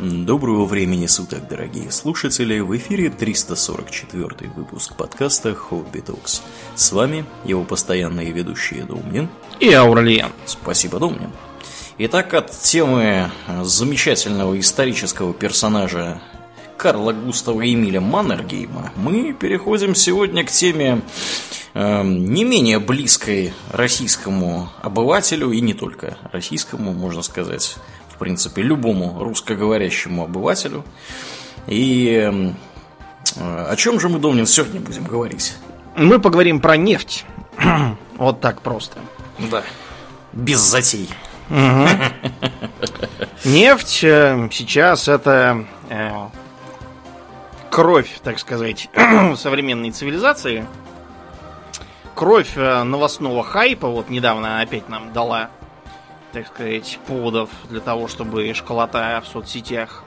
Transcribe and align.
Доброго 0.00 0.64
времени 0.64 1.06
суток, 1.06 1.46
дорогие 1.46 1.92
слушатели! 1.92 2.58
В 2.58 2.76
эфире 2.76 3.10
344 3.10 4.50
выпуск 4.50 4.96
подкаста 4.96 5.54
Хобби 5.54 6.00
Токс. 6.00 6.42
С 6.74 6.90
вами 6.90 7.24
его 7.44 7.62
постоянные 7.62 8.32
ведущие 8.32 8.82
Домнин 8.82 9.28
и 9.60 9.72
Аурлиен. 9.72 10.32
Спасибо, 10.46 10.98
Домнин. 10.98 11.30
Итак, 11.98 12.34
от 12.34 12.50
темы 12.50 13.30
замечательного 13.62 14.58
исторического 14.58 15.32
персонажа 15.32 16.20
Карла 16.76 17.12
Густава 17.12 17.64
Эмиля 17.64 18.00
Маннергейма 18.00 18.92
мы 18.96 19.32
переходим 19.32 19.94
сегодня 19.94 20.44
к 20.44 20.50
теме 20.50 21.02
э, 21.72 22.02
не 22.02 22.42
менее 22.42 22.80
близкой 22.80 23.54
российскому 23.70 24.70
обывателю 24.82 25.52
и 25.52 25.60
не 25.60 25.72
только 25.72 26.18
российскому, 26.32 26.92
можно 26.92 27.22
сказать, 27.22 27.76
в 28.14 28.16
принципе, 28.16 28.62
любому 28.62 29.18
русскоговорящему 29.22 30.22
обывателю. 30.22 30.84
И 31.66 32.08
эм, 32.10 32.56
э, 33.36 33.66
о 33.70 33.76
чем 33.76 33.98
же 33.98 34.08
мы, 34.08 34.20
Домнин, 34.20 34.46
сегодня 34.46 34.80
будем 34.80 35.04
говорить? 35.04 35.56
Мы 35.96 36.20
поговорим 36.20 36.60
про 36.60 36.76
нефть. 36.76 37.24
вот 38.16 38.40
так 38.40 38.62
просто. 38.62 38.98
Да. 39.50 39.64
Без 40.32 40.60
затей. 40.60 41.08
Нефть 43.44 44.04
э, 44.04 44.48
сейчас 44.52 45.08
это 45.08 45.66
э, 45.90 46.10
кровь, 47.70 48.20
так 48.22 48.38
сказать, 48.38 48.88
современной 49.36 49.90
цивилизации. 49.90 50.64
Кровь 52.14 52.54
новостного 52.54 53.42
хайпа. 53.42 53.88
Вот 53.88 54.08
недавно 54.08 54.60
опять 54.60 54.88
нам 54.88 55.12
дала 55.12 55.50
так 56.34 56.48
сказать, 56.48 56.98
поводов 57.06 57.48
для 57.70 57.80
того, 57.80 58.08
чтобы 58.08 58.52
школота 58.54 59.22
в 59.24 59.28
соцсетях 59.28 60.04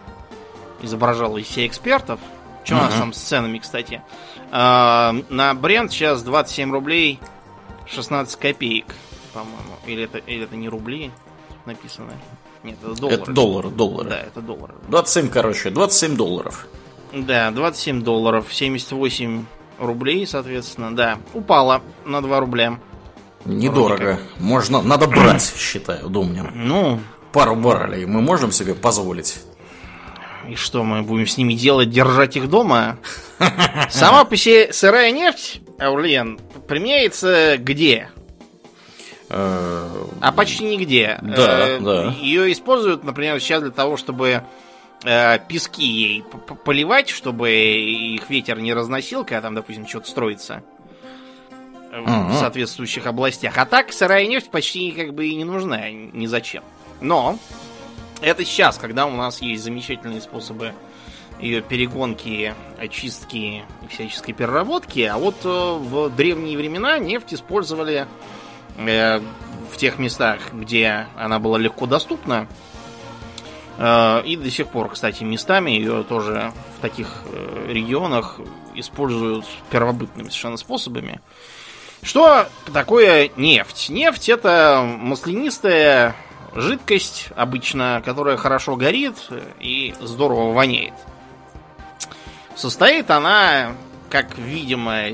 изображала 0.82 1.38
из 1.38 1.48
всех 1.48 1.72
экспертов. 1.72 2.20
Что 2.64 2.76
uh-huh. 2.76 2.80
у 2.80 2.82
нас 2.82 2.94
там 2.96 3.14
с 3.14 3.18
ценами, 3.18 3.58
кстати? 3.60 4.02
А, 4.52 5.16
на 5.30 5.54
бренд 5.54 5.92
сейчас 5.92 6.22
27 6.24 6.72
рублей 6.72 7.20
16 7.88 8.36
копеек, 8.36 8.94
по-моему. 9.34 9.78
Или 9.86 10.04
это, 10.04 10.18
или 10.18 10.44
это 10.44 10.56
не 10.56 10.68
рубли 10.68 11.12
написано? 11.66 12.12
Нет, 12.64 12.78
это 12.82 13.00
доллары. 13.00 13.22
Это 13.22 13.32
доллары, 13.32 13.70
доллары. 13.70 14.10
Да, 14.10 14.20
это 14.20 14.42
доллары. 14.42 14.74
27, 14.90 15.30
короче, 15.30 15.70
27 15.70 16.18
долларов. 16.18 16.68
Да, 17.14 17.52
27 17.52 18.04
долларов, 18.04 18.54
78 18.54 19.46
рублей, 19.80 20.28
соответственно, 20.28 20.96
да. 20.96 21.20
Упала 21.34 21.82
на 22.06 22.22
2 22.22 22.40
рубля. 22.40 22.80
Недорого. 23.46 24.20
Можно, 24.40 24.82
надо 24.82 25.08
брать, 25.08 25.54
считаю, 25.58 26.10
Думнин. 26.10 26.52
Ну, 26.54 27.00
пару 27.32 27.56
баррелей 27.56 28.06
мы 28.06 28.22
можем 28.22 28.52
себе 28.52 28.74
позволить. 28.74 29.40
И 30.50 30.56
что 30.56 30.84
мы 30.84 31.02
будем 31.02 31.28
с 31.28 31.38
ними 31.38 31.54
делать? 31.54 31.90
Держать 31.90 32.38
их 32.38 32.50
дома? 32.50 32.98
Сама 33.90 34.24
по 34.24 34.36
себе 34.36 34.72
сырая 34.72 35.12
нефть, 35.12 35.62
Аурлиен, 35.78 36.40
применяется 36.68 37.58
где? 37.58 38.10
Э, 39.30 40.06
а 40.22 40.32
почти 40.32 40.64
нигде. 40.64 41.20
Да, 41.22 41.68
э, 41.68 41.80
да. 41.80 42.16
Ее 42.20 42.52
используют, 42.52 43.04
например, 43.04 43.40
сейчас 43.42 43.62
для 43.62 43.72
того, 43.72 43.98
чтобы 43.98 44.44
э, 45.04 45.40
пески 45.48 45.86
ей 45.86 46.24
поливать, 46.64 47.10
чтобы 47.10 47.52
их 47.52 48.30
ветер 48.30 48.60
не 48.60 48.74
разносил, 48.74 49.26
когда 49.26 49.42
там, 49.42 49.56
допустим, 49.56 49.86
что-то 49.86 50.10
строится 50.10 50.64
в 52.06 52.36
соответствующих 52.36 53.06
областях. 53.06 53.58
А 53.58 53.66
так 53.66 53.94
сырая 53.94 54.26
нефть 54.28 54.50
почти 54.50 54.92
как 54.92 55.14
бы 55.14 55.28
и 55.28 55.36
не 55.36 55.44
нужна 55.44 55.90
ни 55.90 56.26
зачем. 56.26 56.64
Но 57.02 57.38
это 58.22 58.44
сейчас, 58.46 58.78
когда 58.78 59.06
у 59.06 59.12
нас 59.12 59.42
есть 59.42 59.64
замечательные 59.64 60.22
способы 60.22 60.74
ее 61.40 61.62
перегонки, 61.62 62.54
очистки 62.80 63.64
и 63.84 63.88
всяческой 63.90 64.34
переработки. 64.34 65.02
А 65.02 65.18
вот 65.18 65.36
э, 65.44 65.48
в 65.48 66.10
древние 66.10 66.58
времена 66.58 66.98
нефть 66.98 67.36
использовали 67.36 68.08
э, 68.78 69.20
в 69.72 69.78
тех 69.78 70.00
местах, 70.00 70.40
где 70.52 71.08
она 71.16 71.38
была 71.40 71.60
легко 71.60 71.86
доступна. 71.86 72.48
Э, 73.78 74.24
и 74.26 74.36
до 74.36 74.50
сих 74.50 74.68
пор, 74.68 74.90
кстати, 74.90 75.24
местами 75.24 75.72
ее 75.72 76.04
тоже 76.04 76.54
в 76.78 76.82
таких 76.82 77.24
э, 77.26 77.72
регионах 77.72 78.40
используют 78.74 79.46
первобытными 79.70 80.30
совершенно 80.30 80.58
способами. 80.58 81.22
Что 82.02 82.48
такое 82.74 83.32
нефть? 83.36 83.90
Нефть 83.90 84.30
это 84.30 84.84
маслянистая 84.86 86.16
жидкость, 86.54 87.30
обычно, 87.36 88.02
которая 88.04 88.38
хорошо 88.38 88.76
горит 88.76 89.16
и 89.60 89.96
здорово 90.00 90.54
воняет. 90.54 90.94
Состоит 92.56 93.12
она, 93.12 93.76
как 94.10 94.38
видимо, 94.38 95.10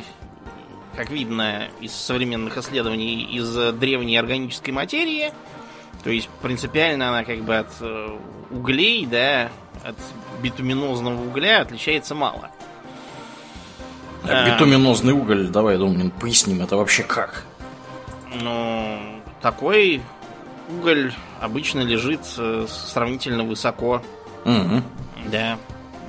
как 0.95 1.09
видно 1.09 1.67
из 1.81 1.93
современных 1.93 2.57
исследований, 2.57 3.23
из 3.23 3.53
древней 3.73 4.17
органической 4.17 4.71
материи. 4.71 5.33
То 6.03 6.09
есть 6.09 6.29
принципиально 6.41 7.09
она 7.09 7.23
как 7.23 7.39
бы 7.39 7.57
от 7.57 7.69
э, 7.79 8.17
углей, 8.51 9.05
да, 9.05 9.49
от 9.83 9.95
битуминозного 10.41 11.21
угля 11.21 11.61
отличается 11.61 12.13
мало. 12.13 12.51
А 14.27 14.49
битуминозный 14.49 15.13
уголь, 15.13 15.47
давай, 15.49 15.77
думаю, 15.77 16.11
поясним, 16.11 16.61
это 16.61 16.77
вообще 16.77 17.03
как? 17.03 17.43
Ну, 18.41 18.99
такой 19.41 20.01
уголь 20.69 21.13
обычно 21.41 21.81
лежит 21.81 22.21
э, 22.37 22.65
сравнительно 22.69 23.43
высоко. 23.43 24.01
Угу. 24.45 24.81
Да. 25.31 25.57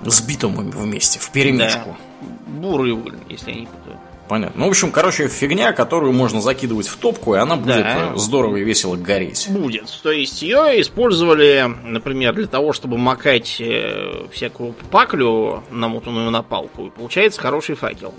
С 0.05 0.21
битумом 0.23 0.71
вместе, 0.71 1.19
в 1.19 1.31
перемешку. 1.31 1.97
Да. 2.21 2.27
Бурый 2.61 2.93
уголь, 2.93 3.17
если 3.29 3.51
я 3.51 3.61
не 3.61 3.67
путаю. 3.67 3.99
Понятно. 4.29 4.61
Ну, 4.61 4.67
в 4.67 4.71
общем, 4.71 4.91
короче, 4.91 5.29
фигня, 5.29 5.73
которую 5.73 6.13
можно 6.13 6.41
закидывать 6.41 6.89
в 6.89 6.97
топку, 6.97 7.35
и 7.35 7.39
она 7.39 7.57
будет 7.57 7.83
да. 7.83 8.13
Э, 8.15 8.17
здорово 8.17 8.57
и 8.57 8.65
весело 8.65 8.97
гореть. 8.97 9.49
Будет. 9.51 9.87
То 10.03 10.11
есть 10.11 10.41
ее 10.41 10.81
использовали, 10.81 11.71
например, 11.85 12.35
для 12.35 12.47
того, 12.47 12.73
чтобы 12.73 12.97
макать 12.97 13.61
э, 13.61 14.27
всякую 14.33 14.75
паклю, 14.91 15.63
намотанную 15.71 16.31
на 16.31 16.43
палку, 16.43 16.87
и 16.87 16.91
получается 16.91 17.41
хороший 17.41 17.75
факел. 17.75 18.15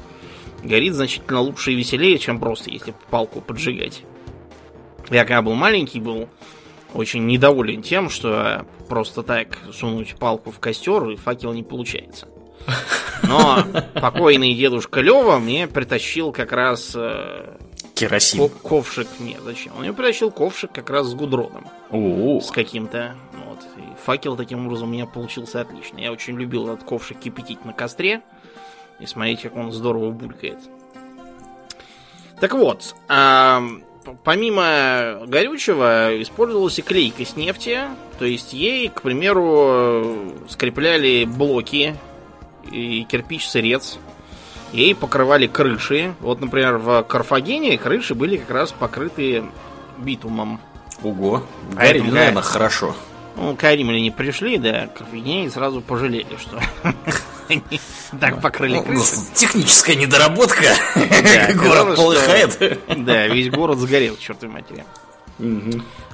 Горит 0.63 0.93
значительно 0.93 1.41
лучше 1.41 1.71
и 1.71 1.75
веселее, 1.75 2.19
чем 2.19 2.39
просто, 2.39 2.69
если 2.69 2.93
палку 3.09 3.41
поджигать. 3.41 4.03
Я 5.09 5.23
когда 5.23 5.41
был 5.41 5.53
маленький, 5.53 5.99
был 5.99 6.29
очень 6.93 7.25
недоволен 7.25 7.81
тем, 7.81 8.09
что 8.09 8.65
просто 8.87 9.23
так 9.23 9.57
сунуть 9.73 10.15
палку 10.19 10.51
в 10.51 10.59
костер, 10.59 11.09
и 11.09 11.15
факел 11.15 11.51
не 11.53 11.63
получается. 11.63 12.27
Но 13.23 13.63
покойный 13.93 14.53
дедушка 14.53 15.01
Лева 15.01 15.39
мне 15.39 15.67
притащил 15.67 16.31
как 16.31 16.51
раз... 16.51 16.93
Э, 16.95 17.55
Керосин. 17.93 18.49
Ковшик. 18.49 19.07
Нет, 19.19 19.39
зачем? 19.43 19.73
Он 19.75 19.81
мне 19.81 19.93
притащил 19.93 20.31
ковшик 20.31 20.71
как 20.71 20.89
раз 20.89 21.07
с 21.07 21.13
гудроном. 21.13 21.67
О-о-о. 21.89 22.41
С 22.41 22.51
каким-то. 22.51 23.15
Вот. 23.45 23.59
И 23.77 24.03
факел 24.03 24.35
таким 24.35 24.65
образом 24.65 24.89
у 24.89 24.91
меня 24.91 25.05
получился 25.05 25.61
отлично. 25.61 25.99
Я 25.99 26.11
очень 26.11 26.37
любил 26.37 26.67
этот 26.67 26.83
ковшик 26.83 27.19
кипятить 27.19 27.63
на 27.63 27.73
костре. 27.73 28.21
И 28.99 29.05
смотреть, 29.05 29.41
как 29.41 29.55
он 29.55 29.71
здорово 29.71 30.11
булькает. 30.11 30.59
Так 32.39 32.53
вот, 32.53 32.95
а, 33.07 33.63
помимо 34.23 35.21
горючего 35.25 36.21
использовалась 36.21 36.77
и 36.79 36.81
клейка 36.81 37.25
с 37.25 37.35
нефти. 37.35 37.81
То 38.19 38.25
есть 38.25 38.53
ей, 38.53 38.89
к 38.89 39.01
примеру, 39.01 40.33
скрепляли 40.49 41.25
блоки 41.25 41.95
и 42.71 43.05
кирпич-сырец. 43.09 43.97
Ей 44.71 44.95
покрывали 44.95 45.47
крыши. 45.47 46.13
Вот, 46.19 46.41
например, 46.41 46.77
в 46.77 47.03
Карфагене 47.03 47.77
крыши 47.77 48.15
были 48.15 48.37
как 48.37 48.49
раз 48.51 48.71
покрыты 48.71 49.43
битумом. 49.97 50.59
Ого, 51.03 51.43
а 51.75 51.85
это, 51.85 52.03
наверное, 52.03 52.41
хорошо. 52.41 52.95
Ну, 53.35 53.55
когда 53.55 53.75
римляне 53.75 54.11
пришли, 54.11 54.57
да, 54.57 54.87
Карфагене 54.87 55.49
сразу 55.49 55.81
пожалели, 55.81 56.37
что 56.39 56.61
так 58.19 58.41
покрыли 58.41 58.81
крыши. 58.81 59.15
Техническая 59.33 59.95
недоработка. 59.95 60.73
Город 61.55 61.95
полыхает. 61.95 62.81
Да, 63.05 63.27
весь 63.27 63.49
город 63.49 63.79
сгорел, 63.79 64.15
чертовой 64.17 64.55
матери. 64.55 64.85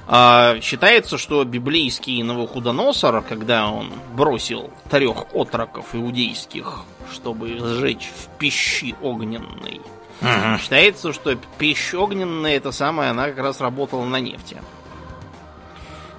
А, 0.06 0.60
считается, 0.60 1.16
что 1.16 1.44
библейский 1.44 2.22
Новохудоносор, 2.22 3.22
когда 3.22 3.70
он 3.70 3.92
бросил 4.14 4.70
трех 4.90 5.26
отроков 5.34 5.94
иудейских, 5.94 6.80
чтобы 7.12 7.58
сжечь 7.58 8.10
в 8.14 8.38
пищи 8.38 8.94
огненной, 9.00 9.80
uh 10.20 10.58
считается, 10.58 11.12
что 11.12 11.36
пища 11.58 11.98
огненная, 11.98 12.56
это 12.56 12.72
самое, 12.72 13.10
она 13.10 13.28
как 13.28 13.38
раз 13.38 13.60
работала 13.60 14.04
на 14.04 14.20
нефти. 14.20 14.60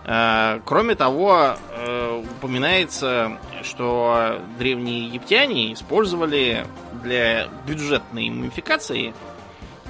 А, 0.06 0.60
кроме 0.66 0.96
того, 0.96 1.56
э, 1.72 2.24
упоминается, 2.38 3.38
что 3.64 4.42
древние 4.60 5.06
египтяне 5.08 5.74
использовали 5.74 6.66
для 7.04 7.48
бюджетной 7.66 8.30
мумификации 8.30 9.14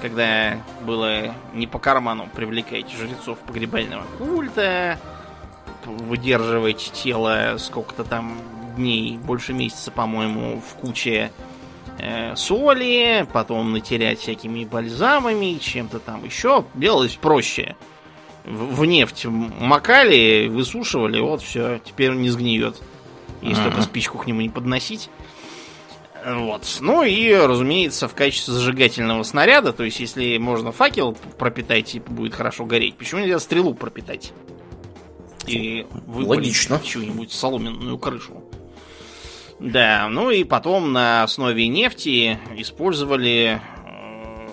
когда 0.04 0.62
было 0.82 1.34
не 1.54 1.66
по 1.66 1.80
карману 1.80 2.28
привлекать 2.36 2.92
жрецов 2.92 3.40
погребального 3.40 4.04
культа, 4.18 5.00
выдерживать 5.86 6.92
тело 6.94 7.56
сколько-то 7.58 8.04
там 8.04 8.38
дней, 8.76 9.18
больше 9.18 9.54
месяца, 9.54 9.92
по-моему, 9.92 10.60
в 10.60 10.74
куче 10.74 11.32
э, 12.00 12.36
соли, 12.36 13.26
потом 13.32 13.72
натерять 13.72 14.20
всякими 14.20 14.66
бальзамами, 14.66 15.58
чем-то 15.58 16.00
там 16.00 16.26
еще. 16.26 16.66
Делалось 16.74 17.16
проще. 17.16 17.78
В, 18.44 18.82
в 18.82 18.86
нефть 18.86 19.24
макали, 19.24 20.50
высушивали, 20.50 21.22
вот 21.22 21.42
все, 21.42 21.80
теперь 21.80 22.12
он 22.12 22.22
не 22.22 22.30
сгниет. 22.30 22.82
Если 23.42 23.64
uh-huh. 23.64 23.68
только 23.70 23.82
спичку 23.84 24.18
к 24.18 24.28
нему 24.28 24.42
не 24.42 24.50
подносить. 24.50 25.10
Вот. 26.26 26.78
Ну 26.80 27.04
и, 27.04 27.34
разумеется, 27.34 28.08
в 28.08 28.16
качестве 28.16 28.54
зажигательного 28.54 29.24
снаряда, 29.24 29.74
то 29.74 29.84
есть, 29.84 30.00
если 30.00 30.38
можно 30.38 30.72
факел 30.72 31.18
пропитать 31.38 31.96
и 31.96 32.00
будет 32.00 32.34
хорошо 32.34 32.66
гореть, 32.66 32.96
почему 32.96 33.22
нельзя 33.22 33.40
стрелу 33.40 33.74
пропитать? 33.74 34.32
И 35.48 35.86
Логично. 36.08 36.80
чью-нибудь 36.84 37.32
соломенную 37.32 37.98
крышу. 37.98 38.44
Да, 39.60 40.08
ну 40.10 40.30
и 40.30 40.44
потом 40.44 40.94
на 40.94 41.24
основе 41.24 41.68
нефти 41.68 42.40
использовали 42.56 43.62
э, 43.86 44.48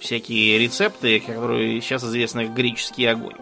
всякие 0.00 0.58
рецепты, 0.58 1.20
которые 1.20 1.80
сейчас 1.80 2.04
известны 2.04 2.46
как 2.46 2.54
греческий 2.54 3.06
огонь. 3.06 3.36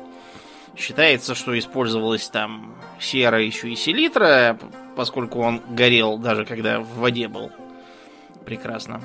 Считается, 0.77 1.35
что 1.35 1.59
использовалась 1.59 2.29
там 2.29 2.77
сера 3.01 3.43
еще 3.43 3.71
и 3.71 3.77
селитра, 3.77 4.59
поскольку 4.97 5.41
он 5.41 5.61
горел 5.69 6.19
даже 6.19 6.45
когда 6.45 6.81
в 6.81 6.89
воде 6.97 7.29
был. 7.29 7.51
Прекрасно. 8.45 9.01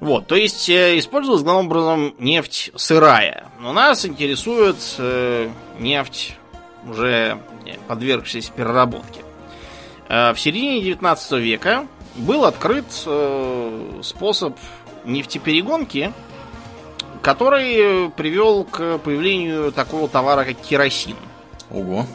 Вот, 0.00 0.26
то 0.26 0.36
есть 0.36 0.68
э, 0.68 0.98
использовалась 0.98 1.42
главным 1.42 1.66
образом 1.66 2.14
нефть 2.18 2.70
сырая. 2.76 3.48
Но 3.58 3.72
нас 3.72 4.06
интересует 4.06 4.76
э, 4.98 5.50
нефть 5.78 6.34
уже 6.88 7.40
подвергшаяся 7.88 8.52
переработке. 8.52 9.22
Э, 10.08 10.32
в 10.32 10.40
середине 10.40 10.82
19 10.82 11.32
века 11.40 11.86
был 12.14 12.44
открыт 12.44 12.86
э, 13.06 14.00
способ 14.02 14.56
нефтеперегонки, 15.04 16.12
который 17.20 18.10
привел 18.10 18.64
к 18.64 18.98
появлению 18.98 19.72
такого 19.72 20.08
товара, 20.08 20.44
как 20.44 20.56
керосин. 20.58 21.16
Ого. 21.70 22.06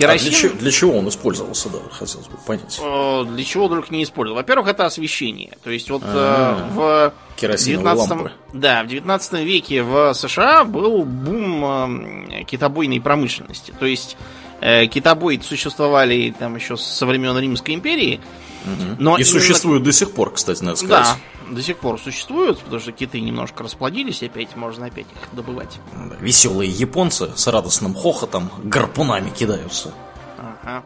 Керосин... 0.00 0.28
А 0.28 0.30
для, 0.30 0.38
чего, 0.38 0.54
для 0.58 0.70
чего 0.70 0.98
он 0.98 1.08
использовался, 1.08 1.68
да, 1.68 1.78
хотелось 1.90 2.26
бы 2.26 2.38
понять. 2.46 2.80
Э, 2.82 3.24
для 3.24 3.44
чего 3.44 3.68
только 3.68 3.92
не 3.92 4.02
использовал. 4.02 4.36
Во-первых, 4.38 4.68
это 4.68 4.86
освещение. 4.86 5.52
То 5.62 5.70
есть 5.70 5.90
вот 5.90 6.02
А-а-а. 6.04 7.12
в 7.38 7.54
19 7.56 8.32
да, 8.54 8.82
в 8.82 8.86
19 8.86 9.32
веке 9.44 9.82
в 9.82 10.14
США 10.14 10.64
был 10.64 11.04
бум 11.04 12.26
китобойной 12.46 13.00
промышленности. 13.00 13.74
То 13.78 13.84
есть 13.86 14.16
э, 14.60 14.86
китобои 14.86 15.38
существовали 15.42 16.34
там 16.38 16.56
еще 16.56 16.76
со 16.76 17.04
времен 17.04 17.38
Римской 17.38 17.74
империи. 17.74 18.20
Угу. 18.64 18.96
Но 18.98 19.16
и 19.16 19.22
именно... 19.22 19.24
существуют 19.24 19.82
до 19.82 19.92
сих 19.92 20.12
пор, 20.12 20.32
кстати, 20.32 20.62
надо 20.62 20.76
сказать. 20.76 21.06
Да, 21.06 21.16
до 21.50 21.62
сих 21.62 21.78
пор 21.78 22.00
существуют, 22.00 22.58
потому 22.60 22.80
что 22.80 22.92
киты 22.92 23.20
немножко 23.20 23.62
расплодились, 23.62 24.22
опять 24.22 24.56
можно 24.56 24.86
опять 24.86 25.06
их 25.06 25.28
добывать. 25.32 25.78
Да, 25.92 26.16
веселые 26.20 26.70
японцы 26.70 27.30
с 27.34 27.46
радостным 27.46 27.94
хохотом 27.94 28.50
гарпунами 28.62 29.30
кидаются. 29.30 29.92
Ага. 30.38 30.82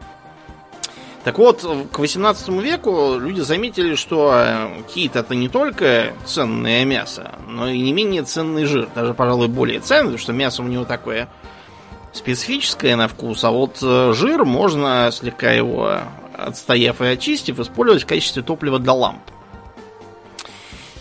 Так 1.24 1.38
вот, 1.38 1.64
к 1.90 1.98
18 1.98 2.48
веку 2.48 3.18
люди 3.18 3.40
заметили, 3.40 3.94
что 3.94 4.32
э, 4.34 4.82
кит 4.92 5.16
это 5.16 5.34
не 5.34 5.48
только 5.48 6.12
ценное 6.26 6.84
мясо, 6.84 7.32
но 7.48 7.68
и 7.68 7.80
не 7.80 7.94
менее 7.94 8.24
ценный 8.24 8.66
жир. 8.66 8.88
Даже, 8.94 9.14
пожалуй, 9.14 9.48
более 9.48 9.80
ценный, 9.80 10.04
потому 10.04 10.18
что 10.18 10.32
мясо 10.34 10.62
у 10.62 10.66
него 10.66 10.84
такое 10.84 11.28
специфическое 12.12 12.94
на 12.94 13.08
вкус, 13.08 13.42
а 13.42 13.50
вот 13.50 13.78
э, 13.82 14.12
жир 14.14 14.44
можно, 14.44 15.10
слегка 15.12 15.50
его 15.50 16.00
отстояв 16.36 17.00
и 17.00 17.06
очистив, 17.06 17.58
использовать 17.58 18.02
в 18.02 18.06
качестве 18.06 18.42
топлива 18.42 18.78
для 18.78 18.92
ламп. 18.92 19.22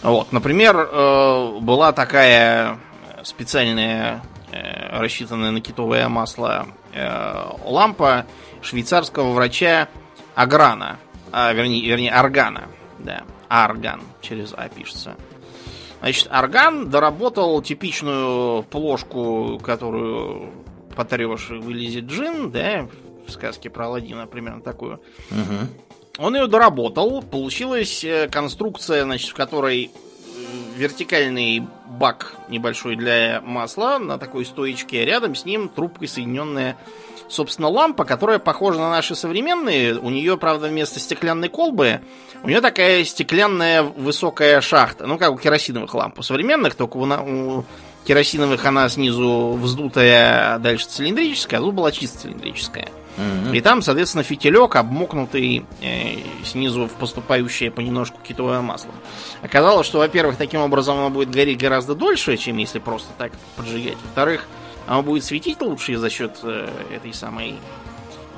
Вот, 0.03 0.31
например, 0.31 0.77
э, 0.77 1.59
была 1.61 1.93
такая 1.93 2.77
специальная, 3.23 4.21
э, 4.51 4.99
рассчитанная 4.99 5.51
на 5.51 5.61
китовое 5.61 6.07
масло 6.09 6.67
лампа 7.65 8.27
швейцарского 8.61 9.31
врача 9.31 9.87
Аграна, 10.35 10.99
а, 11.31 11.51
вернее, 11.53 11.83
вернее, 11.83 12.11
Аргана, 12.11 12.65
да, 12.99 13.23
Арган 13.49 14.01
через 14.21 14.53
А 14.53 14.69
пишется. 14.69 15.15
Значит, 15.99 16.27
Арган 16.29 16.89
доработал 16.89 17.61
типичную 17.61 18.63
плошку, 18.63 19.59
которую 19.63 20.51
потрешь 20.95 21.49
и 21.49 21.53
вылезет 21.53 22.05
джин, 22.05 22.51
да, 22.51 22.87
в 23.25 23.31
сказке 23.31 23.69
про 23.69 23.87
Алладина 23.87 24.27
примерно 24.27 24.61
такую. 24.61 24.99
Угу. 25.31 25.92
Он 26.19 26.35
ее 26.35 26.47
доработал, 26.47 27.23
получилась 27.23 28.03
э, 28.03 28.29
конструкция, 28.31 29.03
значит, 29.03 29.31
в 29.31 29.33
которой 29.33 29.91
вертикальный 30.75 31.63
бак 31.87 32.35
небольшой 32.49 32.95
для 32.95 33.41
масла 33.43 33.99
на 33.99 34.17
такой 34.17 34.45
стоечке, 34.45 35.01
а 35.01 35.05
рядом 35.05 35.35
с 35.35 35.45
ним 35.45 35.69
трубкой 35.69 36.07
соединенная, 36.07 36.77
собственно, 37.29 37.67
лампа, 37.69 38.05
которая 38.05 38.39
похожа 38.39 38.79
на 38.79 38.89
наши 38.89 39.15
современные. 39.15 39.97
У 39.97 40.09
нее, 40.09 40.37
правда, 40.37 40.67
вместо 40.67 40.99
стеклянной 40.99 41.49
колбы, 41.49 42.01
у 42.43 42.47
нее 42.47 42.61
такая 42.61 43.03
стеклянная 43.05 43.83
высокая 43.83 44.61
шахта. 44.61 45.07
Ну, 45.07 45.17
как 45.17 45.31
у 45.31 45.37
керосиновых 45.37 45.93
ламп. 45.93 46.19
У 46.19 46.23
современных, 46.23 46.75
только 46.75 46.97
у, 46.97 47.05
у 47.05 47.65
керосиновых 48.05 48.63
она 48.65 48.89
снизу 48.89 49.53
вздутая, 49.53 50.55
а 50.55 50.59
дальше 50.59 50.87
цилиндрическая, 50.87 51.59
а 51.59 51.63
тут 51.63 51.73
была 51.73 51.91
чисто 51.91 52.19
цилиндрическая. 52.19 52.89
И 53.53 53.61
там, 53.61 53.81
соответственно, 53.81 54.23
фитилек, 54.23 54.75
обмокнутый 54.75 55.65
э, 55.81 56.15
снизу 56.43 56.87
в 56.87 56.93
поступающее 56.93 57.69
понемножку 57.69 58.19
китовое 58.23 58.61
масло. 58.61 58.91
Оказалось, 59.41 59.85
что, 59.85 59.99
во-первых, 59.99 60.37
таким 60.37 60.61
образом 60.61 60.97
оно 60.97 61.09
будет 61.11 61.29
гореть 61.29 61.59
гораздо 61.59 61.93
дольше, 61.93 62.37
чем 62.37 62.57
если 62.57 62.79
просто 62.79 63.09
так 63.17 63.31
поджигать. 63.55 63.97
Во-вторых, 64.03 64.47
оно 64.87 65.03
будет 65.03 65.23
светить 65.23 65.61
лучше 65.61 65.97
за 65.97 66.09
счет 66.09 66.39
э, 66.43 66.69
этой 66.91 67.13
самой 67.13 67.59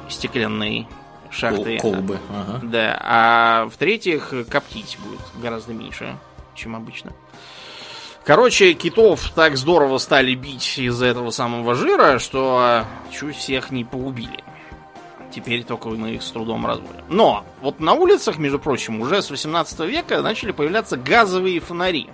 стеклянной 0.10 0.88
шахты. 1.30 1.78
Колбы. 1.78 2.20
Ага. 2.30 2.60
Да. 2.64 3.00
А 3.02 3.70
в-третьих, 3.70 4.34
коптить 4.50 4.98
будет 5.04 5.22
гораздо 5.42 5.74
меньше, 5.74 6.18
чем 6.54 6.76
обычно. 6.76 7.14
Короче, 8.26 8.74
китов 8.74 9.30
так 9.36 9.56
здорово 9.56 10.00
стали 10.00 10.34
бить 10.34 10.80
из-за 10.80 11.06
этого 11.06 11.30
самого 11.30 11.76
жира, 11.76 12.18
что 12.18 12.84
чуть 13.12 13.38
всех 13.38 13.70
не 13.70 13.84
погубили. 13.84 14.44
Теперь 15.36 15.66
только 15.66 15.90
мы 15.90 16.12
их 16.12 16.24
с 16.24 16.32
трудом 16.32 16.66
разводим. 16.66 17.04
Но 17.10 17.44
вот 17.60 17.82
на 17.82 17.92
улицах, 17.92 18.38
между 18.38 18.58
прочим, 18.58 19.02
уже 19.02 19.22
с 19.22 19.30
18 19.30 19.82
века 19.82 20.22
начали 20.22 20.52
появляться 20.52 20.96
газовые 20.96 21.60
фонари. 21.60 22.10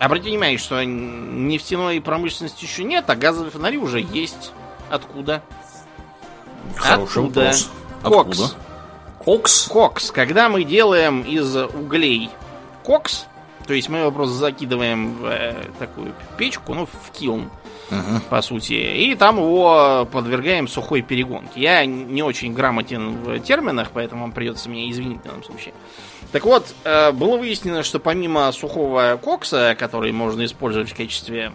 Обратите 0.00 0.30
внимание, 0.30 0.58
что 0.58 0.82
нефтяной 0.82 2.00
промышленности 2.00 2.64
еще 2.64 2.82
нет, 2.82 3.08
а 3.08 3.14
газовые 3.14 3.52
фонари 3.52 3.78
уже 3.78 4.00
есть. 4.00 4.50
Откуда? 4.90 5.44
Хороший 6.74 7.22
Откуда? 7.22 7.40
вопрос. 7.44 7.70
Кокс. 8.02 8.40
Откуда? 8.40 9.24
Кокс? 9.24 9.68
Кокс. 9.68 10.10
Когда 10.10 10.48
мы 10.48 10.64
делаем 10.64 11.22
из 11.22 11.54
углей 11.54 12.30
кокс, 12.82 13.26
то 13.64 13.74
есть 13.74 13.88
мы 13.88 13.98
его 13.98 14.10
просто 14.10 14.34
закидываем 14.34 15.18
в 15.18 15.26
э, 15.26 15.54
такую 15.78 16.14
печку, 16.36 16.74
ну, 16.74 16.86
в 16.86 17.12
kiln, 17.12 17.48
угу. 17.90 18.20
по 18.28 18.42
сути, 18.42 18.72
и 18.72 19.14
там 19.14 19.36
его 19.36 20.08
подвергаем 20.10 20.68
сухой 20.68 21.02
перегонке. 21.02 21.60
Я 21.60 21.84
не 21.84 22.22
очень 22.22 22.52
грамотен 22.54 23.16
в 23.22 23.40
терминах, 23.40 23.90
поэтому 23.92 24.22
вам 24.22 24.32
придется 24.32 24.68
меня 24.68 24.90
извинить 24.90 25.20
в 25.20 25.24
данном 25.24 25.44
случае. 25.44 25.74
Так 26.32 26.44
вот, 26.44 26.74
э, 26.84 27.12
было 27.12 27.38
выяснено, 27.38 27.82
что 27.82 27.98
помимо 27.98 28.50
сухого 28.52 29.18
кокса, 29.22 29.74
который 29.78 30.12
можно 30.12 30.44
использовать 30.44 30.90
в 30.90 30.96
качестве 30.96 31.52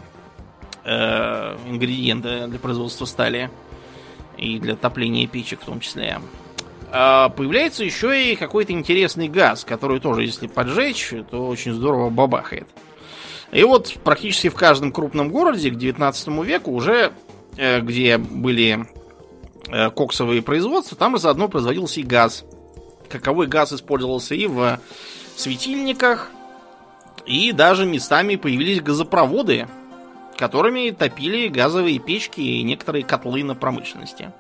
э, 0.84 1.58
ингредиента 1.70 2.48
для 2.48 2.60
производства 2.60 3.06
стали 3.06 3.52
и 4.38 4.60
для 4.60 4.76
топления 4.76 5.28
печек 5.28 5.62
в 5.62 5.66
том 5.66 5.80
числе, 5.80 6.20
а, 6.96 7.30
появляется 7.30 7.84
еще 7.84 8.32
и 8.32 8.36
какой-то 8.36 8.72
интересный 8.72 9.28
газ, 9.28 9.66
который 9.66 10.00
тоже, 10.00 10.24
если 10.24 10.46
поджечь, 10.46 11.12
то 11.32 11.48
очень 11.48 11.74
здорово 11.74 12.12
бабахает. 12.12 12.68
И 13.54 13.64
вот 13.64 13.94
практически 14.04 14.50
в 14.50 14.56
каждом 14.56 14.92
крупном 14.92 15.30
городе 15.30 15.70
к 15.70 15.76
19 15.76 16.28
веку 16.44 16.72
уже, 16.72 17.14
э, 17.56 17.82
где 17.82 18.18
были 18.18 18.88
э, 19.68 19.90
коксовые 19.92 20.42
производства, 20.42 20.98
там 20.98 21.18
заодно 21.20 21.48
производился 21.48 22.00
и 22.00 22.04
газ. 22.04 22.46
Каковой 23.10 23.46
газ 23.46 23.72
использовался 23.72 24.34
и 24.34 24.48
в 24.48 24.80
светильниках, 25.36 26.32
и 27.28 27.52
даже 27.52 27.86
местами 27.86 28.38
появились 28.38 28.82
газопроводы, 28.82 29.68
которыми 30.36 30.90
топили 30.90 31.48
газовые 31.48 32.00
печки 32.00 32.42
и 32.42 32.64
некоторые 32.64 33.06
котлы 33.06 33.44
на 33.44 33.54
промышленности. 33.54 34.34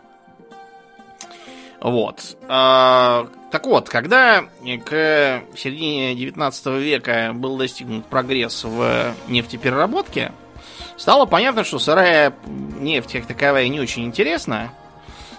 Вот. 1.83 2.37
А, 2.47 3.27
так 3.51 3.67
вот, 3.67 3.89
когда 3.89 4.45
к 4.85 5.41
середине 5.55 6.15
19 6.15 6.65
века 6.79 7.31
был 7.35 7.57
достигнут 7.57 8.05
прогресс 8.05 8.63
в 8.63 9.13
нефтепереработке, 9.27 10.31
стало 10.95 11.25
понятно, 11.25 11.65
что 11.65 11.79
сырая 11.79 12.33
нефть 12.47 13.11
как 13.11 13.25
таковая 13.25 13.67
не 13.67 13.81
очень 13.81 14.05
интересна. 14.05 14.71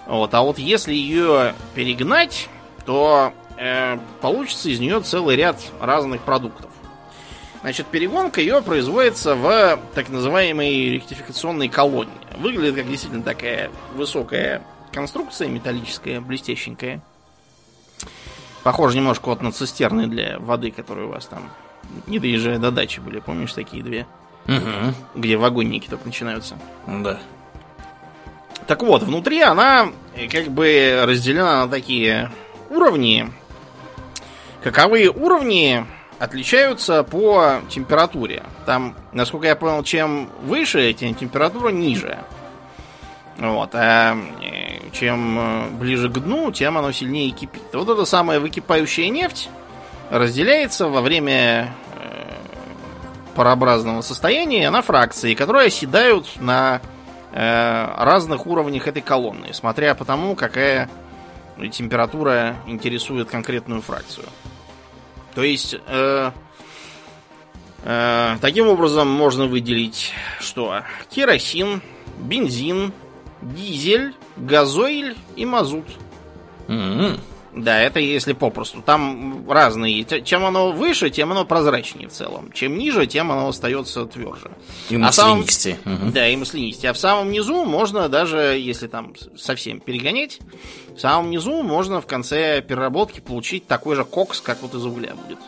Вот, 0.06 0.34
а 0.34 0.42
вот 0.42 0.58
если 0.58 0.92
ее 0.92 1.54
перегнать, 1.74 2.50
то 2.84 3.32
э, 3.56 3.96
получится 4.20 4.68
из 4.68 4.80
нее 4.80 5.00
целый 5.00 5.36
ряд 5.36 5.56
разных 5.80 6.20
продуктов. 6.20 6.70
Значит, 7.62 7.86
перегонка 7.86 8.42
ее 8.42 8.60
производится 8.60 9.34
в 9.34 9.78
так 9.94 10.10
называемой 10.10 10.90
ректификационной 10.90 11.70
колонне. 11.70 12.12
Выглядит 12.36 12.74
как 12.74 12.86
действительно 12.86 13.22
такая 13.22 13.70
высокая 13.94 14.62
конструкция 14.94 15.48
металлическая, 15.48 16.20
блестященькая. 16.20 17.00
Похоже 18.62 18.96
немножко 18.96 19.28
вот 19.28 19.42
на 19.42 19.52
цистерны 19.52 20.06
для 20.06 20.38
воды, 20.38 20.70
которые 20.70 21.06
у 21.06 21.10
вас 21.10 21.26
там, 21.26 21.50
не 22.06 22.18
доезжая 22.18 22.58
до 22.58 22.70
дачи 22.70 23.00
были, 23.00 23.18
помнишь, 23.20 23.52
такие 23.52 23.82
две? 23.82 24.06
Угу. 24.46 25.20
Где 25.20 25.36
вагонники 25.36 25.88
только 25.88 26.06
начинаются. 26.06 26.56
Да. 26.86 27.18
Так 28.66 28.82
вот, 28.82 29.02
внутри 29.02 29.42
она 29.42 29.88
э, 30.14 30.28
как 30.28 30.48
бы 30.48 31.02
разделена 31.06 31.66
на 31.66 31.70
такие 31.70 32.30
уровни. 32.70 33.30
Каковые 34.62 35.10
уровни 35.10 35.84
отличаются 36.18 37.02
по 37.02 37.60
температуре. 37.68 38.42
Там, 38.64 38.96
насколько 39.12 39.46
я 39.46 39.56
понял, 39.56 39.82
чем 39.82 40.30
выше, 40.42 40.92
тем 40.94 41.14
температура 41.14 41.68
ниже. 41.68 42.18
Вот, 43.38 43.70
а 43.74 44.16
э, 44.42 44.90
чем 44.92 45.38
э, 45.38 45.70
ближе 45.70 46.08
к 46.08 46.12
дну, 46.12 46.52
тем 46.52 46.78
оно 46.78 46.92
сильнее 46.92 47.30
кипит. 47.30 47.62
Вот 47.72 47.88
эта 47.88 48.04
самая 48.04 48.38
выкипающая 48.38 49.08
нефть 49.08 49.48
разделяется 50.10 50.88
во 50.88 51.00
время 51.00 51.74
э, 51.94 52.32
парообразного 53.34 54.02
состояния 54.02 54.70
на 54.70 54.82
фракции, 54.82 55.34
которые 55.34 55.66
оседают 55.66 56.40
на 56.40 56.80
разных 57.36 58.46
уровнях 58.46 58.86
этой 58.86 59.02
колонны, 59.02 59.52
смотря 59.52 59.96
по 59.96 60.04
тому, 60.04 60.36
какая 60.36 60.88
температура 61.72 62.56
интересует 62.66 63.28
конкретную 63.28 63.82
фракцию. 63.82 64.26
То 65.34 65.42
есть, 65.42 65.74
э, 65.86 66.30
э, 67.82 68.36
таким 68.40 68.68
образом 68.68 69.08
можно 69.10 69.46
выделить 69.46 70.12
что? 70.40 70.82
Керосин, 71.10 71.82
бензин, 72.18 72.92
дизель, 73.44 74.14
газоиль 74.36 75.16
и 75.36 75.44
мазут. 75.46 75.84
М-м. 76.68 77.18
Да, 77.56 77.80
это 77.80 78.00
если 78.00 78.32
попросту. 78.32 78.82
Там 78.82 79.48
разные. 79.48 80.04
Чем 80.24 80.44
оно 80.44 80.72
выше, 80.72 81.08
тем 81.10 81.30
оно 81.30 81.44
прозрачнее 81.44 82.08
в 82.08 82.10
целом. 82.12 82.50
Чем 82.50 82.76
ниже, 82.76 83.06
тем 83.06 83.30
оно 83.30 83.46
остается 83.46 84.06
тверже. 84.06 84.50
И 84.90 84.96
А 85.00 85.12
самом- 85.12 85.38
маслянистее. 85.38 85.78
Мгм. 85.84 86.10
Да, 86.10 86.26
и 86.28 86.34
маслянистее. 86.34 86.90
А 86.90 86.94
в 86.94 86.98
самом 86.98 87.30
низу 87.30 87.64
можно 87.64 88.08
даже, 88.08 88.38
если 88.58 88.88
там 88.88 89.14
совсем 89.36 89.78
перегонять, 89.78 90.40
в 90.96 90.98
самом 90.98 91.30
низу 91.30 91.62
можно 91.62 92.00
в 92.00 92.06
конце 92.06 92.60
переработки 92.60 93.20
получить 93.20 93.68
такой 93.68 93.94
же 93.94 94.04
кокс, 94.04 94.40
как 94.40 94.60
вот 94.62 94.74
из 94.74 94.84
угля 94.84 95.14
будет. 95.14 95.38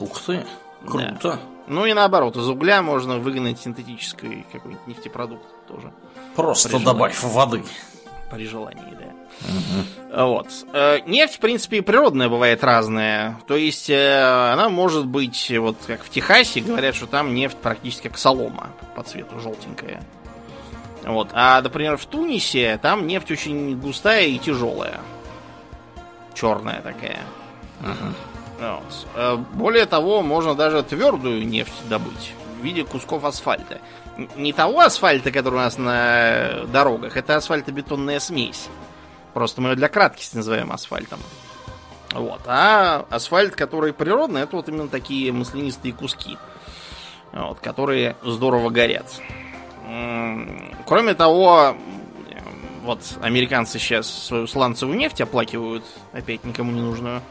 Ух 0.00 0.20
ты, 0.20 0.44
круто. 0.84 1.38
Ну 1.68 1.86
и 1.86 1.92
наоборот, 1.94 2.36
из 2.36 2.48
угля 2.48 2.82
можно 2.82 3.18
выгнать 3.18 3.60
синтетический 3.60 4.44
какой-нибудь 4.50 4.84
нефтепродукт 4.88 5.46
тоже. 5.68 5.92
Просто 6.34 6.68
При 6.68 6.84
добавь 6.84 7.22
воды. 7.22 7.62
При 8.30 8.46
желании, 8.46 8.96
да. 8.98 10.24
Вот. 10.24 10.48
Э, 10.72 11.00
Нефть, 11.06 11.36
в 11.36 11.38
принципе, 11.40 11.78
и 11.78 11.80
природная 11.80 12.28
бывает 12.28 12.62
разная. 12.64 13.38
То 13.46 13.56
есть 13.56 13.90
э, 13.90 14.52
она 14.52 14.68
может 14.68 15.06
быть, 15.06 15.52
вот 15.58 15.76
как 15.86 16.02
в 16.02 16.10
Техасе, 16.10 16.60
говорят, 16.60 16.94
что 16.94 17.06
там 17.06 17.34
нефть 17.34 17.56
практически 17.56 18.08
как 18.08 18.18
солома 18.18 18.70
по 18.94 19.02
цвету 19.02 19.40
желтенькая. 19.40 20.02
Вот. 21.04 21.30
А, 21.32 21.60
например, 21.60 21.96
в 21.96 22.06
Тунисе 22.06 22.78
там 22.80 23.06
нефть 23.06 23.30
очень 23.30 23.78
густая 23.78 24.26
и 24.26 24.38
тяжелая. 24.38 25.00
Черная 26.34 26.80
такая. 26.80 27.18
Вот. 28.60 29.06
Э, 29.16 29.36
Более 29.54 29.86
того, 29.86 30.22
можно 30.22 30.54
даже 30.54 30.82
твердую 30.82 31.46
нефть 31.46 31.72
добыть 31.88 32.32
в 32.62 32.64
виде 32.64 32.84
кусков 32.84 33.24
асфальта. 33.24 33.80
Не 34.36 34.52
того 34.52 34.80
асфальта, 34.80 35.30
который 35.30 35.56
у 35.56 35.58
нас 35.58 35.76
на 35.76 36.64
дорогах, 36.68 37.16
это 37.16 37.36
асфальтобетонная 37.36 38.20
смесь. 38.20 38.68
Просто 39.34 39.60
мы 39.60 39.70
ее 39.70 39.76
для 39.76 39.88
краткости 39.88 40.36
называем 40.36 40.70
асфальтом. 40.72 41.18
Вот. 42.12 42.42
А 42.46 43.06
асфальт, 43.10 43.56
который 43.56 43.92
природный, 43.92 44.42
это 44.42 44.56
вот 44.56 44.68
именно 44.68 44.88
такие 44.88 45.32
маслянистые 45.32 45.92
куски, 45.92 46.38
вот, 47.32 47.58
которые 47.60 48.16
здорово 48.22 48.70
горят. 48.70 49.06
Кроме 50.86 51.14
того, 51.14 51.74
вот 52.82 53.00
американцы 53.22 53.78
сейчас 53.78 54.08
свою 54.08 54.46
сланцевую 54.46 54.96
нефть 54.96 55.22
оплакивают, 55.22 55.84
опять 56.12 56.44
никому 56.44 56.70
не 56.70 56.80
нужную, 56.80 57.22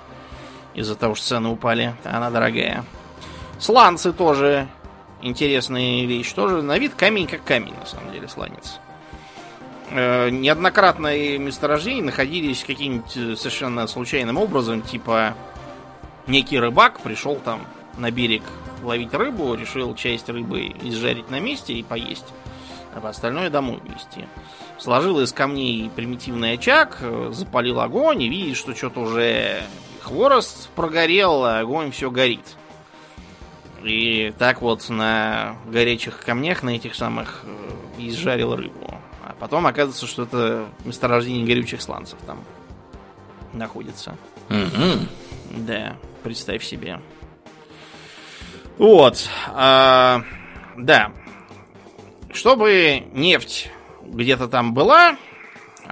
из-за 0.73 0.95
того, 0.95 1.15
что 1.15 1.27
цены 1.27 1.49
упали, 1.49 1.95
она 2.03 2.29
дорогая. 2.31 2.83
Сланцы 3.59 4.11
тоже 4.11 4.67
интересная 5.21 6.05
вещь. 6.05 6.31
Тоже 6.33 6.61
на 6.61 6.77
вид 6.77 6.93
камень 6.95 7.27
как 7.27 7.43
камень, 7.43 7.73
на 7.79 7.85
самом 7.85 8.11
деле, 8.11 8.27
сланец. 8.27 8.79
Э, 9.91 10.29
неоднократные 10.29 11.37
месторождения 11.37 12.03
находились 12.03 12.63
каким-нибудь 12.63 13.17
э, 13.17 13.35
совершенно 13.35 13.87
случайным 13.87 14.37
образом, 14.37 14.81
типа 14.81 15.35
некий 16.27 16.59
рыбак 16.59 17.01
пришел 17.01 17.35
там 17.35 17.61
на 17.97 18.09
берег 18.09 18.43
ловить 18.83 19.13
рыбу, 19.13 19.53
решил 19.55 19.93
часть 19.95 20.29
рыбы 20.29 20.73
изжарить 20.81 21.29
на 21.29 21.39
месте 21.39 21.73
и 21.73 21.83
поесть, 21.83 22.25
а 22.95 23.07
остальное 23.07 23.49
домой 23.49 23.79
везти. 23.83 24.27
Сложил 24.77 25.19
из 25.19 25.33
камней 25.33 25.91
примитивный 25.93 26.53
очаг, 26.53 26.99
э, 27.01 27.31
запалил 27.33 27.81
огонь 27.81 28.23
и 28.23 28.29
видит, 28.29 28.55
что 28.55 28.73
что-то 28.73 29.01
уже 29.01 29.61
хворост 30.01 30.69
прогорел, 30.69 31.43
а 31.43 31.59
огонь 31.59 31.91
все 31.91 32.09
горит. 32.09 32.55
И 33.83 34.33
так 34.37 34.61
вот 34.61 34.89
на 34.89 35.55
горячих 35.65 36.19
камнях, 36.19 36.63
на 36.63 36.71
этих 36.71 36.95
самых, 36.95 37.43
э, 37.43 38.07
изжарил 38.07 38.55
рыбу. 38.55 38.99
А 39.23 39.35
потом 39.39 39.65
оказывается, 39.65 40.05
что 40.05 40.23
это 40.23 40.67
месторождение 40.85 41.45
горючих 41.45 41.81
сланцев 41.81 42.19
там 42.25 42.43
находится. 43.53 44.17
Мгм. 44.49 45.07
Да, 45.51 45.95
представь 46.23 46.63
себе. 46.63 46.99
Вот. 48.77 49.29
а, 49.47 50.23
да. 50.77 51.11
Чтобы 52.31 53.03
нефть 53.13 53.69
где-то 54.03 54.47
там 54.47 54.73
была, 54.73 55.17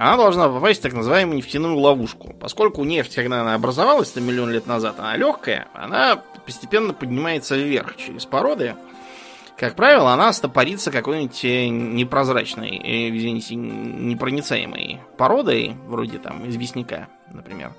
она 0.00 0.16
должна 0.16 0.48
попасть 0.48 0.80
в 0.80 0.82
так 0.82 0.94
называемую 0.94 1.36
нефтяную 1.36 1.76
ловушку. 1.76 2.32
Поскольку 2.40 2.84
нефть, 2.84 3.14
когда 3.16 3.42
она 3.42 3.52
образовалась 3.52 4.10
там 4.10 4.24
миллион 4.24 4.48
лет 4.50 4.66
назад, 4.66 4.94
она 4.98 5.14
легкая, 5.14 5.68
она 5.74 6.22
постепенно 6.46 6.94
поднимается 6.94 7.54
вверх 7.54 7.96
через 7.98 8.24
породы. 8.24 8.76
Как 9.58 9.74
правило, 9.74 10.14
она 10.14 10.32
стопорится 10.32 10.90
какой-нибудь 10.90 11.44
э, 11.44 11.68
непрозрачной, 11.68 12.78
э, 12.78 13.10
извините, 13.10 13.56
непроницаемой 13.56 15.00
породой, 15.18 15.76
вроде 15.86 16.16
там 16.16 16.48
известняка, 16.48 17.08
например. 17.30 17.72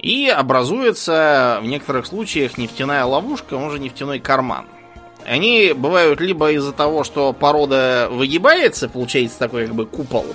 И 0.00 0.28
образуется 0.28 1.60
в 1.62 1.66
некоторых 1.66 2.06
случаях 2.06 2.58
нефтяная 2.58 3.04
ловушка, 3.04 3.54
он 3.54 3.70
же 3.70 3.78
нефтяной 3.78 4.18
карман. 4.18 4.66
Они 5.24 5.72
бывают 5.74 6.20
либо 6.20 6.50
из-за 6.52 6.72
того, 6.72 7.04
что 7.04 7.32
порода 7.32 8.08
выгибается, 8.10 8.88
получается 8.88 9.38
такой 9.38 9.66
как 9.66 9.74
бы 9.74 9.86
купол 9.86 10.26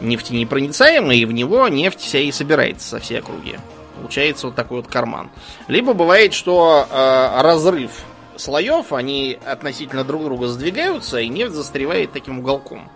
нефтенепроницаемый, 0.00 1.18
и 1.18 1.24
в 1.24 1.32
него 1.32 1.66
нефть 1.68 2.00
вся 2.00 2.18
и 2.18 2.30
собирается 2.30 2.88
со 2.88 2.98
всей 3.00 3.18
округи. 3.20 3.58
Получается 3.96 4.46
вот 4.46 4.56
такой 4.56 4.78
вот 4.78 4.88
карман. 4.88 5.30
Либо 5.66 5.92
бывает, 5.92 6.32
что 6.32 6.86
э, 6.88 7.42
разрыв 7.42 7.90
слоев, 8.36 8.92
они 8.92 9.38
относительно 9.44 10.04
друг 10.04 10.24
друга 10.24 10.46
сдвигаются, 10.46 11.18
и 11.18 11.28
нефть 11.28 11.54
застревает 11.54 12.12
таким 12.12 12.38
уголком 12.38 12.88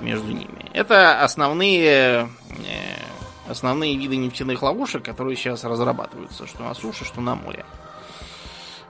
между 0.00 0.28
ними. 0.28 0.70
Это 0.72 1.22
основные, 1.22 2.28
э, 2.48 3.48
основные 3.48 3.96
виды 3.96 4.16
нефтяных 4.16 4.62
ловушек, 4.62 5.04
которые 5.04 5.36
сейчас 5.36 5.64
разрабатываются, 5.64 6.46
что 6.46 6.62
на 6.62 6.74
суше, 6.74 7.04
что 7.04 7.20
на 7.20 7.34
море. 7.34 7.64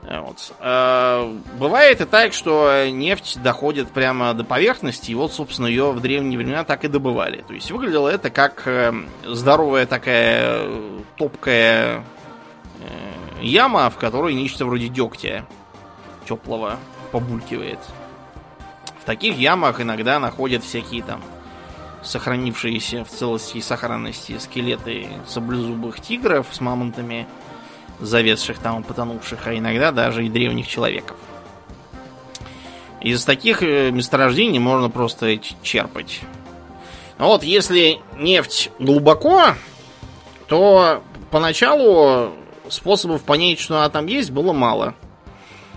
Вот. 0.02 0.52
Э, 0.60 1.36
Бывает 1.58 2.00
и 2.00 2.04
так, 2.04 2.32
что 2.32 2.86
нефть 2.88 3.38
доходит 3.42 3.90
прямо 3.90 4.32
до 4.34 4.44
поверхности, 4.44 5.10
и 5.10 5.14
вот, 5.14 5.32
собственно, 5.32 5.66
ее 5.66 5.92
в 5.92 6.00
древние 6.00 6.38
времена 6.38 6.64
так 6.64 6.84
и 6.84 6.88
добывали. 6.88 7.42
То 7.42 7.52
есть 7.52 7.70
выглядело 7.70 8.08
это 8.08 8.30
как 8.30 8.66
э, 8.66 8.92
здоровая 9.24 9.86
такая 9.86 10.62
э, 10.62 11.00
топкая 11.16 12.04
э, 12.80 13.42
яма, 13.42 13.90
в 13.90 13.96
которой 13.96 14.34
нечто 14.34 14.64
вроде 14.64 14.88
дегтя 14.88 15.44
теплого 16.26 16.78
побулькивает. 17.12 17.80
В 19.00 19.04
таких 19.04 19.36
ямах 19.36 19.80
иногда 19.80 20.18
находят 20.18 20.64
всякие 20.64 21.02
там 21.02 21.20
сохранившиеся 22.02 23.04
в 23.04 23.08
целости 23.08 23.58
и 23.58 23.60
сохранности 23.60 24.38
скелеты 24.38 25.08
саблезубых 25.26 26.00
тигров 26.00 26.46
с 26.50 26.60
мамонтами, 26.60 27.26
завесших 28.00 28.58
там 28.58 28.82
потонувших, 28.82 29.46
а 29.46 29.56
иногда 29.56 29.92
даже 29.92 30.24
и 30.24 30.28
древних 30.28 30.66
человеков. 30.66 31.16
Из 33.00 33.24
таких 33.24 33.62
э, 33.62 33.90
месторождений 33.90 34.58
можно 34.58 34.90
просто 34.90 35.38
черпать. 35.62 36.20
Вот 37.18 37.42
если 37.42 37.98
нефть 38.16 38.70
глубоко, 38.78 39.54
то 40.48 41.02
поначалу 41.30 42.32
способов 42.68 43.22
понять, 43.22 43.58
что 43.58 43.76
она 43.76 43.88
там 43.88 44.06
есть, 44.06 44.30
было 44.30 44.52
мало. 44.52 44.94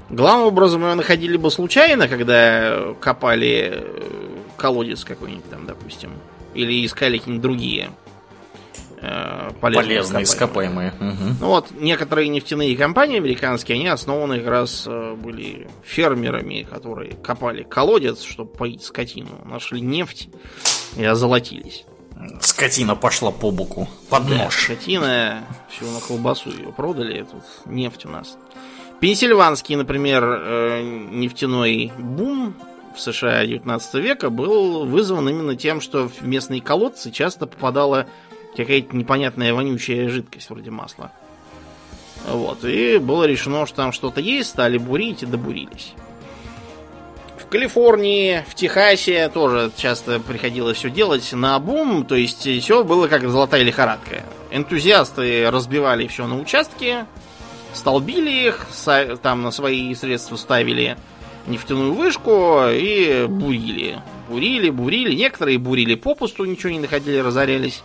Главным 0.10 0.48
образом 0.48 0.84
ее 0.84 0.96
находили 0.96 1.38
бы 1.38 1.50
случайно, 1.50 2.08
когда 2.08 2.94
копали 3.00 3.72
э, 3.74 4.30
колодец 4.58 5.04
какой-нибудь 5.06 5.50
там, 5.50 5.66
допустим. 5.66 6.12
Или 6.54 6.86
искали 6.86 7.18
какие-нибудь 7.18 7.42
другие 7.42 7.90
э, 9.04 9.52
полезные, 9.60 9.86
полезные 9.86 10.24
ископаемые. 10.24 10.94
Угу. 11.00 11.36
Ну 11.42 11.48
вот, 11.48 11.72
некоторые 11.72 12.30
нефтяные 12.30 12.76
компании 12.78 13.18
американские, 13.18 13.76
они 13.76 13.88
основаны 13.88 14.40
как 14.40 14.48
раз 14.48 14.86
э, 14.88 15.16
были 15.16 15.68
фермерами, 15.84 16.66
которые 16.70 17.14
копали 17.14 17.64
колодец, 17.64 18.24
чтобы 18.24 18.52
поить 18.52 18.84
скотину. 18.84 19.42
Нашли 19.46 19.82
нефть 19.82 20.30
и 20.96 21.04
озолотились. 21.04 21.86
Скотина 22.40 22.96
пошла 22.96 23.32
по 23.32 23.52
боку, 23.52 23.90
под 24.10 24.30
нож. 24.30 24.38
Да, 24.40 24.50
скотина, 24.52 25.44
все 25.70 25.86
на 25.86 26.00
колбасу 26.00 26.52
ее 26.52 26.72
продали, 26.72 27.24
тут 27.24 27.44
нефть 27.66 28.06
у 28.06 28.10
нас. 28.10 28.38
Пенсильванский, 29.00 29.76
например, 29.76 30.24
э, 30.24 30.82
нефтяной 31.12 31.92
бум 31.98 32.56
в 32.96 33.00
США 33.02 33.46
19 33.46 33.96
века 33.96 34.30
был 34.30 34.86
вызван 34.86 35.28
именно 35.28 35.56
тем, 35.56 35.82
что 35.82 36.08
в 36.08 36.26
местные 36.26 36.62
колодцы 36.62 37.12
часто 37.12 37.48
попадала 37.48 38.08
какая-то 38.56 38.96
непонятная 38.96 39.54
вонючая 39.54 40.10
жидкость 40.10 40.50
вроде 40.50 40.72
масла. 40.72 41.12
Вот, 42.28 42.64
и 42.64 42.98
было 42.98 43.26
решено, 43.26 43.66
что 43.66 43.78
там 43.78 43.92
что-то 43.92 44.22
есть, 44.22 44.50
стали 44.50 44.78
бурить 44.78 45.24
и 45.24 45.26
добурились. 45.26 45.94
В 47.38 47.48
Калифорнии, 47.48 48.44
в 48.48 48.56
Техасе 48.56 49.30
тоже 49.30 49.72
часто 49.76 50.20
приходилось 50.20 50.78
все 50.78 50.90
делать 50.90 51.32
на 51.34 51.60
бум, 51.60 52.06
то 52.06 52.16
есть 52.16 52.48
все 52.48 52.84
было 52.84 53.08
как 53.08 53.30
золотая 53.30 53.64
лихорадка. 53.64 54.24
Энтузиасты 54.52 55.50
разбивали 55.52 56.08
все 56.08 56.26
на 56.26 56.40
участки, 56.40 57.06
столбили 57.74 58.48
их, 58.48 58.68
там 59.22 59.44
на 59.44 59.52
свои 59.52 59.94
средства 59.94 60.36
ставили 60.36 60.98
нефтяную 61.46 61.94
вышку 61.94 62.62
и 62.72 63.26
бурили. 63.28 64.02
Бурили, 64.30 64.70
бурили. 64.70 65.14
Некоторые 65.14 65.58
бурили 65.58 65.96
попусту, 65.96 66.46
ничего 66.46 66.72
не 66.72 66.80
находили, 66.80 67.18
разорялись 67.18 67.84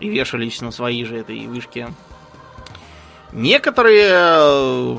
и 0.00 0.08
вешались 0.08 0.60
на 0.60 0.70
свои 0.70 1.04
же 1.04 1.18
этой 1.18 1.46
вышке. 1.46 1.88
Некоторые 3.32 4.08
э, 4.10 4.96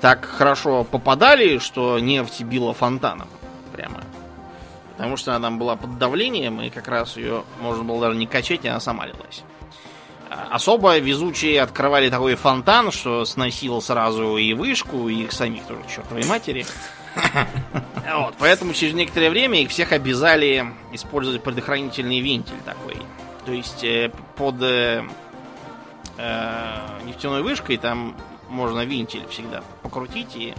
так 0.00 0.24
хорошо 0.24 0.84
попадали, 0.84 1.58
что 1.58 1.98
нефть 1.98 2.42
била 2.42 2.74
фонтаном. 2.74 3.28
Прямо. 3.72 4.02
Потому 4.96 5.16
что 5.16 5.34
она 5.34 5.48
там 5.48 5.58
была 5.58 5.76
под 5.76 5.98
давлением, 5.98 6.60
и 6.60 6.68
как 6.68 6.88
раз 6.88 7.16
ее 7.16 7.44
можно 7.60 7.84
было 7.84 8.00
даже 8.00 8.18
не 8.18 8.26
качать, 8.26 8.64
и 8.64 8.68
она 8.68 8.80
сама 8.80 9.06
лилась. 9.06 9.44
Особо 10.50 10.98
везучие 10.98 11.60
открывали 11.60 12.10
такой 12.10 12.34
фонтан, 12.34 12.92
что 12.92 13.24
сносил 13.24 13.80
сразу 13.80 14.36
и 14.36 14.52
вышку, 14.52 15.08
и 15.08 15.22
их 15.22 15.32
самих 15.32 15.64
тоже, 15.64 15.80
чертовой 15.88 16.24
матери. 16.24 16.66
Вот, 18.12 18.34
поэтому 18.38 18.72
через 18.72 18.94
некоторое 18.94 19.30
время 19.30 19.62
их 19.62 19.70
всех 19.70 19.92
обязали 19.92 20.66
использовать 20.92 21.42
предохранительный 21.44 22.20
вентиль 22.20 22.60
такой. 22.64 22.96
То 23.44 23.52
есть 23.52 23.82
э, 23.84 24.12
под 24.36 24.62
э, 24.62 25.02
э, 26.18 27.00
нефтяной 27.04 27.42
вышкой 27.42 27.78
там 27.78 28.16
можно 28.48 28.84
вентиль 28.84 29.26
всегда 29.28 29.62
покрутить 29.82 30.34
и 30.36 30.54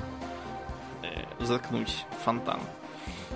заткнуть 1.40 2.06
фонтан. 2.24 2.60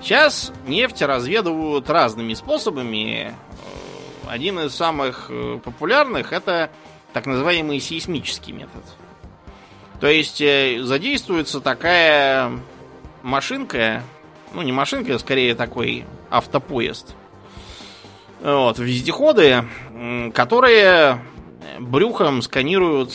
Сейчас 0.02 0.52
нефть 0.68 1.02
разведывают 1.02 1.90
разными 1.90 2.34
способами. 2.36 3.34
Один 4.28 4.60
из 4.60 4.74
самых 4.76 5.32
популярных 5.64 6.32
это 6.32 6.70
так 7.14 7.26
называемый 7.26 7.80
сейсмический 7.80 8.54
метод. 8.54 8.84
То 10.00 10.08
есть 10.08 10.38
задействуется 10.38 11.60
такая 11.60 12.60
машинка, 13.24 14.04
ну 14.54 14.62
не 14.62 14.72
машинка, 14.72 15.16
а 15.16 15.20
скорее 15.20 15.56
такой 15.56 16.06
автопоезд. 16.30 17.16
Вот, 18.42 18.80
вездеходы, 18.80 19.66
которые 20.34 21.20
брюхом 21.80 22.42
сканируют 22.42 23.12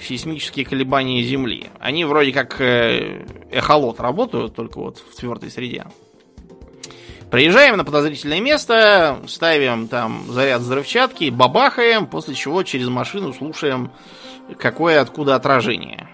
сейсмические 0.00 0.64
колебания 0.64 1.22
Земли. 1.22 1.66
Они 1.78 2.04
вроде 2.04 2.32
как 2.32 2.60
э, 2.60 3.26
эхолот 3.50 4.00
работают, 4.00 4.54
только 4.54 4.78
вот 4.78 4.98
в 4.98 5.16
твердой 5.16 5.50
среде. 5.50 5.84
Приезжаем 7.30 7.76
на 7.76 7.84
подозрительное 7.84 8.40
место, 8.40 9.18
ставим 9.26 9.88
там 9.88 10.24
заряд 10.28 10.60
взрывчатки, 10.60 11.30
бабахаем, 11.30 12.06
после 12.06 12.34
чего 12.34 12.62
через 12.62 12.88
машину 12.88 13.32
слушаем, 13.32 13.90
какое 14.58 15.00
откуда 15.00 15.34
отражение. 15.34 16.08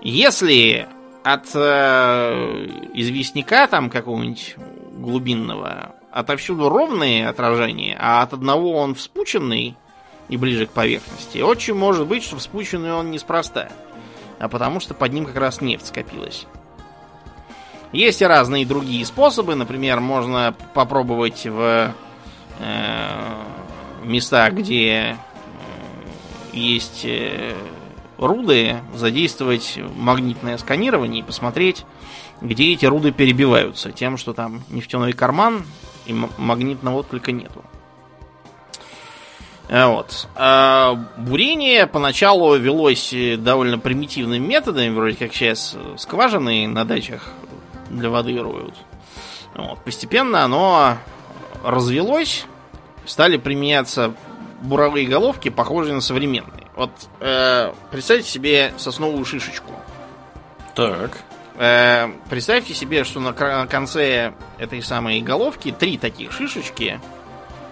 Если 0.00 0.86
от 1.24 1.46
э, 1.54 2.66
известняка 2.94 3.66
там 3.66 3.90
какого-нибудь 3.90 4.56
глубинного 4.98 5.94
отовсюду 6.10 6.68
ровные 6.68 7.28
отражения, 7.28 7.96
а 8.00 8.22
от 8.22 8.32
одного 8.32 8.72
он 8.72 8.94
вспученный 8.94 9.76
и 10.28 10.36
ближе 10.36 10.66
к 10.66 10.70
поверхности, 10.70 11.38
очень 11.38 11.74
может 11.74 12.06
быть, 12.06 12.22
что 12.22 12.36
вспученный 12.36 12.92
он 12.92 13.10
неспроста, 13.10 13.70
а 14.38 14.48
потому 14.48 14.80
что 14.80 14.94
под 14.94 15.12
ним 15.12 15.24
как 15.24 15.36
раз 15.36 15.60
нефть 15.60 15.86
скопилась. 15.86 16.46
Есть 17.92 18.20
и 18.20 18.26
разные 18.26 18.66
другие 18.66 19.04
способы. 19.06 19.54
Например, 19.54 20.00
можно 20.00 20.54
попробовать 20.74 21.46
в 21.46 21.94
э, 22.58 23.44
местах, 24.04 24.52
где 24.52 24.88
э, 24.92 25.16
есть 26.52 27.06
э, 27.06 27.54
руды, 28.18 28.76
задействовать 28.94 29.78
магнитное 29.96 30.58
сканирование 30.58 31.22
и 31.22 31.24
посмотреть, 31.24 31.86
где 32.42 32.72
эти 32.74 32.84
руды 32.84 33.10
перебиваются. 33.10 33.90
Тем, 33.90 34.18
что 34.18 34.34
там 34.34 34.62
нефтяной 34.68 35.14
карман 35.14 35.64
и 36.08 36.12
магнитного 36.12 36.98
отклика 36.98 37.30
нету. 37.30 37.62
Э, 39.68 39.86
вот. 39.86 40.26
А 40.34 40.94
бурение 41.16 41.86
поначалу 41.86 42.56
велось 42.56 43.14
довольно 43.38 43.78
примитивными 43.78 44.44
методами, 44.44 44.92
вроде 44.92 45.16
как 45.16 45.32
сейчас 45.32 45.76
скважины 45.96 46.66
на 46.66 46.84
дачах 46.84 47.28
для 47.90 48.10
воды 48.10 48.36
роют. 48.40 48.74
Вот. 49.54 49.78
Постепенно 49.84 50.44
оно 50.44 50.96
развелось, 51.62 52.46
стали 53.04 53.36
применяться 53.36 54.14
буровые 54.62 55.06
головки, 55.06 55.50
похожие 55.50 55.94
на 55.94 56.00
современные. 56.00 56.66
Вот 56.74 56.90
э, 57.20 57.72
представьте 57.90 58.30
себе 58.30 58.72
сосновую 58.76 59.24
шишечку. 59.24 59.72
Так. 60.74 61.18
Э, 61.58 62.08
представьте 62.30 62.72
себе, 62.72 63.02
что 63.02 63.18
на, 63.18 63.32
конце 63.32 64.32
этой 64.58 64.80
самой 64.80 65.20
головки 65.20 65.72
три 65.72 65.98
таких 65.98 66.30
шишечки 66.30 67.00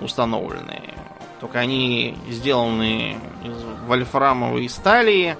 установленные. 0.00 0.94
Только 1.40 1.60
они 1.60 2.16
сделаны 2.28 3.16
из 3.44 3.86
вольфрамовой 3.86 4.68
стали 4.68 5.38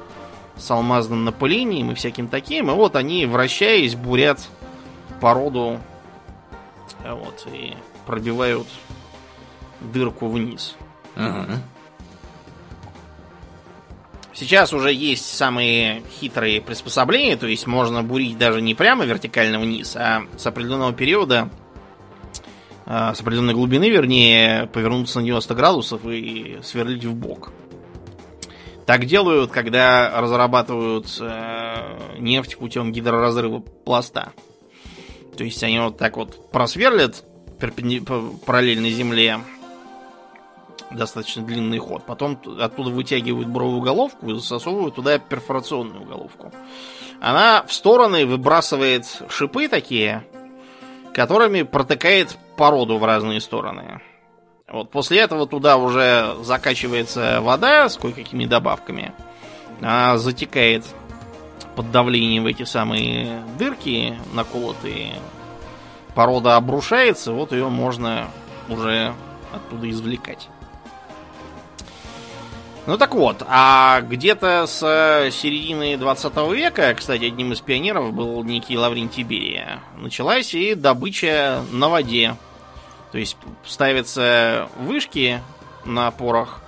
с 0.56 0.70
алмазным 0.70 1.24
напылением 1.24 1.90
и 1.90 1.94
всяким 1.94 2.28
таким. 2.28 2.70
И 2.70 2.74
вот 2.74 2.94
они, 2.94 3.26
вращаясь, 3.26 3.96
бурят 3.96 4.40
породу 5.20 5.80
а 7.04 7.14
вот, 7.14 7.46
и 7.52 7.74
пробивают 8.06 8.68
дырку 9.80 10.28
вниз. 10.28 10.76
Угу. 11.16 11.58
Сейчас 14.36 14.74
уже 14.74 14.92
есть 14.92 15.24
самые 15.24 16.02
хитрые 16.20 16.60
приспособления, 16.60 17.38
то 17.38 17.46
есть 17.46 17.66
можно 17.66 18.02
бурить 18.02 18.36
даже 18.36 18.60
не 18.60 18.74
прямо 18.74 19.06
вертикально 19.06 19.58
вниз, 19.58 19.96
а 19.96 20.24
с 20.36 20.46
определенного 20.46 20.92
периода, 20.92 21.48
а, 22.84 23.14
с 23.14 23.20
определенной 23.22 23.54
глубины, 23.54 23.88
вернее, 23.88 24.66
повернуться 24.66 25.20
на 25.20 25.24
90 25.24 25.54
градусов 25.54 26.02
и 26.04 26.58
сверлить 26.62 27.06
в 27.06 27.14
бок. 27.14 27.50
Так 28.84 29.06
делают, 29.06 29.50
когда 29.50 30.20
разрабатывают 30.20 31.06
э, 31.18 32.18
нефть 32.18 32.58
путем 32.58 32.92
гидроразрыва 32.92 33.60
пласта. 33.60 34.32
То 35.36 35.44
есть 35.44 35.64
они 35.64 35.78
вот 35.78 35.96
так 35.96 36.18
вот 36.18 36.52
просверлят 36.52 37.24
параллельно 37.58 38.90
земле 38.90 39.40
достаточно 40.90 41.42
длинный 41.42 41.78
ход. 41.78 42.04
Потом 42.04 42.38
оттуда 42.60 42.90
вытягивают 42.90 43.48
буровую 43.48 43.80
головку 43.80 44.30
и 44.30 44.38
засовывают 44.38 44.94
туда 44.94 45.18
перфорационную 45.18 46.04
головку. 46.04 46.52
Она 47.20 47.64
в 47.66 47.72
стороны 47.72 48.26
выбрасывает 48.26 49.06
шипы 49.28 49.68
такие, 49.68 50.24
которыми 51.14 51.62
протыкает 51.62 52.36
породу 52.56 52.98
в 52.98 53.04
разные 53.04 53.40
стороны. 53.40 54.00
Вот 54.68 54.90
после 54.90 55.20
этого 55.20 55.46
туда 55.46 55.76
уже 55.76 56.36
закачивается 56.42 57.40
вода 57.40 57.88
с 57.88 57.96
кое-какими 57.96 58.46
добавками. 58.46 59.12
Она 59.80 60.18
затекает 60.18 60.84
под 61.76 61.90
давлением 61.90 62.44
в 62.44 62.46
эти 62.46 62.64
самые 62.64 63.44
дырки 63.58 64.18
наколотые, 64.32 65.14
порода 66.14 66.56
обрушается, 66.56 67.32
вот 67.32 67.52
ее 67.52 67.68
можно 67.68 68.28
уже 68.68 69.14
оттуда 69.52 69.88
извлекать. 69.90 70.48
Ну 72.86 72.96
так 72.96 73.16
вот, 73.16 73.42
а 73.48 74.00
где-то 74.02 74.66
с 74.68 74.78
середины 75.32 75.96
20 75.96 76.36
века, 76.52 76.94
кстати, 76.94 77.24
одним 77.24 77.52
из 77.52 77.60
пионеров 77.60 78.12
был 78.12 78.44
некий 78.44 78.78
Лаврентий 78.78 79.24
Берия, 79.24 79.80
началась 79.96 80.54
и 80.54 80.76
добыча 80.76 81.64
на 81.72 81.88
воде. 81.88 82.36
То 83.10 83.18
есть 83.18 83.36
ставятся 83.64 84.68
вышки 84.78 85.40
на 85.84 86.06
опорах, 86.06 86.60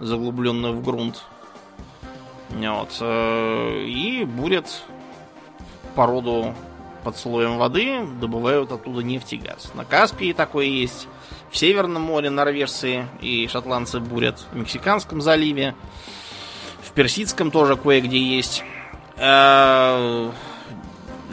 заглубленных 0.00 0.72
в 0.72 0.82
грунт. 0.82 1.22
Вот, 2.48 2.96
э, 3.00 3.84
и 3.86 4.24
бурят 4.24 4.82
породу 5.94 6.52
под 7.04 7.16
слоем 7.16 7.58
воды, 7.58 8.04
добывают 8.20 8.72
оттуда 8.72 9.02
нефть 9.02 9.34
и 9.34 9.36
газ. 9.36 9.70
На 9.74 9.84
Каспии 9.84 10.32
такое 10.32 10.66
есть. 10.66 11.06
В 11.50 11.56
Северном 11.56 12.02
море 12.02 12.30
норвежцы 12.30 13.06
и 13.20 13.48
шотландцы 13.48 13.98
бурят. 13.98 14.46
В 14.52 14.56
Мексиканском 14.56 15.20
заливе. 15.20 15.74
В 16.80 16.92
Персидском 16.92 17.50
тоже 17.50 17.76
кое-где 17.76 18.18
есть. 18.18 18.62
Э, 19.16 20.30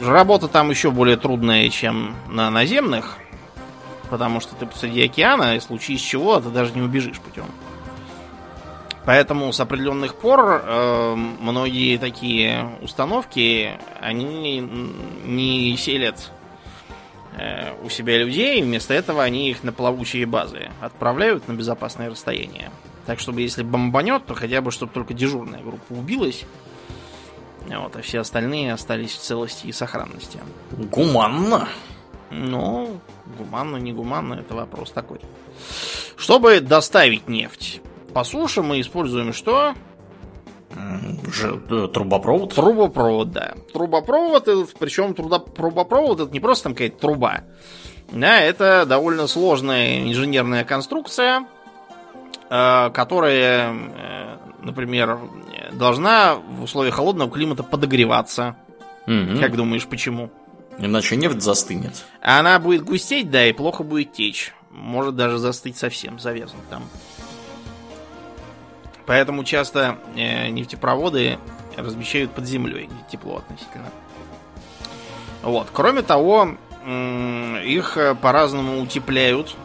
работа 0.02 0.48
там 0.48 0.70
еще 0.70 0.90
более 0.90 1.16
трудная, 1.16 1.68
чем 1.68 2.16
на 2.28 2.50
наземных. 2.50 3.16
Потому 4.10 4.40
что 4.40 4.56
ты 4.56 4.66
посреди 4.66 5.04
океана, 5.04 5.54
и 5.54 5.60
в 5.60 5.62
случае 5.62 5.98
чего 5.98 6.40
ты 6.40 6.48
даже 6.48 6.72
не 6.72 6.82
убежишь 6.82 7.20
путем. 7.20 7.44
Поэтому 9.04 9.52
с 9.52 9.60
определенных 9.60 10.16
пор 10.16 10.62
э, 10.64 11.14
многие 11.14 11.96
такие 11.96 12.76
установки, 12.82 13.70
они 14.00 14.60
не 15.24 15.76
селят 15.76 16.32
у 17.82 17.88
себя 17.88 18.18
людей, 18.18 18.62
вместо 18.62 18.94
этого 18.94 19.22
они 19.22 19.50
их 19.50 19.62
на 19.62 19.72
плавучие 19.72 20.26
базы 20.26 20.70
отправляют 20.80 21.46
на 21.48 21.52
безопасное 21.52 22.10
расстояние. 22.10 22.70
Так, 23.06 23.20
чтобы 23.20 23.40
если 23.40 23.62
бомбанет, 23.62 24.26
то 24.26 24.34
хотя 24.34 24.60
бы, 24.60 24.70
чтобы 24.70 24.92
только 24.92 25.14
дежурная 25.14 25.62
группа 25.62 25.92
убилась, 25.92 26.44
вот, 27.66 27.96
а 27.96 28.02
все 28.02 28.20
остальные 28.20 28.72
остались 28.72 29.12
в 29.12 29.20
целости 29.20 29.66
и 29.66 29.72
сохранности. 29.72 30.40
Гуманно. 30.72 31.68
Ну, 32.30 33.00
гуманно, 33.38 33.76
не 33.76 33.92
гуманно, 33.92 34.34
это 34.34 34.54
вопрос 34.54 34.90
такой. 34.90 35.20
Чтобы 36.16 36.60
доставить 36.60 37.28
нефть, 37.28 37.80
по 38.12 38.24
суше 38.24 38.62
мы 38.62 38.80
используем 38.80 39.32
что? 39.32 39.74
Э, 40.78 41.88
трубопровод? 41.92 42.54
Трубопровод, 42.54 43.32
да. 43.32 43.54
Трубопровод, 43.72 44.48
причем 44.78 45.14
труда, 45.14 45.38
трубопровод 45.38 46.20
это 46.20 46.32
не 46.32 46.40
просто 46.40 46.64
там 46.64 46.74
какая-то 46.74 46.98
труба. 46.98 47.42
Да, 48.10 48.40
это 48.40 48.86
довольно 48.86 49.26
сложная 49.26 50.00
инженерная 50.08 50.64
конструкция, 50.64 51.46
э, 52.48 52.90
которая, 52.90 53.74
э, 53.74 54.36
например, 54.62 55.18
должна 55.72 56.36
в 56.36 56.62
условиях 56.62 56.94
холодного 56.94 57.30
климата 57.30 57.62
подогреваться. 57.62 58.56
Угу. 59.06 59.40
Как 59.40 59.56
думаешь, 59.56 59.86
почему? 59.86 60.30
Иначе 60.78 61.16
нефть 61.16 61.42
застынет. 61.42 62.04
Она 62.20 62.58
будет 62.58 62.84
густеть, 62.84 63.30
да, 63.30 63.46
и 63.46 63.52
плохо 63.52 63.82
будет 63.82 64.12
течь. 64.12 64.54
Может 64.70 65.16
даже 65.16 65.38
застыть 65.38 65.76
совсем, 65.76 66.18
завязнуть 66.18 66.68
там. 66.70 66.84
Поэтому 69.08 69.42
часто 69.42 69.96
э, 70.16 70.48
нефтепроводы 70.48 71.38
размещают 71.78 72.30
под 72.30 72.44
землей, 72.44 72.90
где 72.92 73.10
тепло 73.10 73.38
относительно. 73.38 73.90
Вот. 75.42 75.68
Кроме 75.72 76.02
того, 76.02 76.50
их 76.84 77.96
э, 77.96 78.14
по-разному 78.14 78.82
утепляют. 78.82 79.56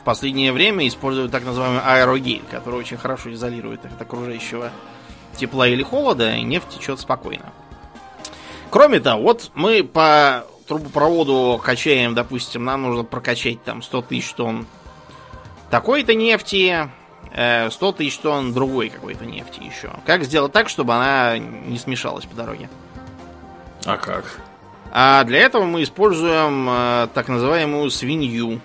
В 0.00 0.02
последнее 0.02 0.52
время 0.52 0.88
используют 0.88 1.30
так 1.30 1.44
называемый 1.44 1.80
аэрогель, 1.80 2.42
который 2.50 2.80
очень 2.80 2.96
хорошо 2.96 3.32
изолирует 3.32 3.84
их 3.84 3.92
от 3.92 4.02
окружающего 4.02 4.72
тепла 5.36 5.68
или 5.68 5.84
холода, 5.84 6.34
и 6.34 6.42
нефть 6.42 6.70
течет 6.70 6.98
спокойно. 6.98 7.52
Кроме 8.70 8.98
того, 8.98 9.22
вот 9.22 9.52
мы 9.54 9.84
по 9.84 10.44
трубопроводу 10.66 11.60
качаем, 11.62 12.16
допустим, 12.16 12.64
нам 12.64 12.82
нужно 12.82 13.04
прокачать 13.04 13.62
там 13.62 13.80
100 13.80 14.02
тысяч 14.02 14.32
тонн 14.32 14.66
такой-то 15.70 16.14
нефти, 16.14 16.90
100 17.30 17.34
э, 17.34 17.92
тысяч 17.96 18.18
тонн 18.18 18.52
другой 18.52 18.88
какой-то 18.88 19.24
нефти 19.26 19.60
еще. 19.60 19.90
Как 20.06 20.24
сделать 20.24 20.52
так, 20.52 20.68
чтобы 20.68 20.94
она 20.94 21.38
не 21.38 21.78
смешалась 21.78 22.24
по 22.24 22.34
дороге? 22.34 22.68
А 23.84 23.96
как? 23.96 24.24
А 24.90 25.22
для 25.24 25.40
этого 25.40 25.64
мы 25.64 25.82
используем 25.82 26.68
э, 26.68 27.08
так 27.14 27.28
называемую 27.28 27.90
свинью. 27.90 28.60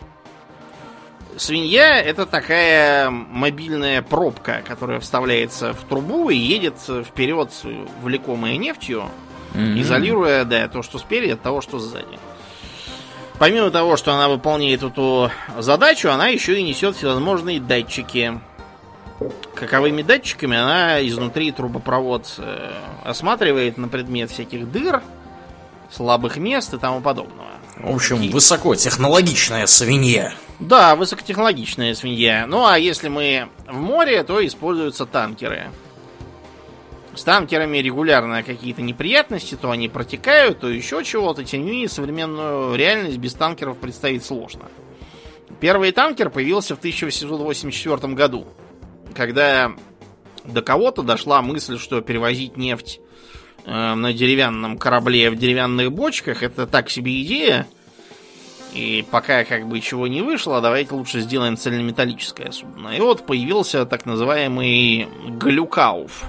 Свинья 1.36 2.00
это 2.00 2.26
такая 2.26 3.10
мобильная 3.10 4.02
пробка, 4.02 4.62
которая 4.66 5.00
вставляется 5.00 5.74
в 5.74 5.82
трубу 5.84 6.30
и 6.30 6.38
едет 6.38 6.76
вперед, 6.80 7.50
влекомая 8.02 8.58
нефтью, 8.58 9.10
mm-hmm. 9.54 9.82
изолируя 9.82 10.46
да, 10.46 10.68
то, 10.68 10.84
что 10.84 11.00
спереди, 11.00 11.32
от 11.32 11.42
того, 11.42 11.62
что 11.62 11.80
сзади. 11.80 12.20
Помимо 13.40 13.72
того, 13.72 13.98
что 13.98 14.14
она 14.14 14.30
выполняет 14.30 14.84
эту 14.84 15.32
задачу, 15.58 16.10
она 16.10 16.28
еще 16.28 16.60
и 16.60 16.64
несет 16.64 16.96
всевозможные 16.96 17.60
датчики 17.60 18.40
каковыми 19.56 20.02
датчиками 20.02 20.58
она 20.58 21.06
изнутри 21.08 21.52
трубопровод 21.52 22.34
э, 22.38 22.72
осматривает 23.04 23.78
на 23.78 23.88
предмет 23.88 24.32
всяких 24.32 24.72
дыр, 24.72 25.02
слабых 25.92 26.38
мест 26.38 26.74
и 26.74 26.78
тому 26.78 27.02
подобного. 27.02 27.50
В 27.78 27.96
общем, 27.96 28.22
и... 28.22 28.30
высокотехнологичная 28.30 29.66
свинья. 29.68 30.34
Да, 30.60 30.96
высокотехнологичная 30.96 31.96
свинья. 31.96 32.46
Ну 32.48 32.66
а 32.66 32.78
если 32.78 33.10
мы 33.10 33.48
в 33.68 33.80
море, 33.80 34.24
то 34.24 34.46
используются 34.46 35.06
танкеры. 35.06 35.70
С 37.16 37.24
танкерами 37.24 37.78
регулярно 37.78 38.44
какие-то 38.44 38.82
неприятности, 38.82 39.56
то 39.56 39.70
они 39.72 39.88
протекают, 39.88 40.60
то 40.60 40.70
еще 40.70 41.04
чего-то. 41.04 41.44
Тем 41.44 41.66
не 41.66 41.72
менее, 41.72 41.90
современную 41.90 42.76
реальность 42.76 43.18
без 43.18 43.34
танкеров 43.34 43.78
представить 43.78 44.26
сложно. 44.26 44.64
Первый 45.60 45.92
танкер 45.92 46.30
появился 46.30 46.76
в 46.76 46.80
1884 46.80 48.14
году 48.14 48.48
когда 49.14 49.72
до 50.44 50.62
кого-то 50.62 51.04
дошла 51.04 51.42
мысль, 51.42 51.80
что 51.80 52.02
перевозить 52.02 52.58
нефть 52.58 53.00
э, 53.66 53.94
на 53.94 54.12
деревянном 54.12 54.78
корабле 54.78 55.30
в 55.30 55.38
деревянных 55.38 55.92
бочках 55.92 56.44
это 56.44 56.68
так 56.68 56.90
себе 56.90 57.22
идея. 57.22 57.68
И 58.74 59.06
пока 59.10 59.44
как 59.44 59.68
бы 59.68 59.80
чего 59.80 60.08
не 60.08 60.22
вышло, 60.22 60.60
давайте 60.60 60.96
лучше 60.96 61.22
сделаем 61.22 61.58
цельнометаллическое 61.58 62.52
судно. 62.52 62.90
И 62.90 63.00
вот 63.00 63.26
появился 63.26 63.86
так 63.86 64.06
называемый 64.08 65.08
глюкауф. 65.28 66.24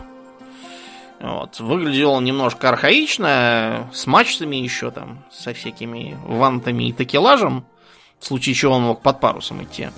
Вот. 1.24 1.58
Выглядел 1.58 2.12
он 2.12 2.24
немножко 2.24 2.68
архаично, 2.68 3.88
с 3.94 4.06
мачтами 4.06 4.56
еще 4.56 4.90
там, 4.90 5.24
со 5.32 5.54
всякими 5.54 6.18
вантами 6.26 6.90
и 6.90 6.92
такелажем. 6.92 7.64
В 8.20 8.26
случае 8.26 8.54
чего 8.54 8.74
он 8.74 8.82
мог 8.82 9.00
под 9.00 9.20
парусом 9.20 9.64
идти. 9.64 9.88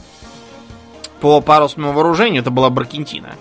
По 1.21 1.41
парусному 1.41 1.93
вооружению 1.93 2.43
это 2.43 2.53
была 2.53 2.71
Баркентина. 2.71 3.35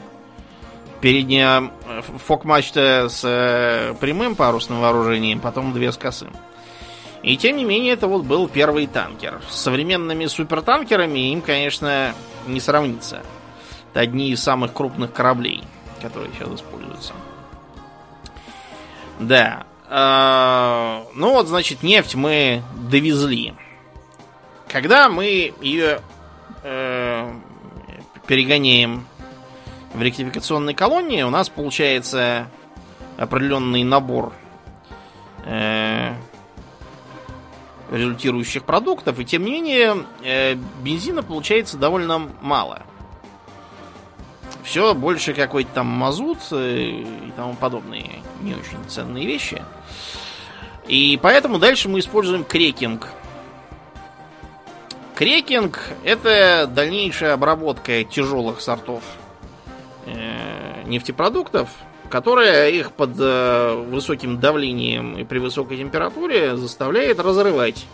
Передняя 1.00 1.72
э, 1.88 2.02
фок-мачта 2.26 3.08
с 3.08 3.22
э, 3.24 3.94
прямым 4.00 4.36
парусным 4.36 4.82
вооружением, 4.82 5.40
потом 5.40 5.72
две 5.72 5.92
с 5.92 5.98
косым. 5.98 6.34
И 7.22 7.38
тем 7.38 7.56
не 7.56 7.66
менее, 7.66 7.94
это 7.94 8.08
вот 8.08 8.24
был 8.24 8.48
первый 8.48 8.88
танкер. 8.88 9.42
С 9.48 9.58
современными 9.62 10.26
супертанкерами 10.26 11.32
им, 11.32 11.42
конечно, 11.44 12.16
не 12.48 12.60
сравнится. 12.60 13.22
Это 13.92 14.00
одни 14.00 14.32
из 14.32 14.42
самых 14.42 14.74
крупных 14.74 15.14
кораблей, 15.14 15.64
которые 16.02 16.32
сейчас 16.34 16.50
используются. 16.50 17.14
Да. 19.20 19.66
Э, 19.90 21.04
ну 21.16 21.34
вот, 21.34 21.48
значит, 21.48 21.84
нефть 21.84 22.16
мы 22.16 22.64
довезли. 22.90 23.54
Когда 24.68 25.08
мы 25.10 25.54
ее 25.62 26.02
перегоняем 28.26 29.06
в 29.94 30.02
ректификационной 30.02 30.74
колонии, 30.74 31.22
у 31.22 31.30
нас 31.30 31.48
получается 31.48 32.48
определенный 33.18 33.84
набор 33.84 34.34
э, 35.46 36.14
результирующих 37.92 38.64
продуктов, 38.64 39.20
и 39.20 39.26
тем 39.26 39.46
не 39.46 39.52
менее 39.52 40.06
э, 40.24 40.56
бензина 40.84 41.24
получается 41.24 41.78
довольно 41.78 42.30
мало. 42.42 42.82
Все 44.66 44.96
больше 44.96 45.34
какой-то 45.34 45.70
там 45.76 45.86
мазут 45.86 46.40
э, 46.52 46.80
и 46.80 47.32
тому 47.36 47.54
подобные 47.54 48.24
не 48.42 48.56
очень 48.56 48.84
ценные 48.90 49.28
вещи. 49.28 49.62
И 50.88 51.20
поэтому 51.22 51.60
дальше 51.60 51.88
мы 51.88 52.00
используем 52.00 52.44
крекинг. 52.44 53.08
Крекинг 55.14 55.80
это 56.04 56.68
дальнейшая 56.68 57.34
обработка 57.34 58.04
тяжелых 58.04 58.60
сортов 58.60 59.04
э, 60.08 60.84
нефтепродуктов, 60.88 61.70
которая 62.10 62.72
их 62.72 62.92
под 62.92 63.12
э, 63.20 63.86
высоким 63.88 64.40
давлением 64.40 65.16
и 65.16 65.24
при 65.24 65.38
высокой 65.38 65.78
температуре 65.78 66.58
заставляет 66.58 67.20
разрывать 67.20 67.86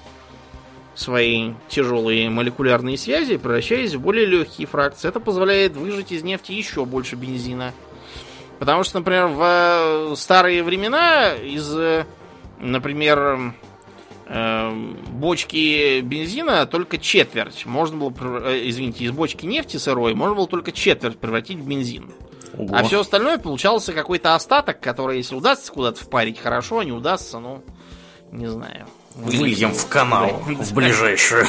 свои 0.95 1.54
тяжелые 1.69 2.30
молекулярные 2.30 2.97
связи, 2.97 3.38
превращаясь 3.38 3.93
в 3.93 4.01
более 4.01 4.25
легкие 4.25 4.67
фракции. 4.67 5.08
Это 5.08 5.19
позволяет 5.19 5.75
выжать 5.75 6.12
из 6.12 6.23
нефти 6.23 6.51
еще 6.51 6.86
больше 6.86 7.15
бензина. 7.15 7.73
Потому 8.60 8.84
что, 8.84 8.99
например, 8.99 9.27
в 9.27 10.15
старые 10.15 10.62
времена 10.63 11.34
из, 11.34 11.75
например, 12.60 13.56
э, 14.27 14.71
бочки 15.10 16.01
бензина 16.01 16.67
только 16.67 16.97
четверть 16.99 17.65
можно 17.65 17.97
было, 17.97 18.13
э, 18.45 18.62
извините, 18.65 19.06
из 19.06 19.12
бочки 19.12 19.45
нефти 19.45 19.77
сырой 19.77 20.13
можно 20.13 20.36
было 20.36 20.47
только 20.47 20.71
четверть 20.71 21.17
превратить 21.17 21.58
в 21.58 21.67
бензин. 21.67 22.12
Ого. 22.58 22.75
А 22.75 22.84
все 22.84 22.99
остальное 22.99 23.38
получался 23.38 23.93
какой-то 23.93 24.36
остаток, 24.36 24.80
который, 24.80 25.17
если 25.17 25.36
удастся 25.36 25.71
куда-то 25.71 26.04
впарить, 26.04 26.38
хорошо, 26.38 26.80
а 26.80 26.86
не 26.86 26.91
удастся, 26.91 27.39
ну, 27.39 27.63
не 28.32 28.47
знаю. 28.47 28.88
Выльем 29.15 29.74
в 29.74 29.88
канал 29.88 30.41
в 30.45 30.74
ближайшую. 30.74 31.45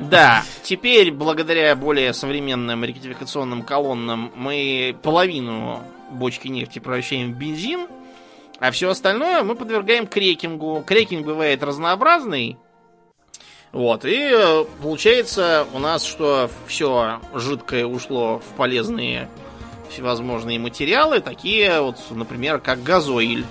Да, 0.00 0.44
теперь, 0.62 1.10
благодаря 1.10 1.74
более 1.74 2.12
современным 2.14 2.84
ректификационным 2.84 3.62
колоннам, 3.62 4.30
мы 4.36 4.96
половину 5.02 5.82
бочки 6.10 6.48
нефти 6.48 6.78
превращаем 6.78 7.32
в 7.32 7.36
бензин, 7.36 7.88
а 8.60 8.70
все 8.70 8.90
остальное 8.90 9.42
мы 9.42 9.56
подвергаем 9.56 10.06
крекингу. 10.06 10.84
Крекинг 10.86 11.26
бывает 11.26 11.62
разнообразный. 11.62 12.58
Вот, 13.72 14.04
и 14.04 14.30
э, 14.32 14.64
получается 14.82 15.66
у 15.72 15.78
нас, 15.78 16.04
что 16.04 16.50
все 16.66 17.20
жидкое 17.34 17.86
ушло 17.86 18.40
в 18.40 18.56
полезные 18.56 19.28
всевозможные 19.90 20.58
материалы, 20.58 21.20
такие 21.20 21.80
вот, 21.80 21.96
например, 22.10 22.58
как 22.58 22.82
газоиль. 22.82 23.44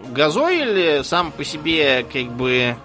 Газоиль 0.00 1.04
сам 1.04 1.32
по 1.32 1.44
себе 1.44 2.04
как 2.04 2.30
бы 2.32 2.76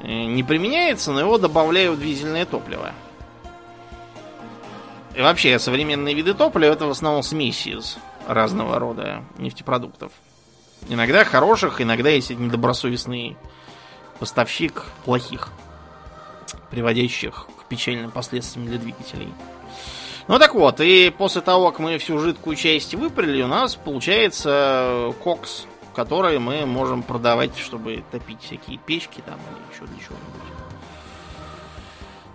э, 0.00 0.06
не 0.06 0.42
применяется, 0.42 1.12
но 1.12 1.20
его 1.20 1.38
добавляют 1.38 1.98
в 1.98 2.02
дизельное 2.02 2.46
топливо. 2.46 2.92
И 5.14 5.20
вообще, 5.20 5.58
современные 5.58 6.14
виды 6.14 6.32
топлива 6.32 6.72
это 6.72 6.86
в 6.86 6.90
основном 6.90 7.22
смеси 7.22 7.70
из 7.70 7.98
разного 8.26 8.78
рода 8.78 9.24
нефтепродуктов. 9.36 10.12
Иногда 10.88 11.24
хороших, 11.24 11.80
иногда, 11.80 12.08
если 12.10 12.34
недобросовестный 12.34 13.36
поставщик, 14.20 14.84
плохих, 15.04 15.48
приводящих 16.70 17.48
к 17.60 17.64
печальным 17.64 18.10
последствиям 18.10 18.66
для 18.66 18.78
двигателей. 18.78 19.32
Ну 20.28 20.38
так 20.38 20.54
вот, 20.54 20.80
и 20.80 21.10
после 21.16 21.40
того, 21.40 21.70
как 21.70 21.80
мы 21.80 21.98
всю 21.98 22.18
жидкую 22.18 22.54
часть 22.54 22.94
выпарили, 22.94 23.42
у 23.42 23.48
нас 23.48 23.74
получается 23.74 25.12
кокс, 25.24 25.66
который 25.98 26.38
мы 26.38 26.64
можем 26.64 27.02
продавать, 27.02 27.58
чтобы 27.58 28.04
топить 28.12 28.40
всякие 28.40 28.78
печки 28.78 29.20
там 29.26 29.34
или 29.34 29.74
еще 29.74 29.84
для 29.92 29.98
чего-нибудь 30.00 30.42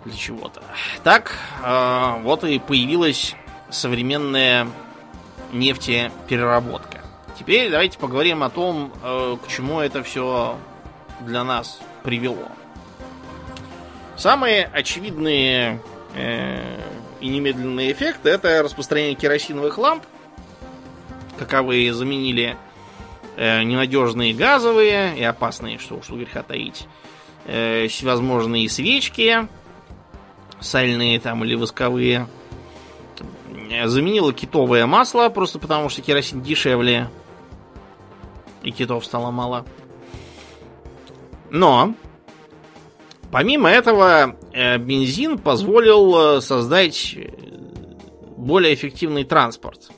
для 0.03 0.17
чего-то. 0.17 0.61
Так, 1.01 1.37
э, 1.63 2.21
вот 2.23 2.43
и 2.43 2.59
появилась 2.59 3.37
современная 3.69 4.67
нефтепереработка. 5.53 7.05
Теперь 7.39 7.71
давайте 7.71 7.97
поговорим 7.97 8.43
о 8.43 8.49
том, 8.49 8.91
э, 9.01 9.37
к 9.41 9.47
чему 9.47 9.79
это 9.79 10.03
все 10.03 10.57
для 11.21 11.45
нас 11.45 11.79
привело. 12.03 12.49
Самые 14.17 14.65
очевидные 14.65 15.79
э, 16.15 16.81
и 17.21 17.29
немедленные 17.29 17.93
эффекты 17.93 18.29
это 18.29 18.61
распространение 18.61 19.15
керосиновых 19.15 19.77
ламп, 19.77 20.03
каковые 21.39 21.93
заменили 21.93 22.57
э, 22.57 22.72
ненадежные 23.37 24.33
газовые 24.33 25.17
и 25.17 25.23
опасные, 25.23 25.79
что 25.79 25.95
уж 25.95 26.09
греха 26.09 26.43
таить, 26.43 26.87
э, 27.45 27.87
всевозможные 27.87 28.69
свечки, 28.69 29.47
сальные 30.59 31.19
там 31.19 31.43
или 31.43 31.55
восковые. 31.55 32.27
Заменила 33.85 34.33
китовое 34.33 34.85
масло, 34.85 35.29
просто 35.29 35.59
потому 35.59 35.89
что 35.89 36.01
керосин 36.01 36.41
дешевле. 36.41 37.09
И 38.61 38.71
китов 38.71 39.05
стало 39.05 39.31
мало. 39.31 39.65
Но, 41.49 41.93
помимо 43.31 43.69
этого, 43.69 44.37
э, 44.53 44.77
бензин 44.77 45.37
позволил 45.37 46.37
э, 46.37 46.41
создать 46.41 47.13
э, 47.15 47.29
более 48.37 48.73
эффективный 48.73 49.23
транспорт. 49.23 49.91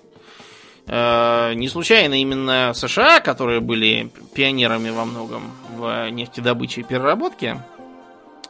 Не 0.87 1.67
случайно 1.67 2.13
именно 2.21 2.73
США, 2.75 3.19
которые 3.19 3.59
были 3.59 4.11
пионерами 4.33 4.91
во 4.91 5.05
многом 5.05 5.51
в 5.75 6.09
нефтедобыче 6.11 6.81
и 6.81 6.83
переработке, 6.83 7.63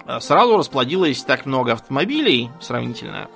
а 0.06 0.20
сразу 0.20 0.58
расплодилось 0.58 1.24
так 1.24 1.46
много 1.46 1.72
автомобилей 1.72 2.50
сравнительно. 2.60 3.30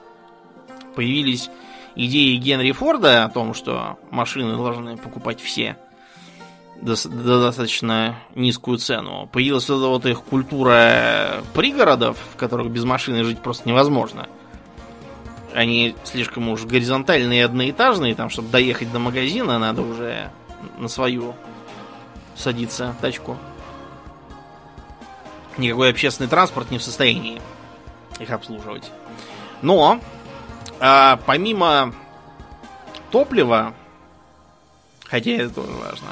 Появились 0.96 1.50
идеи 1.96 2.36
Генри 2.36 2.74
Форда 2.74 3.24
о 3.24 3.30
том, 3.30 3.54
что 3.54 3.98
машины 4.12 4.58
должны 4.58 4.98
покупать 4.98 5.40
все 5.40 5.78
за 6.82 7.42
достаточно 7.42 8.20
низкую 8.36 8.78
цену. 8.78 9.30
Появилась 9.32 9.68
вот 9.70 10.02
эта 10.02 10.10
их 10.10 10.24
культура 10.24 11.42
пригородов, 11.54 12.18
в 12.34 12.38
которых 12.38 12.70
без 12.70 12.84
машины 12.84 13.24
жить 13.24 13.40
просто 13.40 13.68
невозможно. 13.68 14.28
Они 15.60 15.94
слишком 16.06 16.48
уж 16.48 16.64
горизонтальные 16.64 17.42
и 17.42 17.44
одноэтажные, 17.44 18.16
там, 18.16 18.30
чтобы 18.30 18.48
доехать 18.48 18.94
до 18.94 19.00
магазина, 19.00 19.60
надо 19.60 19.82
уже 19.82 20.32
на 20.78 20.88
свою 20.88 21.36
садиться 22.34 22.96
тачку 23.02 23.38
никакой 25.58 25.90
общественный 25.90 26.30
транспорт 26.30 26.72
не 26.72 26.78
в 26.78 26.82
состоянии 26.82 27.42
их 28.20 28.32
обслуживать. 28.32 28.90
Но 29.62 30.00
а, 30.80 31.20
помимо 31.26 31.94
топлива, 33.12 33.74
хотя 35.04 35.32
это 35.32 35.56
тоже 35.56 35.74
важно, 35.74 36.08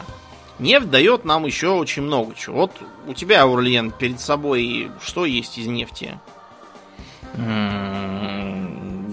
нефть 0.60 0.90
дает 0.90 1.24
нам 1.24 1.46
еще 1.46 1.70
очень 1.70 2.02
много 2.02 2.36
чего. 2.36 2.58
Вот 2.58 2.72
у 3.08 3.14
тебя, 3.14 3.48
Урлен, 3.48 3.92
перед 3.92 4.20
собой 4.20 4.92
что 5.02 5.26
есть 5.26 5.58
из 5.58 5.68
нефти? 5.68 6.20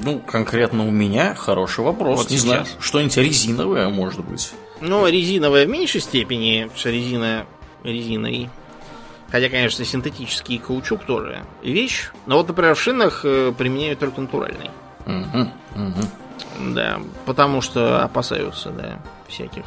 Ну, 0.04 0.20
конкретно 0.20 0.86
у 0.86 0.90
меня 0.90 1.34
хороший 1.34 1.82
вопрос. 1.82 2.18
Вот 2.18 2.30
Не 2.30 2.36
сейчас. 2.36 2.42
знаю, 2.42 2.66
что-нибудь 2.78 3.16
резиновое, 3.16 3.88
может 3.88 4.24
быть. 4.24 4.52
Ну, 4.80 5.06
резиновое 5.06 5.64
в 5.64 5.68
меньшей 5.68 6.02
степени, 6.02 6.70
что 6.76 6.90
резина 6.90 7.46
резиной. 7.82 8.50
Хотя, 9.30 9.48
конечно, 9.48 9.84
синтетический 9.84 10.58
каучук 10.58 11.04
тоже 11.04 11.42
вещь. 11.62 12.10
Но 12.26 12.36
вот, 12.36 12.48
например, 12.48 12.74
в 12.74 12.80
шинах 12.80 13.22
э, 13.24 13.52
применяют 13.56 13.98
только 13.98 14.20
натуральный. 14.20 14.70
Угу, 15.06 15.48
угу. 15.74 16.72
Да, 16.74 17.00
потому 17.26 17.60
что 17.60 18.02
опасаются, 18.02 18.70
да, 18.70 18.98
всяких. 19.26 19.64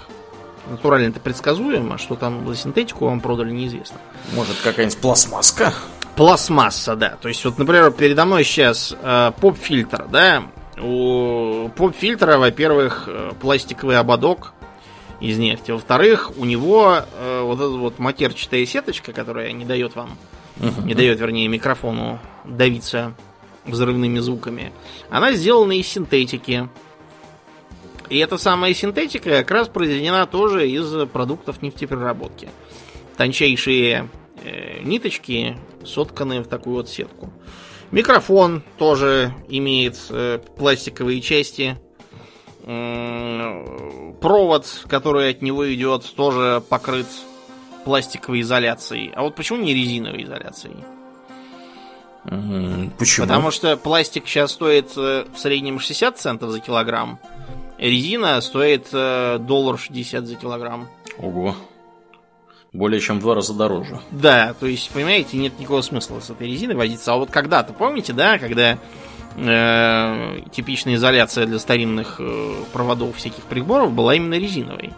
Натурально 0.70 1.08
это 1.10 1.20
предсказуемо, 1.20 1.96
а 1.96 1.98
что 1.98 2.16
там 2.16 2.48
за 2.48 2.56
синтетику 2.56 3.06
вам 3.06 3.22
продали, 3.22 3.52
неизвестно. 3.52 3.98
Может, 4.34 4.56
какая-нибудь 4.64 4.98
пластмасска? 5.00 5.74
Пластмасса, 6.18 6.96
да. 6.96 7.16
То 7.22 7.28
есть, 7.28 7.46
вот, 7.46 7.60
например, 7.60 7.92
передо 7.92 8.26
мной 8.26 8.44
сейчас 8.44 8.96
э, 9.00 9.32
поп-фильтр, 9.40 10.08
да. 10.12 10.44
У 10.82 11.70
поп-фильтра, 11.76 12.40
во-первых, 12.40 13.04
э, 13.08 13.32
пластиковый 13.40 14.00
ободок 14.00 14.54
из 15.20 15.38
нефти. 15.38 15.70
Во-вторых, 15.70 16.32
у 16.38 16.46
него 16.46 17.02
э, 17.20 17.42
вот 17.44 17.60
эта 17.60 17.70
вот 17.70 18.00
матерчатая 18.00 18.66
сеточка, 18.66 19.14
которая 19.14 19.52
не 19.52 19.64
дает 19.64 19.96
вам, 19.96 20.18
uh-huh. 20.60 20.86
не 20.86 20.96
дает, 20.96 21.20
вернее, 21.20 21.48
микрофону 21.48 22.20
давиться 22.46 23.14
взрывными 23.66 24.18
звуками, 24.18 24.72
она 25.12 25.34
сделана 25.34 25.74
из 25.74 25.88
синтетики. 25.88 26.68
И 28.10 28.18
эта 28.18 28.40
самая 28.40 28.74
синтетика 28.74 29.30
как 29.30 29.52
раз 29.52 29.68
произведена 29.68 30.26
тоже 30.26 30.68
из 30.68 31.08
продуктов 31.10 31.62
нефтепереработки. 31.62 32.50
Тончайшие 33.18 34.10
ниточки 34.82 35.58
сотканы 35.86 36.42
в 36.42 36.48
такую 36.48 36.78
вот 36.78 36.90
сетку. 36.90 37.32
Микрофон 37.92 38.64
тоже 38.78 39.34
имеет 39.48 39.98
э, 40.10 40.40
пластиковые 40.58 41.22
части, 41.22 41.78
провод, 44.20 44.66
который 44.90 45.30
от 45.30 45.42
него 45.42 45.74
идет, 45.74 46.04
тоже 46.16 46.62
покрыт 46.68 47.08
пластиковой 47.86 48.42
изоляцией. 48.42 49.14
А 49.16 49.22
вот 49.22 49.36
почему 49.36 49.60
не 49.60 49.74
резиновой 49.74 50.26
изоляцией? 50.26 50.76
Почему? 52.98 53.26
Потому 53.26 53.52
что 53.52 53.78
пластик 53.78 54.28
сейчас 54.28 54.52
стоит 54.52 54.92
э, 54.98 55.26
в 55.34 55.40
среднем 55.40 55.80
60 55.80 56.18
центов 56.18 56.52
за 56.52 56.60
килограмм. 56.60 57.20
Резина 57.78 58.42
стоит 58.42 58.90
э, 58.92 59.38
доллар 59.40 59.80
60 59.80 60.26
за 60.26 60.36
килограмм. 60.36 60.90
Ого. 61.20 61.56
Более 62.74 63.00
чем 63.00 63.20
в 63.20 63.22
два 63.22 63.36
раза 63.36 63.54
дороже. 63.54 64.00
Да, 64.12 64.54
то 64.60 64.68
есть, 64.68 64.90
понимаете, 64.92 65.38
нет 65.38 65.58
никакого 65.60 65.82
смысла 65.82 66.20
с 66.20 66.30
этой 66.30 66.48
резиной 66.48 66.76
возиться. 66.76 67.14
А 67.14 67.18
вот 67.18 67.32
когда-то, 67.32 67.74
помните, 67.74 68.14
да, 68.14 68.38
когда 68.38 68.78
э, 69.38 70.40
типичная 70.52 70.96
изоляция 70.96 71.46
для 71.46 71.60
старинных 71.60 72.18
э, 72.20 72.56
проводов 72.74 73.16
всяких 73.16 73.44
приборов 73.44 73.94
была 73.94 74.16
именно 74.16 74.36
резиновой. 74.36 74.92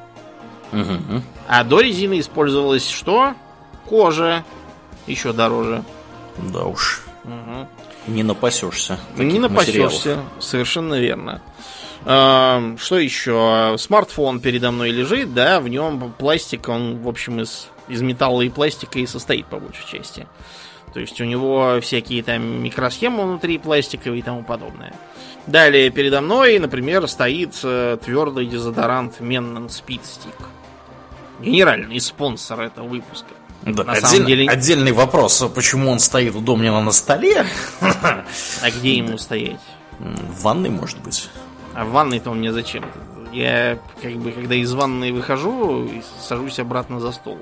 Угу. 0.72 1.22
А 1.48 1.64
до 1.64 1.82
резины 1.82 2.20
использовалась 2.20 2.90
что? 2.90 3.34
Кожа. 3.88 4.44
Еще 5.08 5.34
дороже. 5.34 5.84
Да 6.52 6.66
уж. 6.66 7.04
Угу. 7.24 7.68
Не 8.08 8.24
напасешься. 8.24 9.00
Не 9.18 9.40
напасешься, 9.40 10.24
совершенно 10.40 11.00
верно. 11.00 11.42
А, 12.06 12.76
что 12.78 12.98
еще? 12.98 13.76
Смартфон 13.78 14.40
передо 14.40 14.72
мной 14.72 14.92
лежит, 14.92 15.34
да, 15.34 15.60
в 15.60 15.68
нем 15.68 16.14
пластик, 16.18 16.70
он, 16.70 17.00
в 17.00 17.08
общем, 17.08 17.42
из, 17.42 17.68
из 17.88 18.02
металла 18.02 18.42
и 18.42 18.50
пластика 18.50 19.00
и 19.00 19.06
состоит 19.06 19.48
по 19.48 19.60
большей 19.60 19.86
части. 19.88 20.28
То 20.94 21.00
есть 21.00 21.20
у 21.22 21.26
него 21.26 21.80
всякие 21.82 22.24
там 22.24 22.64
микросхемы 22.64 23.24
внутри 23.24 23.58
пластиковые 23.58 24.20
и 24.20 24.24
тому 24.24 24.44
подобное. 24.44 24.94
Далее 25.46 25.90
передо 25.90 26.22
мной, 26.22 26.58
например, 26.60 27.08
стоит 27.08 27.60
э, 27.64 27.98
твердый 28.04 28.46
дезодорант 28.46 29.20
Speed 29.20 30.02
Stick. 30.02 30.36
Генеральный 31.42 32.00
спонсор 32.00 32.62
этого 32.62 32.88
выпуска. 32.88 33.34
Да, 33.64 33.84
на 33.84 33.94
отдель, 33.94 34.08
самом 34.08 34.26
деле... 34.26 34.50
Отдельный 34.50 34.92
вопрос, 34.92 35.44
почему 35.54 35.92
он 35.92 36.00
стоит 36.00 36.36
у 36.36 36.42
Домнина 36.42 36.82
на 36.82 36.92
столе? 36.92 37.46
А 37.82 38.72
где 38.72 38.98
ему 38.98 39.18
стоять? 39.18 39.60
В 40.00 40.44
ванной, 40.44 40.70
может 40.70 41.00
быть. 41.00 41.30
А 41.74 41.86
в 41.86 41.92
ванной-то 41.92 42.32
он 42.32 42.40
мне 42.40 42.54
зачем? 42.54 42.86
Я, 43.32 43.80
как 44.02 44.14
бы, 44.16 44.32
когда 44.32 44.56
из 44.56 44.74
ванной 44.74 45.12
выхожу, 45.12 45.90
сажусь 46.22 46.60
обратно 46.60 47.00
за 47.00 47.12
стол. 47.12 47.38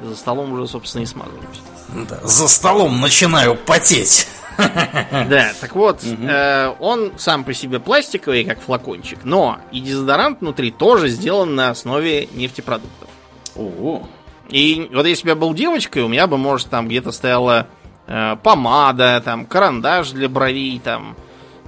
За 0.00 0.14
столом 0.14 0.52
уже, 0.52 0.68
собственно, 0.68 1.02
и 1.02 1.06
смазываюсь. 1.06 1.60
Да, 2.08 2.20
за 2.22 2.48
столом 2.48 3.00
начинаю 3.00 3.56
потеть. 3.56 4.28
Да, 4.56 5.52
так 5.60 5.74
вот, 5.74 6.02
угу. 6.02 6.22
э, 6.22 6.74
он 6.80 7.12
сам 7.18 7.44
по 7.44 7.52
себе 7.52 7.78
пластиковый, 7.78 8.42
как 8.44 8.58
флакончик, 8.62 9.18
но 9.22 9.58
и 9.70 9.80
дезодорант 9.80 10.40
внутри 10.40 10.70
тоже 10.70 11.10
сделан 11.10 11.54
на 11.54 11.68
основе 11.68 12.26
нефтепродуктов. 12.32 13.10
Ого. 13.54 14.08
И 14.48 14.88
вот 14.92 15.06
если 15.06 15.24
бы 15.24 15.28
я 15.30 15.36
был 15.36 15.54
девочкой, 15.54 16.02
у 16.02 16.08
меня 16.08 16.26
бы, 16.26 16.38
может, 16.38 16.68
там 16.68 16.88
где-то 16.88 17.12
стояла 17.12 17.66
э, 18.06 18.36
помада, 18.42 19.20
там, 19.24 19.46
карандаш 19.46 20.10
для 20.10 20.28
бровей, 20.28 20.78
там, 20.78 21.16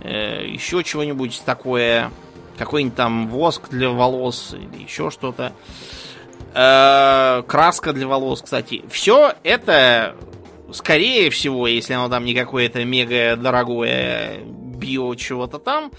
э, 0.02 0.46
еще 0.46 0.84
чего-нибудь 0.84 1.42
такое, 1.44 2.10
какой-нибудь 2.56 2.96
там 2.96 3.28
воск 3.28 3.68
для 3.70 3.90
волос 3.90 4.54
или 4.54 4.82
еще 4.82 5.10
что-то. 5.10 5.52
Э, 6.54 7.42
краска 7.46 7.92
для 7.92 8.06
волос, 8.06 8.42
кстати. 8.42 8.84
Все 8.90 9.32
это, 9.42 10.14
скорее 10.72 11.30
всего, 11.30 11.66
если 11.66 11.94
оно 11.94 12.08
там 12.08 12.24
не 12.24 12.34
какое-то 12.34 12.84
мега 12.84 13.36
дорогое 13.36 14.40
био 14.44 15.14
чего-то 15.16 15.58
там, 15.58 15.90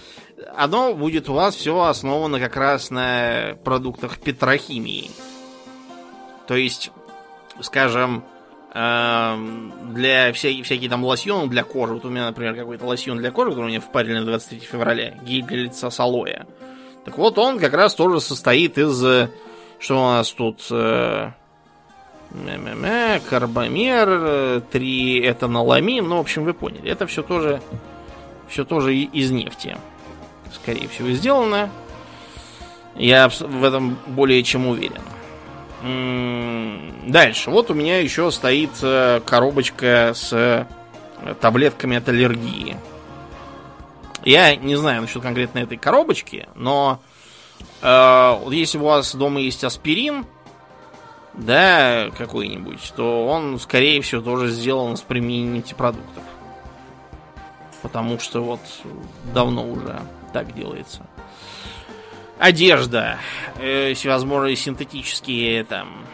оно 0.55 0.93
будет 0.93 1.29
у 1.29 1.33
вас 1.33 1.55
все 1.55 1.79
основано 1.81 2.39
как 2.39 2.55
раз 2.55 2.89
на 2.89 3.57
продуктах 3.63 4.19
петрохимии. 4.19 5.11
То 6.49 6.55
есть, 6.55 6.91
скажем, 7.61 8.23
эм, 8.73 9.93
для 9.93 10.33
всякие, 10.33 10.63
всякие 10.63 10.89
там 10.89 11.05
лосьоны 11.05 11.47
для 11.47 11.63
кожи. 11.63 11.93
Вот 11.93 12.05
у 12.05 12.09
меня, 12.09 12.25
например, 12.25 12.55
какой-то 12.55 12.87
лосьон 12.87 13.19
для 13.19 13.29
кожи, 13.29 13.51
который 13.51 13.65
у 13.65 13.67
меня 13.67 13.79
впарили 13.79 14.17
на 14.17 14.25
23 14.25 14.59
февраля. 14.61 15.11
Гель 15.21 15.43
для 15.43 15.57
лица 15.57 15.91
с 15.91 15.99
алоэ. 15.99 16.45
Так 17.05 17.19
вот, 17.19 17.37
он 17.37 17.59
как 17.59 17.73
раз 17.73 17.93
тоже 17.93 18.19
состоит 18.19 18.79
из... 18.79 19.05
Э, 19.05 19.29
что 19.77 20.01
у 20.03 20.07
нас 20.07 20.31
тут? 20.31 20.65
Э, 20.71 21.33
карбомер, 23.29 24.63
3 24.71 25.29
этаноламин. 25.29 26.07
Ну, 26.07 26.17
в 26.17 26.21
общем, 26.21 26.45
вы 26.45 26.55
поняли. 26.55 26.89
Это 26.89 27.05
все 27.05 27.21
тоже, 27.21 27.61
все 28.47 28.65
тоже 28.65 28.95
из 28.95 29.29
нефти. 29.29 29.77
Скорее 30.51 30.87
всего, 30.87 31.11
сделано. 31.11 31.69
Я 32.95 33.29
в 33.29 33.63
этом 33.63 33.99
более 34.07 34.41
чем 34.41 34.65
уверен. 34.65 35.03
Дальше. 35.81 37.49
Вот 37.49 37.71
у 37.71 37.73
меня 37.73 37.99
еще 37.99 38.31
стоит 38.31 38.71
э, 38.81 39.21
коробочка 39.25 40.11
с 40.13 40.33
э, 40.33 40.65
таблетками 41.39 41.97
от 41.97 42.09
аллергии. 42.09 42.75
Я 44.25 44.55
не 44.57 44.75
знаю 44.75 45.01
насчет 45.01 45.21
конкретно 45.21 45.59
этой 45.59 45.77
коробочки, 45.77 46.49
но 46.55 46.99
э, 47.81 48.39
если 48.51 48.77
у 48.77 48.83
вас 48.83 49.15
дома 49.15 49.39
есть 49.39 49.63
аспирин, 49.63 50.25
да, 51.33 52.09
какой-нибудь, 52.17 52.93
то 52.97 53.27
он, 53.27 53.57
скорее 53.59 54.01
всего, 54.01 54.21
тоже 54.21 54.49
сделан 54.49 54.97
с 54.97 55.01
применением 55.01 55.59
этих 55.59 55.77
продуктов. 55.77 56.23
Потому 57.81 58.19
что 58.19 58.43
вот 58.43 58.59
давно 59.33 59.65
уже 59.65 60.01
так 60.33 60.53
делается 60.53 61.05
одежда, 62.39 63.19
э, 63.57 63.93
всевозможные 63.93 64.55
синтетические 64.55 65.65
там 65.65 66.05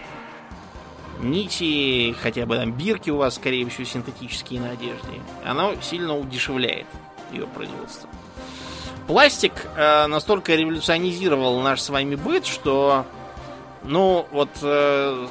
нити, 1.22 2.16
хотя 2.22 2.46
бы 2.46 2.58
там 2.58 2.74
бирки 2.74 3.10
у 3.10 3.18
вас, 3.18 3.36
скорее 3.36 3.70
всего, 3.70 3.86
синтетические 3.86 4.60
на 4.60 4.72
одежде, 4.72 5.22
оно 5.46 5.76
сильно 5.82 6.18
удешевляет 6.18 6.88
ее 7.32 7.48
производство. 7.48 8.10
Пластик 9.08 9.54
э, 9.76 10.08
настолько 10.08 10.56
революционизировал 10.56 11.62
наш 11.62 11.80
с 11.80 11.90
вами 11.90 12.16
быт, 12.16 12.46
что, 12.48 13.06
ну, 13.84 14.28
вот 14.32 14.50
э, 14.64 15.28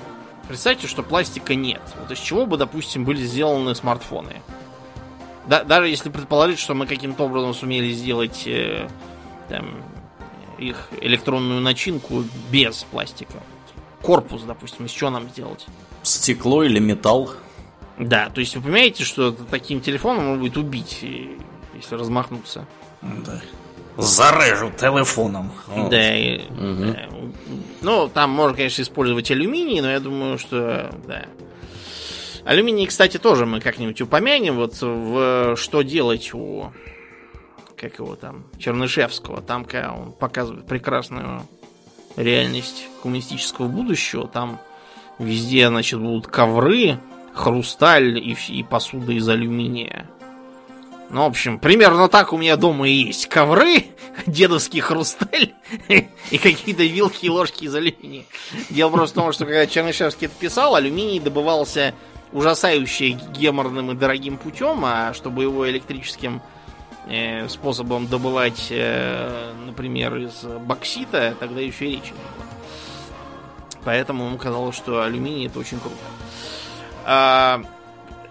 представьте, 0.46 0.86
что 0.86 1.02
пластика 1.02 1.56
нет. 1.56 1.82
Вот 2.00 2.12
из 2.12 2.20
чего 2.20 2.46
бы, 2.46 2.56
допустим, 2.56 3.04
были 3.04 3.22
сделаны 3.22 3.74
смартфоны. 3.74 4.42
Да, 5.48 5.64
даже 5.64 5.88
если 5.88 6.08
предположить, 6.08 6.60
что 6.60 6.74
мы 6.74 6.86
каким-то 6.86 7.24
образом 7.24 7.52
сумели 7.52 7.92
сделать 7.92 8.44
э, 8.46 8.88
там, 9.48 9.82
их 10.58 10.88
электронную 11.00 11.60
начинку 11.60 12.24
без 12.50 12.84
пластика. 12.84 13.42
Корпус, 14.02 14.42
допустим, 14.42 14.86
из 14.86 14.90
чего 14.90 15.10
нам 15.10 15.28
сделать? 15.30 15.66
Стекло 16.02 16.62
или 16.62 16.78
металл? 16.78 17.32
Да, 17.98 18.28
то 18.28 18.40
есть 18.40 18.56
вы 18.56 18.62
понимаете, 18.62 19.04
что 19.04 19.32
таким 19.32 19.80
телефоном 19.80 20.24
можно 20.24 20.42
будет 20.42 20.56
убить, 20.56 21.04
если 21.74 21.94
размахнуться. 21.94 22.66
Да. 23.02 23.40
Зарежу 23.96 24.72
телефоном. 24.72 25.52
Да, 25.90 26.16
и, 26.16 26.40
угу. 26.48 26.92
да. 26.92 27.08
Ну, 27.82 28.08
там 28.08 28.30
можно, 28.30 28.56
конечно, 28.56 28.82
использовать 28.82 29.30
алюминий, 29.30 29.80
но 29.80 29.90
я 29.90 30.00
думаю, 30.00 30.38
что 30.38 30.92
да. 31.06 31.26
Алюминий, 32.44 32.86
кстати, 32.86 33.18
тоже 33.18 33.46
мы 33.46 33.60
как-нибудь 33.60 34.00
упомянем. 34.00 34.56
Вот 34.56 34.74
в 34.80 35.56
что 35.56 35.82
делать 35.82 36.34
у 36.34 36.72
как 37.88 37.98
его 37.98 38.16
там, 38.16 38.46
Чернышевского, 38.58 39.42
там 39.42 39.66
он 39.96 40.12
показывает 40.12 40.66
прекрасную 40.66 41.42
реальность 42.16 42.88
коммунистического 43.02 43.66
будущего, 43.66 44.26
там 44.26 44.58
везде, 45.18 45.68
значит, 45.68 46.00
будут 46.00 46.26
ковры, 46.26 46.98
хрусталь 47.34 48.18
и, 48.18 48.36
и 48.48 48.62
посуда 48.62 49.12
из 49.12 49.28
алюминия. 49.28 50.08
Ну, 51.10 51.24
в 51.24 51.26
общем, 51.26 51.58
примерно 51.58 52.08
так 52.08 52.32
у 52.32 52.38
меня 52.38 52.56
дома 52.56 52.88
и 52.88 52.92
есть. 52.92 53.26
Ковры, 53.26 53.84
дедовский 54.26 54.80
хрусталь 54.80 55.52
и 56.30 56.38
какие-то 56.38 56.84
вилки 56.84 57.26
и 57.26 57.28
ложки 57.28 57.64
из 57.64 57.74
алюминия. 57.74 58.24
Дело 58.70 58.90
просто 58.90 59.20
в 59.20 59.22
том, 59.22 59.32
что 59.32 59.44
когда 59.44 59.66
Чернышевский 59.66 60.26
это 60.28 60.34
писал, 60.36 60.74
алюминий 60.74 61.20
добывался 61.20 61.94
ужасающе 62.32 63.10
геморным 63.10 63.92
и 63.92 63.94
дорогим 63.94 64.38
путем, 64.38 64.84
а 64.84 65.12
чтобы 65.12 65.42
его 65.42 65.68
электрическим 65.68 66.40
способом 67.48 68.06
добывать, 68.06 68.68
э, 68.70 69.52
например, 69.66 70.16
из 70.16 70.42
боксита, 70.42 71.34
тогда 71.38 71.60
еще 71.60 71.86
и 71.86 71.96
речи 71.96 72.12
не 72.12 72.12
было. 72.12 72.46
Поэтому 73.84 74.24
ему 74.26 74.38
казалось, 74.38 74.74
что 74.74 75.02
алюминий 75.02 75.46
это 75.46 75.58
очень 75.58 75.78
круто. 75.78 75.96
А, 77.04 77.62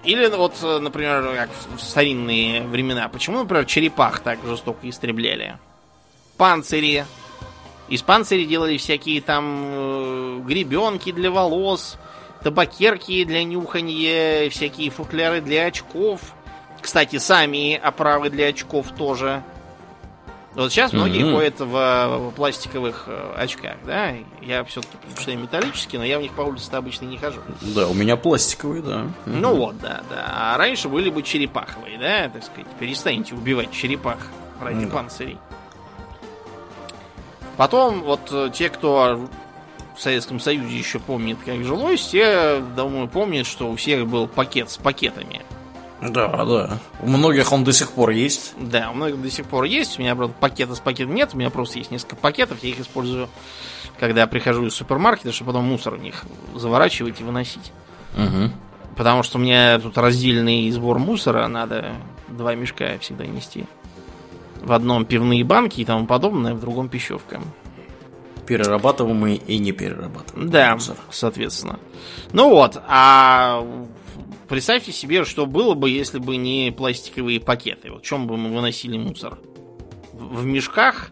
или 0.04 0.28
вот, 0.28 0.56
например, 0.82 1.36
как 1.36 1.50
в 1.78 1.82
старинные 1.82 2.64
времена, 2.64 3.08
почему, 3.10 3.40
например, 3.40 3.66
черепах 3.66 4.20
так 4.22 4.40
жестоко 4.44 4.90
истребляли? 4.90 5.58
Панцири. 6.38 7.06
Из 7.90 8.02
панцирей 8.02 8.46
делали 8.48 8.78
всякие 8.78 9.22
там 9.22 9.64
э, 9.66 10.40
гребенки 10.46 11.12
для 11.12 11.30
волос, 11.30 11.98
табакерки 12.42 13.24
для 13.24 13.44
нюханья, 13.44 14.50
всякие 14.50 14.90
футляры 14.90 15.42
для 15.42 15.68
очков– 15.68 16.22
кстати, 16.84 17.18
сами 17.18 17.76
оправы 17.76 18.30
для 18.30 18.48
очков 18.48 18.88
тоже. 18.96 19.42
Вот 20.54 20.72
сейчас 20.72 20.94
многие 20.94 21.22
mm-hmm. 21.22 21.34
ходят 21.34 21.60
в, 21.60 22.30
в 22.30 22.32
пластиковых 22.36 23.06
э, 23.08 23.34
очках, 23.38 23.78
да? 23.86 24.14
Я 24.40 24.64
все-таки 24.66 24.98
предпочитаю 24.98 25.40
металлические, 25.40 26.00
но 26.00 26.06
я 26.06 26.20
в 26.20 26.22
них 26.22 26.34
по 26.34 26.42
улице 26.42 26.72
обычно 26.74 27.06
не 27.06 27.18
хожу. 27.18 27.40
Да, 27.62 27.88
у 27.88 27.96
меня 27.96 28.18
пластиковые, 28.18 28.84
да. 28.84 28.98
Mm-hmm. 28.98 29.10
Ну 29.26 29.56
вот, 29.56 29.80
да, 29.80 30.02
да. 30.12 30.32
А 30.32 30.58
раньше 30.58 30.90
были 30.90 31.10
бы 31.10 31.24
черепаховые, 31.24 31.98
да, 31.98 32.30
так 32.30 32.44
сказать. 32.44 32.68
Перестаньте 32.80 33.34
убивать 33.34 33.72
черепах 33.72 34.18
ради 34.62 34.84
mm-hmm. 34.84 34.92
панцирей. 34.92 35.38
Потом 37.58 38.02
вот 38.02 38.30
э, 38.32 38.52
те, 38.54 38.70
кто 38.70 39.28
в 39.96 40.02
Советском 40.02 40.40
Союзе 40.40 40.78
еще 40.78 41.00
помнит, 41.00 41.38
как 41.44 41.64
жилось, 41.64 42.10
те, 42.10 42.62
думаю, 42.76 43.08
помнят, 43.08 43.48
что 43.48 43.72
у 43.72 43.76
всех 43.76 44.06
был 44.06 44.28
пакет 44.28 44.70
с 44.70 44.78
пакетами. 44.78 45.42
Да, 46.10 46.46
да. 46.46 46.80
У 47.02 47.08
многих 47.08 47.52
он 47.52 47.64
до 47.64 47.72
сих 47.72 47.92
пор 47.92 48.12
есть. 48.12 48.54
Да, 48.58 48.90
у 48.92 48.94
многих 48.96 49.22
до 49.22 49.30
сих 49.30 49.46
пор 49.46 49.66
есть. 49.66 49.98
У 49.98 50.02
меня, 50.02 50.16
правда, 50.16 50.34
пакета 50.40 50.76
с 50.76 50.80
пакетом 50.80 51.16
нет. 51.16 51.32
У 51.34 51.38
меня 51.38 51.50
просто 51.50 51.80
есть 51.80 51.92
несколько 51.92 52.16
пакетов. 52.16 52.64
Я 52.64 52.70
их 52.70 52.80
использую, 52.80 53.30
когда 54.00 54.22
я 54.22 54.28
прихожу 54.28 54.66
из 54.66 54.74
супермаркета, 54.74 55.32
чтобы 55.32 55.52
потом 55.52 55.66
мусор 55.66 55.96
в 55.96 56.02
них 56.02 56.24
заворачивать 56.56 57.22
и 57.22 57.24
выносить. 57.24 57.72
Угу. 58.16 58.52
Потому 58.96 59.24
что 59.24 59.38
у 59.38 59.42
меня 59.42 59.80
тут 59.80 59.98
раздельный 59.98 60.70
сбор 60.72 61.00
мусора. 61.00 61.48
Надо 61.48 61.94
два 62.30 62.56
мешка 62.56 62.98
всегда 63.00 63.26
нести. 63.26 63.66
В 64.62 64.72
одном 64.72 65.06
пивные 65.06 65.44
банки 65.44 65.82
и 65.82 65.86
тому 65.86 66.06
подобное, 66.06 66.54
в 66.54 66.60
другом 66.60 66.90
пищевка. 66.90 67.42
Перерабатываемый 68.46 69.36
и 69.36 69.58
не 69.58 69.72
перерабатываемый. 69.72 70.52
Да, 70.52 70.74
мусор. 70.74 70.98
соответственно. 71.12 71.80
Ну 72.34 72.50
вот, 72.50 72.82
а 72.88 73.66
Представьте 74.48 74.92
себе, 74.92 75.26
что 75.26 75.46
было 75.46 75.74
бы, 75.74 75.90
если 75.90 76.20
бы 76.20 76.36
не 76.36 76.72
пластиковые 76.72 77.40
пакеты. 77.40 77.92
Вот 77.92 78.04
в 78.04 78.06
чем 78.06 78.28
бы 78.28 78.38
мы 78.38 78.54
выносили 78.54 78.98
мусор? 78.98 79.40
В, 80.12 80.42
в 80.42 80.46
мешках 80.46 81.12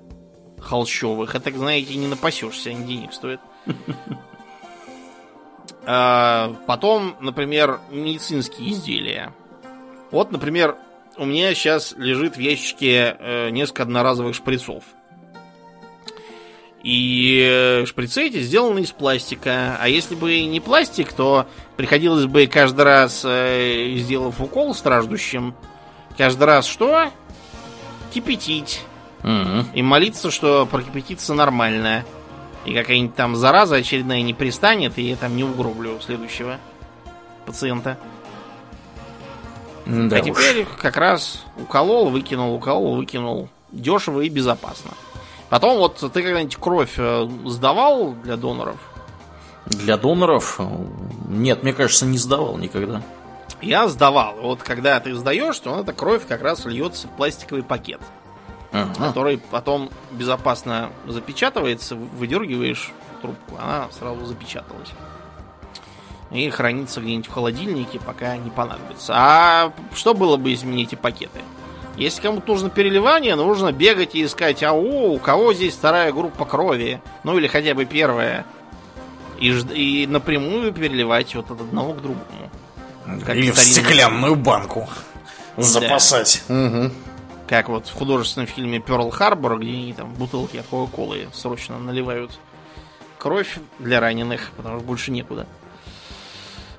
холщовых, 0.60 1.34
это, 1.36 1.52
знаете, 1.52 1.96
не 1.96 2.08
напасешься, 2.08 2.70
они 2.70 2.86
денег 2.86 3.14
стоят. 3.14 3.42
А, 5.84 6.56
потом, 6.68 7.16
например, 7.22 7.80
медицинские 7.90 8.72
изделия. 8.72 9.34
Вот, 10.12 10.32
например, 10.32 10.76
у 11.18 11.26
меня 11.26 11.56
сейчас 11.56 11.96
лежит 11.98 12.38
в 12.38 12.40
ящике 12.40 13.18
э, 13.18 13.50
несколько 13.50 13.84
одноразовых 13.84 14.36
шприцов. 14.36 14.84
И 16.84 17.46
э, 17.48 17.86
шприцы 17.86 18.24
эти 18.28 18.42
сделаны 18.42 18.80
из 18.80 18.92
пластика. 18.92 19.78
А 19.80 19.88
если 19.88 20.16
бы 20.16 20.42
не 20.46 20.60
пластик, 20.60 21.14
то 21.14 21.46
приходилось 21.78 22.26
бы 22.26 22.48
каждый 22.48 22.86
раз, 22.86 23.22
э, 23.24 23.94
сделав 23.98 24.42
укол 24.42 24.74
страждущим, 24.74 25.54
каждый 26.18 26.44
раз 26.46 26.66
что? 26.66 27.12
Кипятить. 28.14 28.82
Угу. 29.24 29.68
И 29.76 29.82
молиться, 29.84 30.32
что 30.32 30.66
прокипятиться 30.66 31.36
нормально. 31.36 32.04
И 32.66 32.74
какая-нибудь 32.74 33.16
там 33.16 33.36
зараза 33.36 33.76
очередная 33.76 34.22
не 34.24 34.34
пристанет, 34.34 34.98
и 34.98 35.04
я 35.04 35.16
там 35.16 35.36
не 35.36 35.44
угроблю 35.44 36.00
следующего 36.02 36.58
пациента. 37.46 37.98
Да 39.86 40.18
а 40.18 40.20
уж. 40.20 40.26
теперь 40.26 40.66
как 40.80 40.98
раз 40.98 41.44
уколол, 41.58 42.10
выкинул, 42.10 42.56
уколол, 42.56 42.96
выкинул. 42.96 43.50
Дешево 43.72 44.22
и 44.22 44.30
безопасно. 44.30 44.92
Потом 45.52 45.80
вот 45.80 45.98
ты 45.98 46.24
когда-нибудь 46.24 46.56
кровь 46.56 46.94
э, 46.98 47.28
сдавал 47.46 48.14
для 48.14 48.38
доноров? 48.38 48.78
Для 49.66 49.98
доноров? 49.98 50.62
Нет, 51.28 51.62
мне 51.62 51.74
кажется, 51.74 52.06
не 52.06 52.18
сдавал 52.18 52.58
никогда. 52.58 53.02
Я 53.62 53.90
сдавал. 53.90 54.38
Вот 54.42 54.64
когда 54.64 54.98
ты 55.02 55.14
сдаешь, 55.14 55.60
то 55.60 55.82
эта 55.82 55.92
кровь 55.92 56.26
как 56.26 56.42
раз 56.42 56.64
льется 56.64 57.08
в 57.10 57.12
пластиковый 57.12 57.64
пакет, 57.64 58.00
Ага. 58.72 58.94
который 58.96 59.40
потом 59.40 59.90
безопасно 60.12 60.90
запечатывается, 61.06 61.98
выдергиваешь 61.98 62.94
трубку, 63.22 63.58
она 63.62 63.90
сразу 63.92 64.26
запечаталась. 64.26 64.92
И 66.32 66.50
хранится 66.50 67.02
где-нибудь 67.02 67.28
в 67.28 67.34
холодильнике, 67.34 68.00
пока 68.00 68.38
не 68.38 68.52
понадобится. 68.52 69.12
А 69.18 69.74
что 69.94 70.14
было 70.14 70.38
бы, 70.38 70.56
мне 70.64 70.84
эти 70.84 70.96
пакеты? 70.96 71.42
Если 71.98 72.22
кому-то 72.22 72.54
нужно 72.54 72.70
переливание, 72.70 73.36
нужно 73.36 73.72
бегать 73.72 74.16
и 74.16 74.24
искать, 74.24 74.64
а 74.64 74.74
у 74.74 75.18
кого 75.20 75.54
здесь 75.54 75.74
вторая 75.74 76.12
группа 76.12 76.46
крови? 76.46 77.02
Ну 77.24 77.38
или 77.38 77.48
хотя 77.48 77.74
бы 77.74 77.86
первая. 77.86 78.46
И, 79.40 79.50
и 79.50 80.08
напрямую 80.08 80.72
переливать 80.72 81.36
вот 81.36 81.52
от 81.52 81.62
одного 81.62 81.94
к 81.94 82.02
другому. 82.02 82.50
Как 83.26 83.36
Или 83.36 83.52
в 83.52 83.58
стеклянную 83.58 84.36
банку. 84.36 84.88
Запасать. 85.58 86.44
Мгм. 86.48 86.94
Как 87.48 87.68
вот 87.68 87.88
в 87.88 87.94
художественном 87.94 88.48
фильме 88.48 88.80
Перл 88.80 89.10
Харбор, 89.10 89.60
где 89.60 89.72
они 89.72 89.94
там 89.94 90.14
бутылки 90.14 90.58
от 90.58 90.68
Кока-Колы 90.68 91.28
срочно 91.34 91.78
наливают 91.78 92.32
кровь 93.18 93.58
для 93.80 94.00
раненых, 94.00 94.52
потому 94.56 94.78
что 94.78 94.88
больше 94.88 95.12
некуда. 95.12 95.46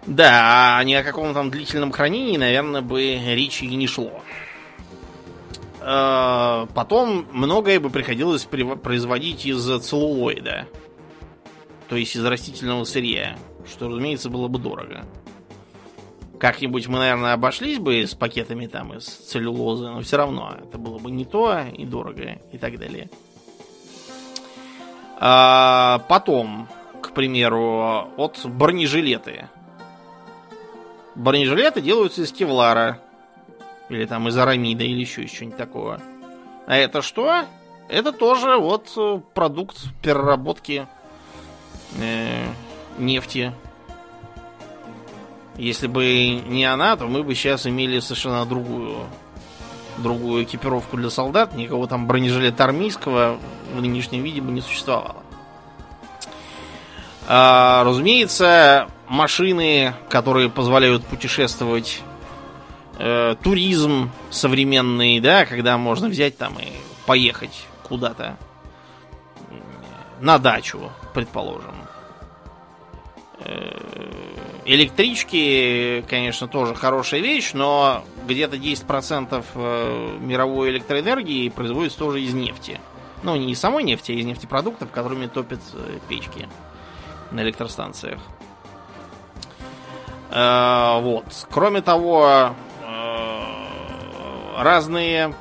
Да, 0.07 0.79
а 0.79 0.85
ни 0.85 0.95
о 0.95 1.05
каком 1.05 1.33
там 1.35 1.51
длительном 1.51 1.93
хранении, 1.93 2.37
наверное, 2.37 2.81
бы 2.81 3.03
речи 3.03 3.65
и 3.65 3.75
не 3.77 3.87
шло. 3.87 4.23
Э, 5.85 6.67
Потом 6.75 7.27
многое 7.33 7.81
бы 7.81 7.91
приходилось 7.91 8.45
производить 8.45 9.45
из 9.47 9.65
целлулоида. 9.85 10.69
То 11.89 11.97
есть 11.97 12.17
из 12.17 12.25
растительного 12.25 12.85
сырья. 12.85 13.37
Что, 13.67 13.89
разумеется, 13.89 14.31
было 14.31 14.49
бы 14.49 14.59
дорого. 14.59 15.05
Как-нибудь 16.39 16.89
мы, 16.89 16.99
наверное, 16.99 17.35
обошлись 17.35 17.79
бы 17.79 18.03
с 18.03 18.15
пакетами 18.15 18.67
там 18.67 18.95
из 18.95 19.05
целлюлозы, 19.05 19.89
но 19.89 20.01
все 20.01 20.17
равно 20.17 20.57
это 20.61 20.77
было 20.77 20.99
бы 20.99 21.11
не 21.11 21.25
то 21.25 21.61
и 21.73 21.85
дорого 21.85 22.41
и 22.51 22.59
так 22.59 22.79
далее. 22.79 23.11
А, 25.21 26.01
потом, 26.09 26.69
к 27.01 27.13
примеру, 27.13 28.09
от 28.17 28.41
бронежилеты. 28.45 29.49
Бронежилеты 31.15 31.81
делаются 31.81 32.23
из 32.23 32.33
кевлара. 32.33 32.99
Или 33.93 34.07
там 34.07 34.27
из 34.29 34.37
арамида, 34.37 34.85
или 34.85 35.01
еще 35.01 35.23
из 35.23 35.31
чего-нибудь 35.31 35.59
такого. 35.59 36.01
А 36.67 36.77
это 36.77 37.03
что? 37.03 37.45
Это 37.89 38.13
тоже 38.13 38.57
вот 38.57 38.91
э, 38.97 39.21
продукт 39.35 39.77
переработки 40.01 40.87
э, 41.99 42.47
нефти. 42.97 43.53
Если 45.57 45.89
бы 45.89 46.43
не 46.47 46.65
она, 46.65 46.97
то 46.97 47.07
мы 47.07 47.23
бы 47.23 47.35
сейчас 47.35 47.67
имели 47.67 48.01
совершенно 48.01 48.47
другую 48.47 49.07
другую 49.99 50.45
экипировку 50.45 50.97
для 50.97 51.11
солдат. 51.11 51.55
Никакого 51.55 51.87
там 51.87 52.07
бронежилета 52.07 52.65
армейского 52.65 53.39
в 53.75 53.81
нынешнем 53.83 54.23
виде 54.23 54.41
бы 54.41 54.51
не 54.51 54.63
существовало. 54.63 55.17
А, 57.29 57.85
разумеется, 57.85 58.89
машины, 59.07 59.93
которые 60.09 60.49
позволяют 60.49 61.05
путешествовать, 61.05 62.03
э, 62.99 63.37
туризм 63.43 64.11
современный, 64.31 65.21
да, 65.21 65.45
когда 65.45 65.79
можно 65.79 66.09
взять 66.09 66.37
там 66.37 66.59
и 66.59 66.69
поехать 67.07 67.67
куда-то 67.83 68.37
на 70.21 70.39
дачу, 70.39 70.91
предположим. 71.13 71.75
Э, 73.41 73.79
Электрички, 74.65 76.05
конечно, 76.09 76.47
тоже 76.47 76.77
хорошая 76.77 77.21
вещь, 77.21 77.51
но 77.53 78.05
где-то 78.29 78.57
10% 78.57 79.45
э, 79.55 80.19
мировой 80.21 80.71
электроэнергии 80.71 81.49
производится 81.49 81.99
тоже 81.99 82.21
из 82.21 82.33
нефти. 82.33 82.81
Ну, 83.25 83.35
не 83.35 83.51
из 83.51 83.59
самой 83.59 83.83
нефти, 83.83 84.13
а 84.13 84.15
из 84.15 84.25
нефтепродуктов, 84.25 84.93
которыми 84.93 85.27
топят 85.27 85.59
э, 85.75 85.99
печки 86.09 86.49
на 87.33 87.43
электростанциях. 87.43 88.21
Вот. 90.31 91.27
Кроме 91.51 91.83
того, 91.83 92.55
разные 94.57 95.35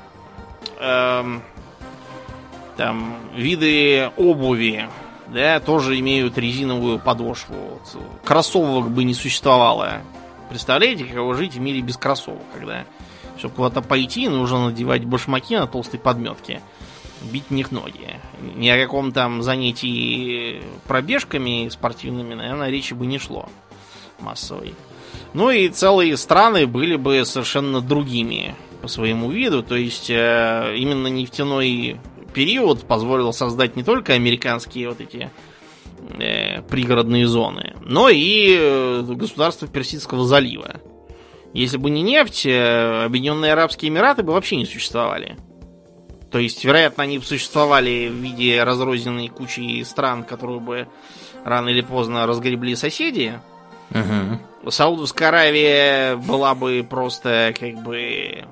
эм, 0.80 1.42
там 2.78 3.16
виды 3.36 4.12
обуви, 4.18 4.90
да, 5.28 5.60
тоже 5.60 6.00
имеют 6.00 6.38
резиновую 6.38 7.00
подошву. 7.00 7.56
Вот. 7.56 8.02
Кроссовок 8.24 8.90
бы 8.90 9.04
не 9.04 9.14
существовало. 9.14 10.02
Представляете, 10.50 11.06
каково 11.06 11.36
жить 11.36 11.56
в 11.56 11.60
мире 11.60 11.82
без 11.82 11.96
кроссовок, 11.98 12.42
когда, 12.54 12.86
чтобы 13.38 13.56
куда-то 13.56 13.82
пойти, 13.82 14.28
нужно 14.28 14.66
надевать 14.66 15.06
башмаки 15.06 15.56
на 15.56 15.68
толстой 15.68 16.00
подметке, 16.00 16.62
бить 17.22 17.46
в 17.50 17.54
них 17.54 17.72
ноги. 17.72 18.20
Ни 18.56 18.68
о 18.68 18.82
каком 18.82 19.14
там 19.14 19.44
занятии 19.44 20.62
пробежками 20.88 21.70
спортивными, 21.70 22.34
наверное, 22.34 22.70
речи 22.70 22.94
бы 22.94 23.06
не 23.06 23.20
шло 23.20 23.48
массовой. 24.20 24.76
Ну 25.34 25.50
и 25.50 25.70
целые 25.70 26.18
страны 26.18 26.68
были 26.68 26.98
бы 26.98 27.24
совершенно 27.26 27.80
другими 27.80 28.56
по 28.82 28.88
своему 28.88 29.30
виду. 29.30 29.64
То 29.64 29.76
есть 29.76 30.10
э, 30.10 30.76
именно 30.78 31.08
нефтяной 31.08 32.00
период 32.34 32.84
позволил 32.84 33.34
создать 33.34 33.76
не 33.76 33.84
только 33.84 34.14
американские 34.14 34.90
вот 34.90 35.02
эти 35.02 35.30
э, 36.20 36.62
пригородные 36.64 37.28
зоны, 37.28 37.76
но 37.86 38.10
и 38.10 38.58
э, 38.60 39.04
государство 39.08 39.68
Персидского 39.68 40.26
залива. 40.26 40.82
Если 41.54 41.78
бы 41.78 41.90
не 41.90 42.02
нефть, 42.02 42.46
Объединенные 42.46 43.52
Арабские 43.52 43.90
Эмираты 43.90 44.24
бы 44.24 44.32
вообще 44.32 44.56
не 44.56 44.66
существовали. 44.66 45.36
То 46.32 46.40
есть, 46.40 46.64
вероятно, 46.64 47.04
они 47.04 47.20
бы 47.20 47.26
существовали 47.26 48.08
в 48.08 48.14
виде 48.14 48.64
разрозненной 48.64 49.28
кучи 49.28 49.84
стран, 49.84 50.24
которую 50.24 50.62
бы 50.62 50.88
рано 51.44 51.68
или 51.68 51.82
поздно 51.82 52.26
разгребли 52.26 52.76
соседи. 52.76 53.38
Мгм. 53.90 54.40
Саудовская 54.70 55.28
Аравия 55.28 56.16
была 56.16 56.56
бы 56.56 56.86
просто 56.90 57.54
как 57.60 57.84
бы 57.84 58.46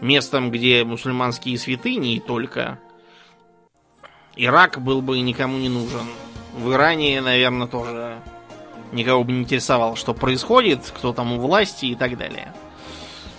местом, 0.00 0.50
где 0.50 0.84
мусульманские 0.84 1.58
святыни 1.58 2.14
и 2.14 2.20
только. 2.20 2.78
Ирак 4.36 4.80
был 4.80 5.00
бы 5.00 5.20
никому 5.20 5.58
не 5.58 5.68
нужен. 5.68 6.06
в 6.54 6.72
Иране, 6.72 7.20
наверное, 7.20 7.66
тоже 7.66 8.20
никого 8.92 9.24
бы 9.24 9.32
не 9.32 9.40
интересовало, 9.40 9.96
что 9.96 10.14
происходит, 10.14 10.80
кто 10.96 11.12
там 11.12 11.32
у 11.32 11.38
власти 11.38 11.86
и 11.86 11.94
так 11.94 12.16
далее. 12.16 12.52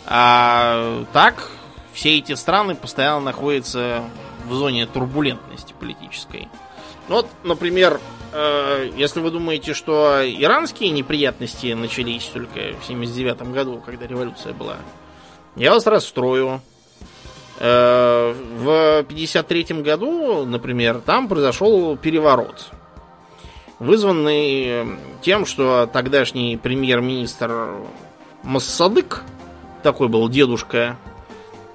А 0.05 1.03
так, 1.13 1.51
все 1.93 2.17
эти 2.17 2.33
страны 2.33 2.75
постоянно 2.75 3.19
находятся 3.21 4.03
в 4.45 4.53
зоне 4.53 4.85
турбулентности 4.85 5.73
политической. 5.79 6.47
Вот, 7.07 7.27
например, 7.43 7.99
э, 8.33 8.91
если 8.95 9.19
вы 9.19 9.31
думаете, 9.31 9.73
что 9.73 10.21
иранские 10.23 10.91
неприятности 10.91 11.73
начались 11.73 12.25
только 12.25 12.75
в 12.81 12.85
79 12.85 13.51
году, 13.51 13.81
когда 13.85 14.07
революция 14.07 14.53
была, 14.53 14.77
я 15.57 15.73
вас 15.73 15.85
расстрою. 15.87 16.61
Э, 17.59 18.33
в 18.33 19.03
53 19.03 19.81
году, 19.81 20.45
например, 20.45 21.01
там 21.03 21.27
произошел 21.27 21.97
переворот, 21.97 22.69
вызванный 23.79 24.97
тем, 25.21 25.45
что 25.45 25.89
тогдашний 25.91 26.57
премьер-министр 26.57 27.71
Массадык, 28.43 29.23
такой 29.81 30.07
был 30.07 30.29
дедушка 30.29 30.97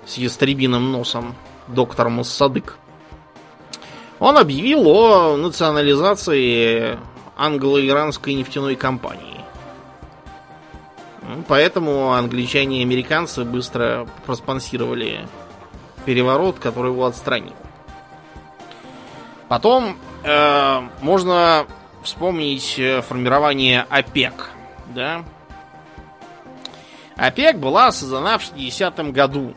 с 0.07 0.17
ястребиным 0.17 0.93
носом, 0.93 1.35
доктор 1.67 2.09
Массадык, 2.09 2.79
он 4.21 4.39
объявил 4.39 4.87
о 4.87 5.37
национализации 5.37 6.97
англо-иранской 7.37 8.35
нефтяной 8.35 8.77
компании. 8.77 9.42
Поэтому 11.49 12.13
англичане 12.13 12.81
и 12.81 12.83
американцы 12.83 13.45
быстро 13.45 14.09
проспонсировали 14.27 15.27
переворот, 16.05 16.59
который 16.59 16.93
его 16.93 17.07
отстранил. 17.07 17.55
Потом 19.49 19.97
э, 20.25 20.81
можно 21.01 21.67
вспомнить 22.03 22.79
э, 22.79 23.03
формирование 23.03 23.87
ОПЕК. 23.89 24.51
Да? 24.95 25.25
ОПЕК 27.17 27.59
была 27.59 27.93
создана 27.93 28.39
в 28.39 28.43
60-м 28.43 29.13
году. 29.13 29.55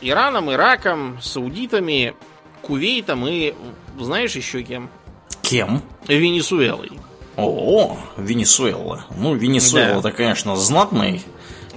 Ираном, 0.00 0.50
Ираком, 0.50 1.20
Саудитами, 1.20 2.14
Кувейтом 2.62 3.26
и, 3.26 3.54
знаешь, 3.98 4.34
еще 4.36 4.62
кем? 4.62 4.88
Кем? 5.42 5.82
Венесуэлой. 6.06 6.92
О, 7.42 7.96
Венесуэла. 8.16 9.06
Ну, 9.16 9.34
Венесуэла, 9.34 10.02
да. 10.02 10.10
конечно, 10.10 10.56
знатный 10.56 11.22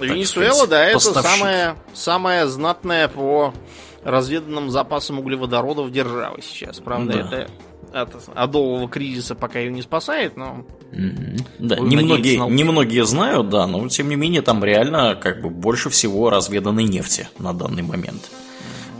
Венесуэла, 0.00 0.66
да, 0.66 0.84
это 0.84 0.98
самая, 0.98 1.76
самая 1.92 2.46
знатная 2.46 3.08
по 3.08 3.54
разведанным 4.02 4.70
запасам 4.70 5.18
углеводородов 5.20 5.90
держава 5.90 6.40
сейчас. 6.42 6.80
Правда, 6.80 7.12
да. 7.12 7.38
это 7.38 7.50
от 7.92 8.16
адового 8.34 8.88
кризиса 8.88 9.34
пока 9.34 9.60
ее 9.60 9.70
не 9.70 9.82
спасает, 9.82 10.36
но... 10.36 10.64
Mm-hmm. 10.92 11.46
Да, 11.60 11.76
немногие, 11.76 12.38
немногие 12.38 13.04
знают, 13.04 13.48
да, 13.50 13.66
но 13.66 13.88
тем 13.88 14.08
не 14.08 14.16
менее 14.16 14.42
там 14.42 14.64
реально 14.64 15.14
как 15.14 15.40
бы 15.40 15.48
больше 15.48 15.90
всего 15.90 16.28
разведанной 16.28 16.84
нефти 16.84 17.28
на 17.38 17.52
данный 17.52 17.82
момент. 17.82 18.30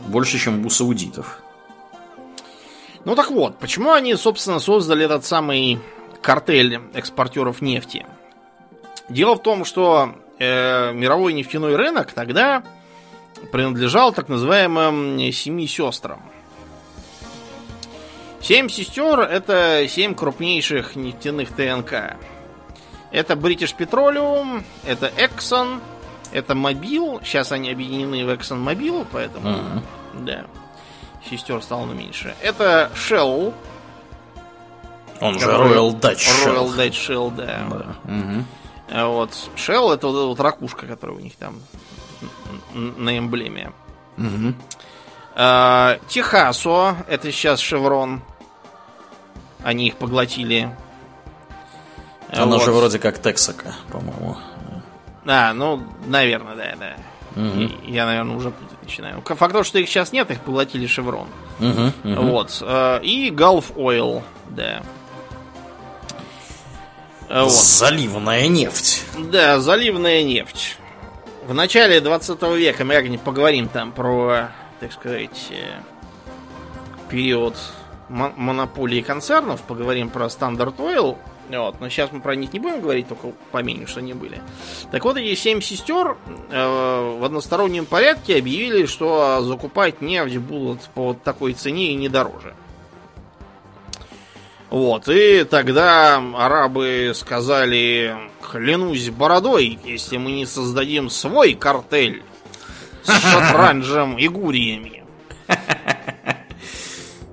Больше, 0.06 0.38
чем 0.38 0.64
у 0.64 0.70
саудитов. 0.70 1.40
Ну 3.04 3.14
так 3.16 3.30
вот, 3.30 3.58
почему 3.58 3.92
они, 3.92 4.14
собственно, 4.14 4.60
создали 4.60 5.04
этот 5.04 5.24
самый 5.24 5.80
картель 6.24 6.80
экспортеров 6.94 7.60
нефти? 7.60 8.06
Дело 9.08 9.36
в 9.36 9.42
том, 9.42 9.64
что 9.64 10.14
э, 10.38 10.92
мировой 10.92 11.34
нефтяной 11.34 11.76
рынок 11.76 12.12
тогда 12.12 12.64
принадлежал 13.52 14.12
так 14.12 14.28
называемым 14.28 15.18
семи 15.30 15.68
сестрам. 15.68 16.20
Семь 18.40 18.68
сестер 18.68 19.20
это 19.20 19.86
семь 19.88 20.14
крупнейших 20.14 20.96
нефтяных 20.96 21.50
ТНК. 21.50 22.16
Это 23.10 23.34
British 23.34 23.76
Petroleum, 23.76 24.64
это 24.84 25.10
Exxon, 25.16 25.80
это 26.32 26.54
Mobil. 26.54 27.24
Сейчас 27.24 27.52
они 27.52 27.70
объединены 27.70 28.24
в 28.24 28.30
Exxon 28.30 28.64
Mobil, 28.64 29.06
поэтому 29.12 29.48
uh-huh. 29.48 30.24
да, 30.24 30.44
сестер 31.30 31.62
стало 31.62 31.86
меньше. 31.92 32.34
Это 32.42 32.90
Shell. 32.94 33.54
Он 35.24 35.38
же 35.38 35.46
Royal 35.46 35.98
Dutch 35.98 36.16
Shell. 36.16 36.54
Royal 36.54 36.76
Dutch 36.76 36.90
Shell, 36.90 37.34
да. 37.34 37.62
да. 37.70 38.12
Угу. 38.14 38.44
А 38.90 39.06
вот 39.06 39.30
Shell 39.56 39.94
это 39.94 40.08
вот, 40.08 40.26
вот 40.26 40.40
ракушка, 40.40 40.86
которая 40.86 41.16
у 41.16 41.20
них 41.20 41.34
там 41.36 41.62
на 42.74 43.18
эмблеме. 43.18 43.72
Угу. 44.18 44.54
А, 45.36 45.98
Техасо, 46.08 46.96
это 47.08 47.32
сейчас 47.32 47.60
Шеврон. 47.60 48.20
Они 49.62 49.86
их 49.86 49.96
поглотили. 49.96 50.70
Она 52.30 52.56
вот. 52.56 52.64
же 52.64 52.72
вроде 52.72 52.98
как 52.98 53.18
Тексака, 53.18 53.74
по-моему. 53.90 54.36
А, 55.24 55.54
ну, 55.54 55.82
наверное, 56.04 56.54
да, 56.54 56.74
да. 56.78 57.40
Угу. 57.40 57.86
Я, 57.86 58.04
наверное, 58.04 58.36
уже 58.36 58.50
путать 58.50 58.82
начинаю. 58.82 59.22
Факт 59.22 59.52
того, 59.52 59.64
что 59.64 59.78
их 59.78 59.88
сейчас 59.88 60.12
нет, 60.12 60.30
их 60.30 60.40
поглотили 60.40 60.86
Шеврон. 60.86 61.28
Угу, 61.60 61.92
угу. 62.04 62.22
Вот. 62.26 62.58
А, 62.60 62.98
и 62.98 63.30
Gulf 63.30 63.74
Oil, 63.74 64.22
да. 64.50 64.82
Вот. 67.28 67.50
Заливная 67.50 68.48
нефть. 68.48 69.04
Да, 69.18 69.60
заливная 69.60 70.22
нефть. 70.22 70.78
В 71.46 71.54
начале 71.54 72.00
20 72.00 72.42
века 72.56 72.84
мы 72.84 72.94
как-нибудь 72.94 73.20
поговорим 73.20 73.68
там 73.68 73.92
про, 73.92 74.50
так 74.80 74.92
сказать, 74.92 75.48
э, 75.50 75.80
период 77.10 77.56
монополии 78.08 79.00
концернов, 79.00 79.62
поговорим 79.62 80.10
про 80.10 80.26
Standard 80.26 80.76
Oil. 80.76 81.16
Вот, 81.50 81.80
но 81.80 81.88
сейчас 81.90 82.10
мы 82.10 82.20
про 82.20 82.34
них 82.34 82.52
не 82.54 82.58
будем 82.58 82.80
говорить, 82.80 83.06
только 83.08 83.32
поменьше, 83.50 83.86
что 83.86 84.00
они 84.00 84.14
были. 84.14 84.40
Так 84.90 85.04
вот, 85.04 85.18
эти 85.18 85.38
семь 85.38 85.60
сестер 85.60 86.16
э, 86.50 87.16
в 87.20 87.22
одностороннем 87.22 87.84
порядке 87.84 88.38
объявили, 88.38 88.86
что 88.86 89.42
закупать 89.42 90.00
нефть 90.00 90.38
будут 90.38 90.80
по 90.94 91.12
такой 91.12 91.52
цене 91.52 91.90
и 91.92 91.94
не 91.94 92.08
дороже. 92.08 92.54
Вот, 94.74 95.08
и 95.08 95.44
тогда 95.44 96.16
арабы 96.16 97.12
сказали, 97.14 98.12
клянусь 98.50 99.08
бородой, 99.08 99.78
если 99.84 100.16
мы 100.16 100.32
не 100.32 100.46
создадим 100.46 101.10
свой 101.10 101.54
картель 101.54 102.24
с 103.04 103.12
шатранжем 103.30 104.18
и 104.18 104.26
гуриями. 104.26 105.04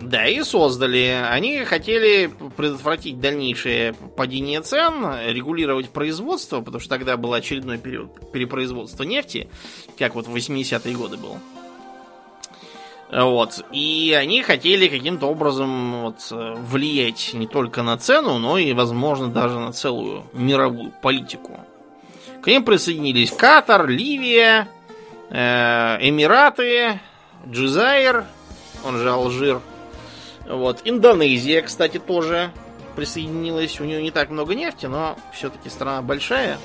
Да, 0.01 0.27
и 0.27 0.43
создали. 0.43 1.19
Они 1.31 1.63
хотели 1.63 2.29
предотвратить 2.57 3.19
дальнейшее 3.19 3.93
падение 3.93 4.61
цен, 4.61 5.03
регулировать 5.25 5.89
производство, 5.89 6.61
потому 6.61 6.79
что 6.79 6.89
тогда 6.89 7.17
был 7.17 7.33
очередной 7.33 7.79
период 7.79 8.31
перепроизводства 8.31 9.01
нефти, 9.01 9.49
как 9.97 10.13
вот 10.13 10.27
в 10.27 10.35
80-е 10.35 10.95
годы 10.95 11.17
был. 11.17 11.37
Вот. 13.11 13.65
И 13.71 14.15
они 14.17 14.41
хотели 14.41 14.87
каким-то 14.87 15.27
образом 15.27 16.03
вот, 16.03 16.27
влиять 16.31 17.31
не 17.33 17.45
только 17.45 17.83
на 17.83 17.97
цену, 17.97 18.37
но 18.37 18.57
и, 18.57 18.71
возможно, 18.73 19.27
даже 19.27 19.59
на 19.59 19.73
целую 19.73 20.23
мировую 20.33 20.91
политику. 21.01 21.59
К 22.41 22.47
ним 22.47 22.63
присоединились 22.63 23.31
Катар, 23.31 23.87
Ливия, 23.87 24.67
э, 25.29 25.97
Эмираты, 26.01 26.99
Джизайр, 27.47 28.25
он 28.85 28.97
же 28.97 29.11
Алжир. 29.11 29.59
Вот. 30.47 30.81
Индонезия, 30.85 31.61
кстати, 31.61 31.99
тоже 31.99 32.51
присоединилась. 32.95 33.79
У 33.79 33.83
нее 33.83 34.01
не 34.01 34.11
так 34.11 34.29
много 34.29 34.55
нефти, 34.55 34.85
но 34.85 35.17
все-таки 35.33 35.69
страна 35.69 36.01
большая. 36.01 36.57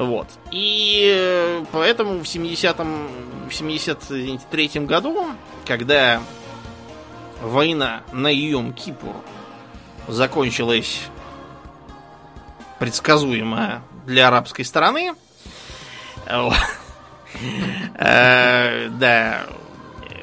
Вот. 0.00 0.28
И 0.50 1.12
э, 1.14 1.62
поэтому 1.72 2.20
в 2.20 2.22
70-м, 2.22 3.50
в 3.50 3.54
73 3.54 4.70
году, 4.86 5.26
когда 5.66 6.22
война 7.42 8.02
на 8.10 8.32
Йом-Кипур 8.32 9.14
закончилась 10.08 11.02
предсказуемо 12.78 13.82
для 14.06 14.28
арабской 14.28 14.64
стороны, 14.64 15.12
э, 17.98 18.88
да, 18.88 19.42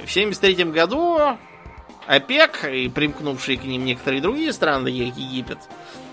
в 0.07 0.11
73 0.11 0.63
году 0.71 1.19
ОПЕК 2.07 2.65
и 2.73 2.89
примкнувшие 2.89 3.59
к 3.59 3.63
ним 3.63 3.85
некоторые 3.85 4.23
другие 4.23 4.51
страны, 4.53 4.87
как 4.87 5.17
Египет, 5.17 5.59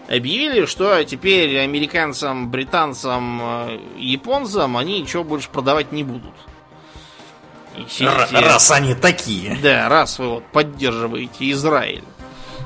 объявили, 0.08 0.66
что 0.66 1.02
теперь 1.04 1.58
американцам, 1.58 2.50
британцам, 2.50 3.40
э, 3.42 3.80
японцам 3.98 4.76
они 4.76 5.00
ничего 5.00 5.24
больше 5.24 5.48
продавать 5.48 5.92
не 5.92 6.04
будут. 6.04 6.34
Раз 8.32 8.70
они 8.70 8.94
такие. 8.94 9.58
Да, 9.62 9.88
раз 9.88 10.18
вы 10.18 10.28
вот 10.28 10.44
поддерживаете 10.46 11.50
Израиль. 11.50 12.04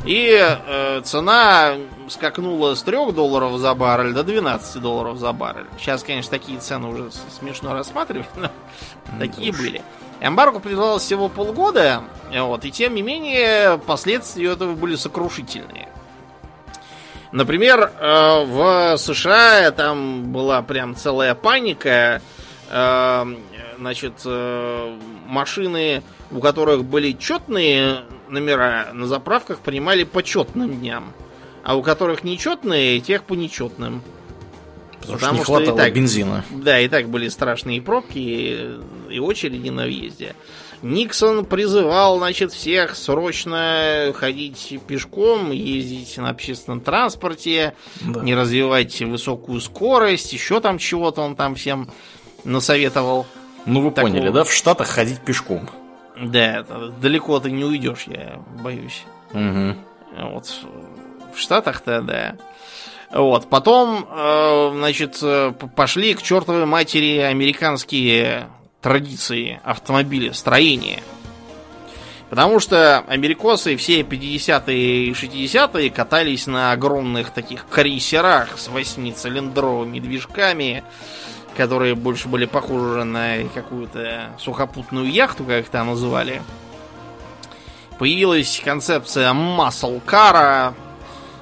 И 0.05 0.39
э, 0.39 1.01
цена 1.05 1.74
скакнула 2.09 2.74
с 2.74 2.82
3 2.82 3.12
долларов 3.12 3.59
за 3.59 3.74
баррель 3.74 4.12
до 4.12 4.22
12 4.22 4.80
долларов 4.80 5.18
за 5.18 5.32
баррель. 5.32 5.66
Сейчас, 5.78 6.03
конечно, 6.03 6.30
такие 6.30 6.61
цены 6.61 6.89
уже 6.89 7.11
смешно 7.39 7.72
рассматривать, 7.72 8.28
но 8.36 8.51
такие 9.18 9.53
были. 9.53 9.82
Эмбарго 10.20 10.61
продолжалось 10.61 11.03
всего 11.03 11.28
полгода, 11.28 12.03
вот, 12.32 12.64
и 12.64 12.72
тем 12.72 12.95
не 12.95 13.03
менее 13.03 13.78
последствия 13.78 14.53
этого 14.53 14.74
были 14.74 14.97
сокрушительные. 14.97 15.89
Например, 17.33 17.93
э, 17.99 18.45
в 18.45 18.97
США 18.97 19.70
там 19.72 20.33
была 20.33 20.62
прям 20.62 20.97
целая 20.97 21.35
паника. 21.35 22.22
Э, 22.70 23.24
значит, 23.79 24.14
э, 24.24 24.99
машины, 25.26 26.03
у 26.31 26.41
которых 26.41 26.85
были 26.85 27.12
четные 27.12 28.03
номера 28.29 28.89
на 28.93 29.07
заправках, 29.07 29.61
принимали 29.61 30.05
по 30.05 30.22
четным 30.22 30.79
дням. 30.79 31.12
А 31.64 31.76
у 31.76 31.83
которых 31.83 32.24
нечетные, 32.24 33.01
тех 33.01 33.24
по 33.24 33.35
нечетным. 33.35 34.03
Потому, 35.01 35.18
Потому 35.18 35.35
что 35.35 35.39
не 35.39 35.45
хватало 35.45 35.74
и 35.74 35.79
так, 35.79 35.95
бензина. 35.95 36.45
Да, 36.51 36.81
и 36.81 36.89
так 36.89 37.09
были 37.09 37.29
страшные 37.29 37.81
пробки 37.81 38.18
и, 38.18 38.81
и 39.11 39.18
очереди 39.18 39.68
на 39.68 39.85
въезде. 39.85 40.35
Никсон 40.83 41.45
призывал, 41.45 42.18
значит, 42.18 42.53
всех 42.53 42.95
срочно 42.95 44.12
ходить 44.14 44.79
пешком, 44.87 45.51
ездить 45.51 46.16
на 46.18 46.31
общественном 46.31 46.81
транспорте, 46.81 47.74
да. 48.01 48.20
не 48.20 48.35
развивать 48.35 49.01
высокую 49.01 49.61
скорость, 49.61 50.33
еще 50.33 50.61
там 50.61 50.79
чего-то 50.79 51.22
он 51.22 51.37
там 51.37 51.55
всем 51.55 51.91
насоветовал. 52.45 53.26
Ну, 53.66 53.81
вы 53.81 53.91
Такого... 53.91 54.12
поняли, 54.12 54.31
да? 54.31 54.45
В 54.45 54.53
Штатах 54.53 54.89
ходить 54.89 55.20
пешком. 55.20 55.68
Да, 56.20 56.64
далеко 57.01 57.39
ты 57.41 57.51
не 57.51 57.64
уйдешь, 57.64 58.05
я 58.07 58.41
боюсь. 58.62 59.05
Угу. 59.33 59.76
Вот 60.33 60.47
в 61.35 61.39
Штатах-то, 61.39 62.03
да. 62.03 62.37
Вот, 63.12 63.49
потом, 63.49 64.07
э, 64.11 64.70
значит, 64.74 65.22
пошли 65.74 66.14
к 66.14 66.22
чертовой 66.22 66.66
матери 66.66 67.18
американские 67.18 68.49
традиции 68.89 69.61
автомобилестроения. 69.64 71.03
Потому 72.30 72.59
что 72.59 73.01
америкосы 73.01 73.76
все 73.76 74.01
50-е 74.01 75.09
и 75.09 75.12
60-е 75.12 75.91
катались 75.91 76.47
на 76.47 76.72
огромных 76.72 77.30
таких 77.30 77.66
крейсерах 77.68 78.59
с 78.59 78.68
восьмицилиндровыми 78.68 80.01
движками, 80.01 80.84
которые 81.55 81.97
больше 81.97 82.28
были 82.28 82.47
похожи 82.47 83.05
на 83.05 83.45
какую-то 83.53 84.30
сухопутную 84.39 85.11
яхту, 85.11 85.45
как 85.45 85.64
их 85.64 85.68
там 85.68 85.89
называли. 85.89 86.41
Появилась 87.99 88.59
концепция 88.64 89.34
car. 89.34 90.72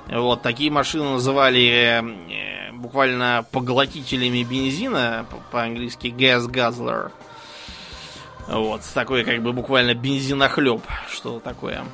Вот 0.09 0.43
такие 0.43 0.73
машины 0.73 1.05
называли 1.11 2.01
э, 2.01 2.73
буквально 2.73 3.45
поглотителями 3.51 4.45
бензина, 4.45 5.27
по-английски 5.51 6.09
gas 6.09 6.47
guzzler. 6.49 7.11
Вот, 8.49 8.83
такой 8.95 9.25
как 9.25 9.43
бы 9.43 9.53
буквально 9.53 9.95
бензинохлеб. 9.95 10.83
Что 11.11 11.41
такое? 11.41 11.85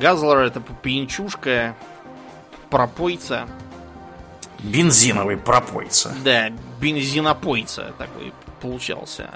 Газлер 0.00 0.38
это 0.38 0.60
пьянчушка, 0.60 1.76
пропойца. 2.70 3.46
Бензиновый 4.60 5.36
пропойца. 5.36 6.14
Да, 6.24 6.50
бензинопойца 6.80 7.92
такой 7.98 8.32
получался. 8.60 9.30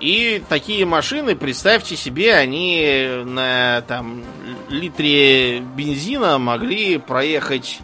И 0.00 0.42
такие 0.48 0.84
машины, 0.84 1.36
представьте 1.36 1.96
себе, 1.96 2.34
они 2.34 3.22
на 3.24 3.82
там 3.86 4.24
литре 4.68 5.60
бензина 5.60 6.38
могли 6.38 6.98
проехать, 6.98 7.78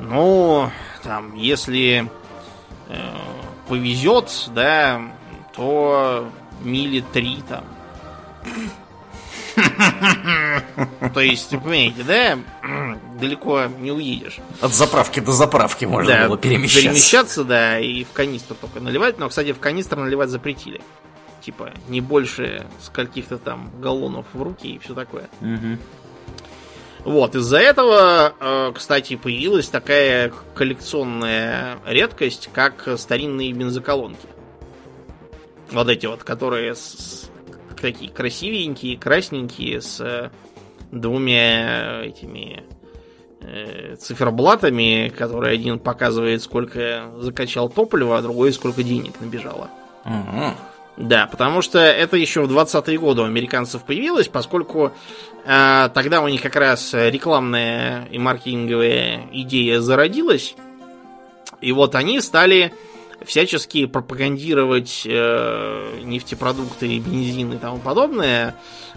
ну, 0.00 0.70
там, 1.02 1.34
если 1.34 2.10
э, 2.88 3.14
повезет, 3.68 4.48
да, 4.54 5.02
то 5.54 6.30
мили 6.64 7.04
три 7.12 7.42
там. 7.48 7.64
То 11.14 11.20
есть, 11.20 11.50
понимаете, 11.50 12.02
да? 12.04 12.38
Далеко 13.20 13.66
не 13.78 13.92
уедешь. 13.92 14.38
От 14.60 14.72
заправки 14.72 15.20
до 15.20 15.32
заправки 15.32 15.84
можно 15.84 16.08
да, 16.08 16.26
было 16.26 16.38
перемещаться. 16.38 16.88
Перемещаться, 16.88 17.44
да, 17.44 17.78
и 17.78 18.04
в 18.04 18.12
канистру 18.12 18.56
только 18.60 18.80
наливать. 18.80 19.18
Но, 19.18 19.28
кстати, 19.28 19.52
в 19.52 19.58
канистру 19.58 20.00
наливать 20.00 20.30
запретили. 20.30 20.80
Типа, 21.40 21.72
не 21.88 22.00
больше 22.00 22.66
скольких-то 22.82 23.36
там 23.36 23.70
галлонов 23.80 24.26
в 24.32 24.42
руки 24.42 24.74
и 24.74 24.78
все 24.78 24.94
такое. 24.94 25.28
Угу. 25.40 25.78
Вот, 27.04 27.34
из-за 27.34 27.58
этого, 27.58 28.32
э, 28.38 28.72
кстати, 28.74 29.16
появилась 29.16 29.68
такая 29.68 30.32
коллекционная 30.54 31.78
редкость, 31.84 32.48
как 32.52 32.88
старинные 32.96 33.52
бензоколонки. 33.52 34.28
Вот 35.72 35.88
эти 35.88 36.06
вот, 36.06 36.22
которые 36.22 36.74
с, 36.74 37.30
такие 37.80 38.10
красивенькие, 38.10 38.98
красненькие, 38.98 39.80
с 39.80 40.00
э, 40.00 40.30
двумя 40.90 42.02
этими 42.04 42.62
э, 43.40 43.96
циферблатами, 43.96 45.12
который 45.16 45.54
один 45.54 45.78
показывает, 45.78 46.42
сколько 46.42 47.10
закачал 47.18 47.68
топлива, 47.68 48.18
а 48.18 48.22
другой 48.22 48.52
сколько 48.52 48.82
денег 48.82 49.20
набежало. 49.20 49.70
Угу. 50.04 50.54
Да, 50.98 51.26
потому 51.26 51.62
что 51.62 51.78
это 51.78 52.18
еще 52.18 52.42
в 52.42 52.52
20-е 52.54 52.98
годы 52.98 53.22
у 53.22 53.24
американцев 53.24 53.82
появилось, 53.82 54.28
поскольку 54.28 54.92
э, 55.46 55.88
тогда 55.94 56.20
у 56.20 56.28
них 56.28 56.42
как 56.42 56.56
раз 56.56 56.92
рекламная 56.92 58.06
и 58.10 58.18
маркетинговая 58.18 59.22
идея 59.32 59.80
зародилась. 59.80 60.54
И 61.62 61.72
вот 61.72 61.94
они 61.94 62.20
стали 62.20 62.74
всячески 63.26 63.86
пропагандировать 63.86 65.02
э, 65.06 66.00
нефтепродукты, 66.02 66.98
бензин 66.98 67.52
и 67.52 67.58
тому 67.58 67.78
подобное, 67.78 68.54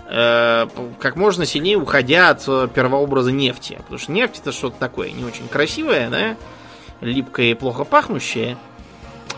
э, 0.08 0.68
как 1.00 1.16
можно 1.16 1.46
сильнее 1.46 1.78
уходя 1.78 2.30
от 2.30 2.46
первообраза 2.74 3.32
нефти. 3.32 3.76
Потому 3.78 3.98
что 3.98 4.12
нефть 4.12 4.40
это 4.42 4.52
что-то 4.52 4.78
такое 4.80 5.12
не 5.12 5.24
очень 5.24 5.48
красивое, 5.48 6.10
да, 6.10 6.38
липкое 7.02 7.48
и 7.48 7.54
плохо 7.54 7.84
пахнущее. 7.84 8.58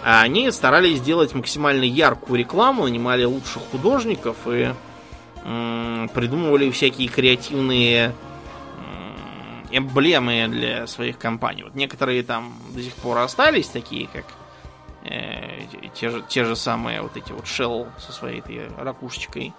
А 0.04 0.22
они 0.22 0.52
старались 0.52 1.00
сделать 1.00 1.34
максимально 1.34 1.84
яркую 1.84 2.40
рекламу, 2.40 2.84
нанимали 2.84 3.24
лучших 3.24 3.64
художников 3.72 4.38
и 4.46 4.74
э, 5.44 6.08
придумывали 6.14 6.70
всякие 6.72 7.08
креативные 7.08 8.14
эмблемы 9.72 10.48
для 10.48 10.88
своих 10.88 11.18
компаний. 11.18 11.64
Вот 11.64 11.76
некоторые 11.76 12.24
там 12.24 12.54
до 12.74 12.82
сих 12.82 12.94
пор 12.96 13.20
остались, 13.20 13.68
такие 13.68 14.08
как 14.12 14.26
Э, 15.10 15.64
те, 15.94 16.10
же, 16.10 16.24
те 16.28 16.44
же 16.44 16.56
самые 16.56 17.02
вот 17.02 17.16
эти 17.16 17.32
вот 17.32 17.46
Shell 17.46 17.88
со 18.00 18.12
своей 18.12 18.40
этой 18.40 18.70
ракушечкой. 18.78 19.54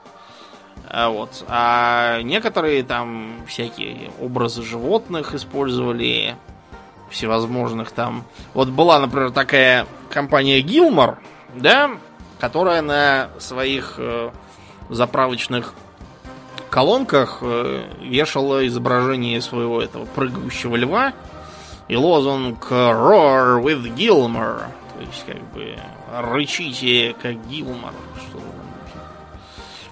А, 0.91 1.09
вот. 1.11 1.45
а 1.49 2.21
некоторые 2.23 2.83
там 2.83 3.45
всякие 3.47 4.11
образы 4.21 4.63
животных 4.63 5.35
использовали, 5.35 6.37
всевозможных 7.11 7.91
там. 7.91 8.25
Вот 8.55 8.69
была, 8.69 8.99
например, 9.01 9.31
такая 9.31 9.87
компания 10.11 10.61
Gilmore, 10.61 11.17
да, 11.55 11.91
которая 12.39 12.83
на 12.83 13.31
своих 13.39 13.95
э, 13.99 14.31
заправочных 14.89 15.75
колонках 16.71 17.39
э, 17.41 17.85
вешала 18.03 18.67
изображение 18.67 19.41
своего 19.41 19.83
этого 19.83 20.05
прыгающего 20.05 20.77
льва 20.77 21.13
и 21.89 21.97
лозунг 21.97 22.71
Roar 22.71 23.63
with 23.63 23.95
Gilmore. 23.97 24.67
То 24.99 25.05
есть, 25.05 25.25
как 25.27 25.53
бы, 25.53 25.79
рычите, 26.13 27.15
как 27.23 27.47
Гилмор. 27.49 27.95
Что 28.17 28.41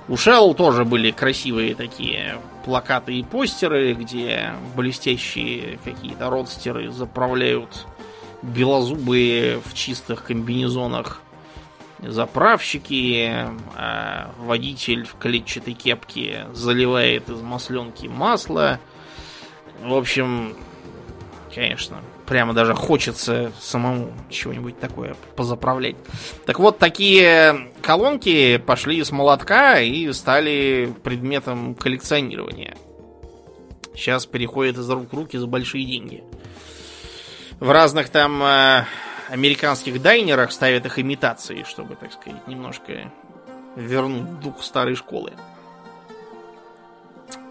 у 0.08 0.16
Шелл 0.16 0.54
тоже 0.54 0.84
были 0.84 1.12
красивые 1.12 1.74
такие 1.76 2.38
плакаты 2.64 3.14
и 3.14 3.22
постеры, 3.22 3.94
где 3.94 4.52
блестящие 4.76 5.78
какие-то 5.84 6.28
родстеры 6.28 6.90
заправляют 6.90 7.86
белозубые 8.42 9.60
в 9.60 9.74
чистых 9.74 10.24
комбинезонах 10.24 11.22
заправщики, 12.00 13.48
а 13.74 14.30
водитель 14.38 15.04
в 15.04 15.16
клетчатой 15.18 15.74
кепке 15.74 16.46
заливает 16.52 17.28
из 17.28 17.40
масленки 17.40 18.06
масло. 18.06 18.78
В 19.82 19.94
общем, 19.94 20.56
конечно, 21.54 22.00
прямо 22.26 22.52
даже 22.52 22.74
хочется 22.74 23.52
самому 23.60 24.12
чего-нибудь 24.28 24.78
такое 24.78 25.16
позаправлять. 25.36 25.96
Так 26.44 26.58
вот, 26.58 26.78
такие 26.78 27.70
колонки 27.82 28.58
пошли 28.58 29.02
с 29.02 29.12
молотка 29.12 29.80
и 29.80 30.12
стали 30.12 30.94
предметом 31.02 31.74
коллекционирования. 31.74 32.76
Сейчас 33.94 34.26
переходят 34.26 34.76
из 34.76 34.88
рук 34.90 35.12
в 35.12 35.16
руки 35.16 35.38
за 35.38 35.46
большие 35.46 35.84
деньги. 35.84 36.22
В 37.60 37.70
разных 37.70 38.10
там 38.10 38.42
э, 38.42 38.84
американских 39.30 40.02
дайнерах 40.02 40.52
ставят 40.52 40.84
их 40.84 40.98
имитации, 40.98 41.64
чтобы, 41.66 41.96
так 41.96 42.12
сказать, 42.12 42.46
немножко 42.46 43.10
вернуть 43.76 44.40
дух 44.40 44.62
старой 44.62 44.94
школы. 44.94 45.32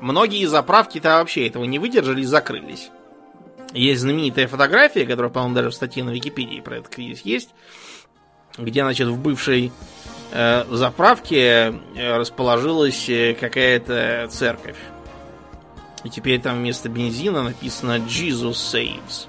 Многие 0.02 0.46
заправки-то 0.46 1.18
вообще 1.18 1.48
этого 1.48 1.64
не 1.64 1.80
выдержали 1.80 2.22
и 2.22 2.26
закрылись. 2.26 2.92
Есть 3.76 4.02
знаменитая 4.02 4.48
фотография, 4.48 5.06
которая, 5.06 5.30
по-моему, 5.30 5.56
даже 5.56 5.70
в 5.70 5.74
статье 5.74 6.04
на 6.04 6.12
Википедии 6.12 6.62
про 6.62 6.78
этот 6.78 6.94
кризис 6.94 7.26
есть, 7.26 7.50
где, 8.58 8.84
значит, 8.84 9.10
в 9.10 9.18
бывшей 9.20 9.74
э, 10.32 10.64
заправке 10.70 11.82
э, 11.96 12.18
расположилась 12.18 13.10
э, 13.10 13.36
какая-то 13.38 14.30
церковь. 14.32 14.78
И 16.06 16.10
теперь 16.10 16.40
там 16.40 16.60
вместо 16.60 16.88
бензина 16.88 17.44
написано 17.44 17.98
Jesus 17.98 18.54
saves. 18.54 19.28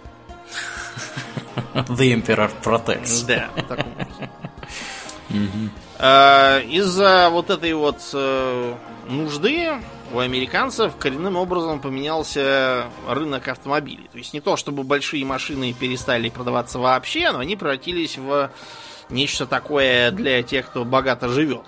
The 1.74 2.14
Emperor 2.14 2.50
protects. 2.62 3.26
Да, 3.26 3.48
таком 3.68 3.92
а, 5.98 6.60
Из-за 6.60 7.30
вот 7.30 7.50
этой 7.50 7.72
вот 7.74 8.00
нужды 9.08 9.72
у 10.12 10.18
американцев 10.18 10.96
коренным 10.96 11.36
образом 11.36 11.80
поменялся 11.80 12.86
рынок 13.08 13.48
автомобилей. 13.48 14.08
То 14.12 14.18
есть 14.18 14.32
не 14.32 14.40
то, 14.40 14.56
чтобы 14.56 14.82
большие 14.82 15.24
машины 15.24 15.72
перестали 15.72 16.28
продаваться 16.28 16.78
вообще, 16.78 17.32
но 17.32 17.40
они 17.40 17.56
превратились 17.56 18.16
в 18.16 18.50
нечто 19.10 19.46
такое 19.46 20.10
для 20.10 20.42
тех, 20.42 20.66
кто 20.66 20.84
богато 20.84 21.28
живет. 21.28 21.66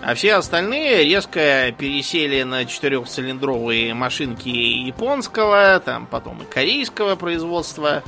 А 0.00 0.14
все 0.14 0.34
остальные 0.34 1.04
резко 1.04 1.74
пересели 1.76 2.44
на 2.44 2.64
четырехцилиндровые 2.64 3.94
машинки 3.94 4.48
японского, 4.48 5.80
там 5.80 6.06
потом 6.06 6.42
и 6.42 6.44
корейского 6.44 7.16
производства. 7.16 8.04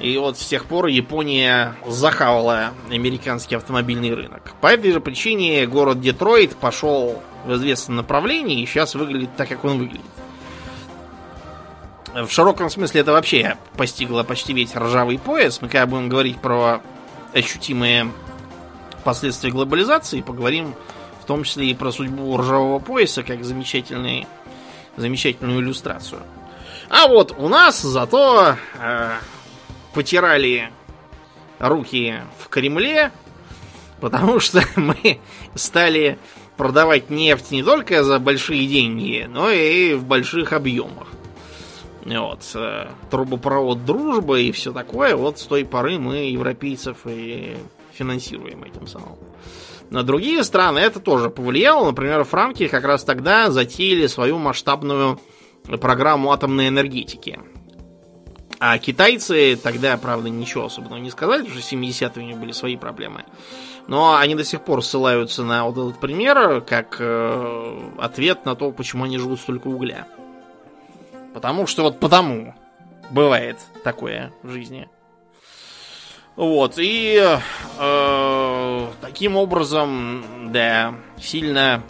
И 0.00 0.16
вот 0.18 0.38
с 0.38 0.46
тех 0.46 0.66
пор 0.66 0.86
Япония 0.86 1.76
захавала 1.86 2.72
американский 2.90 3.54
автомобильный 3.54 4.12
рынок. 4.12 4.52
По 4.60 4.68
этой 4.68 4.92
же 4.92 5.00
причине 5.00 5.66
город 5.66 6.00
Детройт 6.00 6.56
пошел 6.56 7.22
в 7.44 7.54
известном 7.54 7.96
направлении 7.96 8.62
и 8.62 8.66
сейчас 8.66 8.94
выглядит 8.94 9.30
так, 9.36 9.48
как 9.48 9.64
он 9.64 9.78
выглядит. 9.78 10.04
В 12.14 12.28
широком 12.28 12.70
смысле 12.70 13.00
это 13.00 13.12
вообще 13.12 13.56
постигло 13.76 14.22
почти 14.22 14.52
весь 14.52 14.74
ржавый 14.74 15.18
пояс. 15.18 15.60
Мы 15.60 15.68
когда 15.68 15.86
будем 15.86 16.08
говорить 16.08 16.38
про 16.38 16.80
ощутимые 17.32 18.10
последствия 19.02 19.50
глобализации, 19.50 20.20
поговорим 20.20 20.74
в 21.20 21.26
том 21.26 21.42
числе 21.42 21.70
и 21.70 21.74
про 21.74 21.90
судьбу 21.90 22.36
ржавого 22.36 22.78
пояса, 22.78 23.22
как 23.22 23.44
замечательный, 23.44 24.26
замечательную 24.96 25.60
иллюстрацию. 25.60 26.20
А 26.90 27.08
вот 27.08 27.34
у 27.36 27.48
нас 27.48 27.80
зато 27.80 28.56
э, 28.78 29.10
потирали 29.94 30.70
руки 31.58 32.16
в 32.38 32.48
Кремле, 32.48 33.12
потому 34.00 34.40
что 34.40 34.62
мы 34.76 35.20
стали 35.54 36.18
продавать 36.56 37.10
нефть 37.10 37.50
не 37.50 37.62
только 37.62 38.04
за 38.04 38.18
большие 38.18 38.66
деньги, 38.66 39.26
но 39.28 39.50
и 39.50 39.94
в 39.94 40.04
больших 40.04 40.52
объемах. 40.52 41.08
Вот. 42.04 42.40
Э, 42.54 42.88
трубопровод 43.10 43.84
дружбы 43.84 44.42
и 44.42 44.52
все 44.52 44.72
такое. 44.72 45.16
Вот 45.16 45.38
с 45.38 45.44
той 45.44 45.64
поры 45.64 45.98
мы 45.98 46.16
европейцев 46.30 46.98
и 47.06 47.56
финансируем 47.92 48.62
этим 48.64 48.86
самым. 48.86 49.16
На 49.90 50.02
другие 50.02 50.42
страны 50.44 50.80
это 50.80 51.00
тоже 51.00 51.30
повлияло. 51.30 51.86
Например, 51.86 52.24
франки 52.24 52.68
как 52.68 52.84
раз 52.84 53.04
тогда 53.04 53.50
затеяли 53.50 54.06
свою 54.06 54.38
масштабную 54.38 55.18
программу 55.80 56.32
атомной 56.32 56.68
энергетики. 56.68 57.40
А 58.58 58.78
китайцы 58.78 59.56
тогда, 59.56 59.96
правда, 59.96 60.28
ничего 60.28 60.66
особенного 60.66 61.00
не 61.00 61.10
сказали, 61.10 61.48
что 61.48 61.58
70-е 61.58 62.22
у 62.22 62.26
них 62.26 62.38
были 62.38 62.52
свои 62.52 62.76
проблемы. 62.76 63.24
Но 63.86 64.16
они 64.16 64.34
до 64.34 64.44
сих 64.44 64.62
пор 64.62 64.82
ссылаются 64.82 65.44
на 65.44 65.64
вот 65.64 65.72
этот 65.72 66.00
пример 66.00 66.62
как 66.62 66.96
э, 66.98 67.90
ответ 67.98 68.46
на 68.46 68.54
то, 68.54 68.70
почему 68.72 69.04
они 69.04 69.18
живут 69.18 69.40
столько 69.40 69.68
угля. 69.68 70.06
Потому 71.34 71.66
что 71.66 71.82
вот 71.82 72.00
потому 72.00 72.54
бывает 73.10 73.58
такое 73.82 74.32
в 74.42 74.50
жизни. 74.50 74.88
Вот, 76.36 76.74
и 76.78 77.38
э, 77.78 78.88
таким 79.00 79.36
образом, 79.36 80.24
да, 80.52 80.94
сильно 81.20 81.82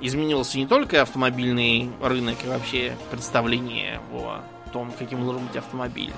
изменился 0.00 0.58
не 0.58 0.66
только 0.66 1.02
автомобильный 1.02 1.90
рынок 2.02 2.36
и 2.44 2.48
вообще 2.48 2.96
представление 3.10 4.00
о 4.12 4.40
том, 4.72 4.92
каким 4.98 5.24
должен 5.24 5.46
быть 5.46 5.56
автомобиль, 5.56 6.12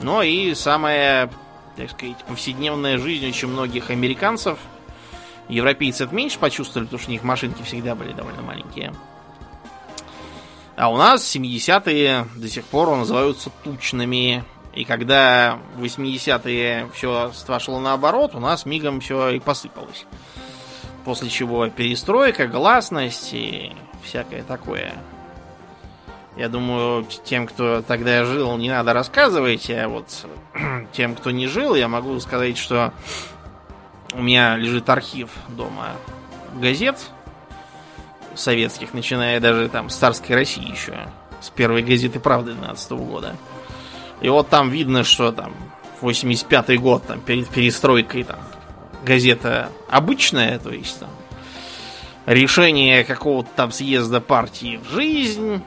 но 0.00 0.22
и 0.22 0.54
самая, 0.54 1.30
так 1.76 1.90
сказать, 1.90 2.24
повседневная 2.26 2.98
жизнь 2.98 3.28
очень 3.28 3.48
многих 3.48 3.90
американцев. 3.90 4.58
Европейцы 5.48 6.04
это 6.04 6.14
меньше 6.14 6.38
почувствовали, 6.38 6.86
потому 6.86 7.00
что 7.00 7.10
у 7.10 7.12
них 7.12 7.22
машинки 7.24 7.62
всегда 7.62 7.94
были 7.94 8.12
довольно 8.12 8.42
маленькие. 8.42 8.92
А 10.76 10.90
у 10.90 10.96
нас 10.96 11.22
70-е 11.36 12.26
до 12.36 12.48
сих 12.48 12.64
пор 12.64 12.96
называются 12.96 13.50
тучными. 13.62 14.44
И 14.74 14.84
когда 14.84 15.58
в 15.76 15.82
80-е 15.82 16.88
все 16.94 17.30
шло 17.58 17.78
наоборот, 17.80 18.34
у 18.34 18.40
нас 18.40 18.64
мигом 18.64 19.00
все 19.00 19.30
и 19.30 19.38
посыпалось. 19.38 20.06
После 21.04 21.28
чего 21.28 21.68
перестройка, 21.68 22.46
гласность 22.46 23.34
и 23.34 23.72
всякое 24.02 24.42
такое. 24.44 24.94
Я 26.36 26.48
думаю, 26.48 27.06
тем, 27.24 27.46
кто 27.46 27.82
тогда 27.82 28.24
жил, 28.24 28.56
не 28.56 28.70
надо 28.70 28.94
рассказывать, 28.94 29.68
а 29.70 29.88
вот 29.88 30.06
тем, 30.92 31.14
кто 31.14 31.30
не 31.30 31.46
жил, 31.46 31.74
я 31.74 31.88
могу 31.88 32.18
сказать, 32.20 32.56
что 32.56 32.92
у 34.14 34.22
меня 34.22 34.56
лежит 34.56 34.88
архив 34.88 35.30
дома 35.48 35.90
газет 36.54 36.96
советских, 38.34 38.94
начиная 38.94 39.40
даже 39.40 39.68
там 39.68 39.90
с 39.90 39.96
царской 39.96 40.34
России 40.34 40.70
еще, 40.70 40.94
с 41.40 41.50
первой 41.50 41.82
газеты 41.82 42.18
«Правды» 42.18 42.52
12 42.52 42.92
-го 42.92 43.04
года. 43.04 43.36
И 44.22 44.28
вот 44.28 44.48
там 44.48 44.70
видно, 44.70 45.04
что 45.04 45.32
там 45.32 45.52
85-й 46.00 46.78
год, 46.78 47.06
там 47.06 47.20
перед 47.20 47.48
перестройкой 47.48 48.24
там 48.24 48.40
газета 49.04 49.70
обычная, 49.90 50.58
то 50.58 50.70
есть 50.70 51.00
там 51.00 51.10
решение 52.26 53.04
какого-то 53.04 53.50
там 53.54 53.72
съезда 53.72 54.20
партии 54.20 54.80
в 54.82 54.90
жизнь, 54.94 55.62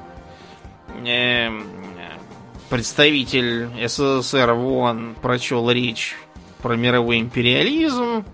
представитель 2.70 3.70
СССР 3.88 4.54
в 4.54 4.66
ООН 4.66 5.16
прочел 5.22 5.70
речь 5.70 6.16
про 6.62 6.76
мировой 6.76 7.20
империализм, 7.20 8.26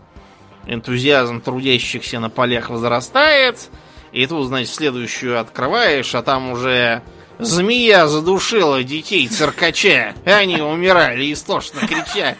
энтузиазм 0.65 1.41
трудящихся 1.41 2.19
на 2.19 2.29
полях 2.29 2.69
возрастает, 2.69 3.69
и 4.11 4.25
тут, 4.25 4.47
значит, 4.47 4.73
следующую 4.73 5.39
открываешь, 5.39 6.13
а 6.15 6.21
там 6.21 6.51
уже 6.51 7.01
Змея 7.41 8.07
задушила 8.07 8.83
детей 8.83 9.27
циркача. 9.27 10.13
Они 10.25 10.61
умирали 10.61 11.33
истошно 11.33 11.79
крича. 11.87 12.35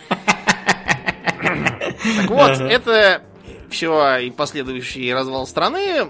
Так 1.38 2.30
вот, 2.30 2.60
это 2.60 3.24
все 3.72 4.18
и 4.18 4.30
последующий 4.30 5.12
развал 5.12 5.48
страны 5.48 6.06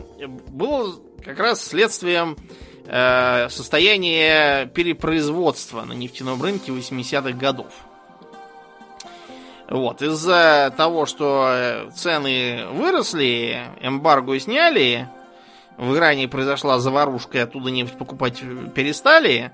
был 0.50 1.02
как 1.24 1.40
раз 1.40 1.66
следствием 1.66 2.36
э, 2.92 3.48
состояния 3.50 4.66
перепроизводства 4.68 5.84
на 5.84 5.94
нефтяном 5.94 6.42
рынке 6.42 6.72
80-х 6.72 7.32
годов. 7.32 7.72
Вот, 9.70 10.02
из-за 10.02 10.74
того, 10.76 11.06
что 11.06 11.90
цены 11.96 12.66
выросли, 12.74 13.62
эмбарго 13.82 14.38
сняли, 14.38 15.08
в 15.78 15.96
Иране 15.96 16.28
произошла 16.28 16.78
заварушка, 16.80 17.38
и 17.38 17.42
оттуда 17.42 17.72
нефть 17.72 17.98
покупать 17.98 18.44
перестали. 18.76 19.52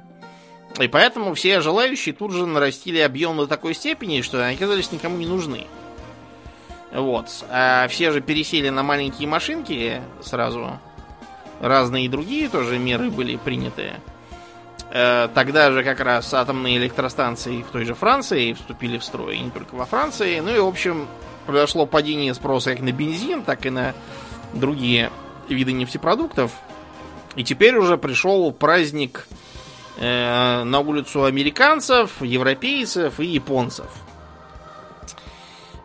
И 0.80 0.88
поэтому 0.88 1.36
все 1.36 1.62
желающие 1.62 2.16
тут 2.16 2.32
же 2.32 2.48
нарастили 2.48 3.00
объем 3.00 3.38
до 3.38 3.46
такой 3.46 3.76
степени, 3.76 4.22
что 4.22 4.44
они 4.44 4.56
оказались 4.56 4.92
никому 4.92 5.18
не 5.18 5.28
нужны. 5.28 5.68
Вот. 6.92 7.28
А 7.52 7.88
все 7.88 8.12
же 8.12 8.22
пересели 8.22 8.70
на 8.70 8.82
маленькие 8.82 9.28
машинки 9.28 10.02
сразу. 10.22 10.80
Разные 11.60 12.10
другие 12.10 12.50
тоже 12.50 12.78
меры 12.78 13.10
были 13.10 13.36
приняты. 13.38 13.94
Э, 14.92 15.28
тогда 15.34 15.72
же 15.72 15.84
как 15.84 16.00
раз 16.00 16.34
атомные 16.34 16.78
электростанции 16.78 17.64
в 17.64 17.72
той 17.72 17.86
же 17.86 17.94
Франции 17.94 18.54
вступили 18.54 18.98
в 18.98 19.04
строй, 19.04 19.38
и 19.38 19.42
не 19.42 19.50
только 19.50 19.76
во 19.76 19.86
Франции. 19.86 20.40
Ну 20.40 20.56
и, 20.56 20.60
в 20.60 20.68
общем, 20.68 21.08
произошло 21.46 21.86
падение 21.86 22.34
спроса 22.34 22.72
как 22.72 22.82
на 22.82 22.92
бензин, 22.92 23.44
так 23.44 23.66
и 23.66 23.70
на 23.70 23.94
другие 24.54 25.12
виды 25.50 25.72
нефтепродуктов. 25.72 26.52
И 27.36 27.44
теперь 27.44 27.76
уже 27.76 27.98
пришел 27.98 28.52
праздник 28.52 29.28
э, 29.98 30.64
на 30.64 30.80
улицу 30.80 31.26
американцев, 31.26 32.22
европейцев 32.22 33.20
и 33.20 33.26
японцев. 33.26 33.88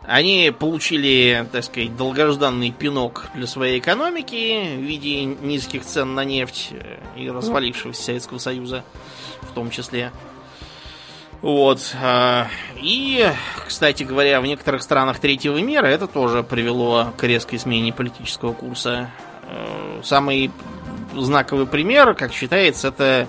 Они 0.05 0.53
получили, 0.57 1.47
так 1.51 1.63
сказать, 1.63 1.95
долгожданный 1.95 2.71
пинок 2.71 3.27
для 3.35 3.47
своей 3.47 3.79
экономики 3.79 4.75
в 4.75 4.81
виде 4.81 5.23
низких 5.23 5.85
цен 5.85 6.13
на 6.13 6.25
нефть 6.25 6.69
э, 6.71 6.99
и 7.15 7.29
развалившегося 7.29 8.03
Советского 8.03 8.37
Союза 8.37 8.83
в 9.41 9.53
том 9.53 9.69
числе. 9.69 10.11
Вот. 11.41 11.95
Э, 12.01 12.45
и, 12.75 13.25
кстати 13.65 14.03
говоря, 14.03 14.41
в 14.41 14.45
некоторых 14.45 14.81
странах 14.81 15.19
третьего 15.19 15.57
мира 15.57 15.85
это 15.87 16.07
тоже 16.07 16.43
привело 16.43 17.13
к 17.17 17.23
резкой 17.23 17.59
смене 17.59 17.93
политического 17.93 18.53
курса 18.53 19.09
Э, 19.53 20.01
самый 20.03 20.51
знаковый 21.13 21.67
пример, 21.67 22.13
как 22.15 22.33
считается, 22.33 22.87
это 22.89 23.27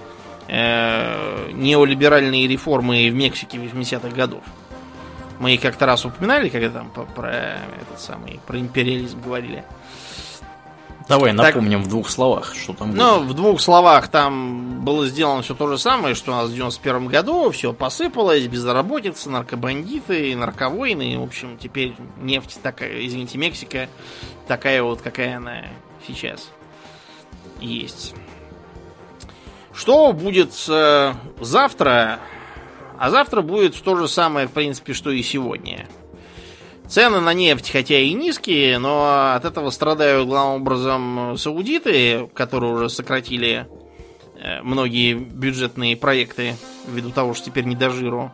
э, 0.48 1.50
неолиберальные 1.52 2.48
реформы 2.48 3.10
в 3.10 3.14
Мексике 3.14 3.58
80-х 3.58 4.08
годов. 4.10 4.42
Мы 5.38 5.56
как-то 5.58 5.86
раз 5.86 6.04
упоминали, 6.04 6.48
когда 6.48 6.70
там 6.70 6.90
про, 6.90 7.28
этот 7.28 7.98
самый 7.98 8.40
про 8.46 8.58
империализм 8.58 9.20
говорили. 9.20 9.64
Давай 11.08 11.32
напомним 11.32 11.80
так, 11.80 11.86
в 11.86 11.90
двух 11.90 12.08
словах, 12.08 12.54
что 12.54 12.72
там 12.72 12.92
было. 12.92 12.98
Ну, 12.98 13.20
в 13.24 13.34
двух 13.34 13.60
словах 13.60 14.08
там 14.08 14.82
было 14.84 15.06
сделано 15.06 15.42
все 15.42 15.54
то 15.54 15.66
же 15.66 15.76
самое, 15.76 16.14
что 16.14 16.32
у 16.32 16.34
нас 16.34 16.48
в 16.48 16.54
91 16.54 17.08
году. 17.08 17.50
Все 17.50 17.74
посыпалось, 17.74 18.46
безработица, 18.46 19.28
наркобандиты, 19.28 20.34
нарковойны. 20.34 21.18
В 21.18 21.22
общем, 21.22 21.58
теперь 21.58 21.94
нефть 22.22 22.58
такая, 22.62 23.04
извините, 23.04 23.36
Мексика 23.36 23.88
такая 24.48 24.82
вот, 24.82 25.02
какая 25.02 25.36
она 25.36 25.64
сейчас 26.06 26.48
есть. 27.60 28.14
Что 29.74 30.12
будет 30.12 30.52
э, 30.68 31.12
завтра? 31.40 32.20
А 32.98 33.10
завтра 33.10 33.42
будет 33.42 33.80
то 33.82 33.96
же 33.96 34.08
самое, 34.08 34.46
в 34.46 34.52
принципе, 34.52 34.92
что 34.92 35.10
и 35.10 35.22
сегодня. 35.22 35.88
Цены 36.88 37.20
на 37.20 37.32
нефть, 37.32 37.70
хотя 37.70 37.98
и 37.98 38.12
низкие, 38.12 38.78
но 38.78 39.32
от 39.34 39.44
этого 39.44 39.70
страдают 39.70 40.28
главным 40.28 40.62
образом 40.62 41.36
саудиты, 41.38 42.28
которые 42.34 42.74
уже 42.74 42.88
сократили 42.90 43.66
э, 44.36 44.60
многие 44.62 45.14
бюджетные 45.14 45.96
проекты 45.96 46.56
ввиду 46.86 47.10
того, 47.10 47.32
что 47.32 47.46
теперь 47.46 47.64
не 47.64 47.74
до 47.74 47.90
жиру. 47.90 48.32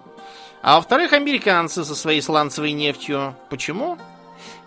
А 0.63 0.77
во-вторых, 0.77 1.13
американцы 1.13 1.85
со 1.85 1.95
своей 1.95 2.21
сланцевой 2.21 2.73
нефтью. 2.73 3.37
Почему? 3.49 3.99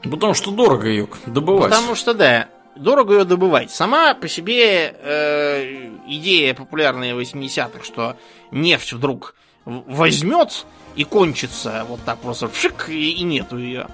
Потому 0.01 0.33
что 0.33 0.51
дорого 0.51 0.87
ее 0.87 1.07
добывать. 1.25 1.69
Потому 1.69 1.95
что, 1.95 2.13
да, 2.13 2.49
дорого 2.75 3.19
ее 3.19 3.25
добывать. 3.25 3.69
Сама 3.69 4.13
по 4.15 4.27
себе 4.27 4.95
э, 4.97 5.89
идея 6.07 6.53
популярная 6.53 7.15
в 7.15 7.19
80-х, 7.19 7.83
что 7.83 8.15
нефть 8.51 8.93
вдруг 8.93 9.35
возьмет 9.65 10.65
и 10.95 11.03
кончится 11.03 11.85
вот 11.87 12.01
так 12.03 12.19
просто 12.19 12.47
вшик, 12.47 12.89
и, 12.89 13.11
и 13.11 13.23
нету 13.23 13.57
ее. 13.57 13.87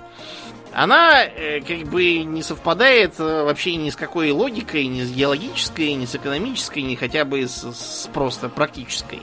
Она 0.72 1.24
э, 1.24 1.62
как 1.62 1.88
бы 1.90 2.20
не 2.20 2.44
совпадает 2.44 3.16
э, 3.20 3.44
вообще 3.44 3.76
ни 3.76 3.90
с 3.90 3.96
какой 3.96 4.32
логикой, 4.32 4.86
ни 4.86 5.02
с 5.02 5.12
геологической, 5.12 5.94
ни 5.94 6.06
с 6.06 6.16
экономической, 6.16 6.84
ни 6.84 6.94
хотя 6.96 7.26
бы 7.26 7.48
с, 7.48 7.64
с 7.64 8.08
просто 8.14 8.50
практической. 8.50 9.20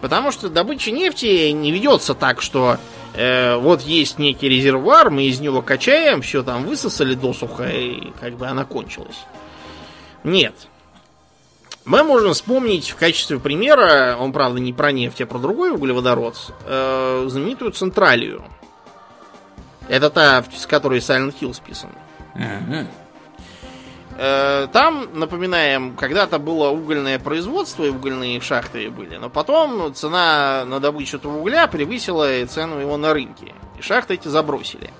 Потому 0.00 0.30
что 0.30 0.48
добыча 0.48 0.92
нефти 0.92 1.50
не 1.50 1.72
ведется 1.72 2.14
так, 2.14 2.40
что 2.40 2.78
э, 3.14 3.56
вот 3.56 3.82
есть 3.82 4.18
некий 4.18 4.48
резервуар, 4.48 5.10
мы 5.10 5.24
из 5.24 5.40
него 5.40 5.60
качаем, 5.60 6.22
все 6.22 6.42
там 6.42 6.64
высосали 6.64 7.14
досуха, 7.14 7.68
и 7.68 8.12
как 8.18 8.36
бы 8.36 8.46
она 8.46 8.64
кончилась. 8.64 9.24
Нет. 10.24 10.54
Мы 11.86 12.02
можем 12.02 12.32
вспомнить 12.32 12.90
в 12.90 12.96
качестве 12.96 13.38
примера, 13.38 14.16
он, 14.18 14.32
правда, 14.32 14.58
не 14.58 14.72
про 14.72 14.90
нефть, 14.90 15.20
а 15.20 15.26
про 15.26 15.38
другой 15.38 15.70
углеводород, 15.70 16.36
э, 16.64 17.26
знаменитую 17.28 17.70
Централию. 17.70 18.44
Это 19.88 20.10
та, 20.10 20.44
с 20.52 20.66
которой 20.66 20.98
Silent 20.98 21.36
Hill 21.40 21.54
списан. 21.54 21.90
Э, 24.18 24.66
там, 24.72 25.10
напоминаем, 25.14 25.94
когда-то 25.94 26.40
было 26.40 26.70
угольное 26.70 27.20
производство 27.20 27.84
и 27.84 27.90
угольные 27.90 28.40
шахты 28.40 28.90
были, 28.90 29.16
но 29.16 29.30
потом 29.30 29.94
цена 29.94 30.64
на 30.66 30.80
добычу 30.80 31.18
этого 31.18 31.38
угля 31.38 31.68
превысила 31.68 32.44
цену 32.46 32.80
его 32.80 32.96
на 32.96 33.14
рынке. 33.14 33.54
И 33.78 33.82
шахты 33.82 34.14
эти 34.14 34.26
забросили. 34.26 34.90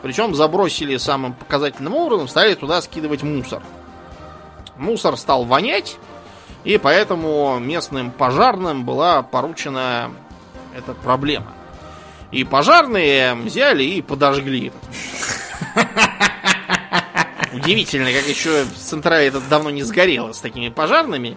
Причем 0.00 0.34
забросили 0.34 0.96
самым 0.96 1.34
показательным 1.34 1.94
образом, 1.96 2.28
стали 2.28 2.54
туда 2.54 2.80
скидывать 2.80 3.22
мусор. 3.22 3.62
Мусор 4.82 5.16
стал 5.16 5.44
вонять, 5.44 5.96
и 6.64 6.76
поэтому 6.76 7.58
местным 7.60 8.10
пожарным 8.10 8.84
была 8.84 9.22
поручена 9.22 10.10
эта 10.76 10.92
проблема. 10.92 11.52
И 12.32 12.42
пожарные 12.42 13.34
взяли 13.34 13.84
и 13.84 14.02
подожгли. 14.02 14.72
Удивительно, 17.52 18.12
как 18.12 18.26
еще 18.26 18.64
централь 18.76 19.26
этот 19.26 19.48
давно 19.48 19.70
не 19.70 19.84
сгорела 19.84 20.32
с 20.32 20.40
такими 20.40 20.68
пожарными. 20.68 21.36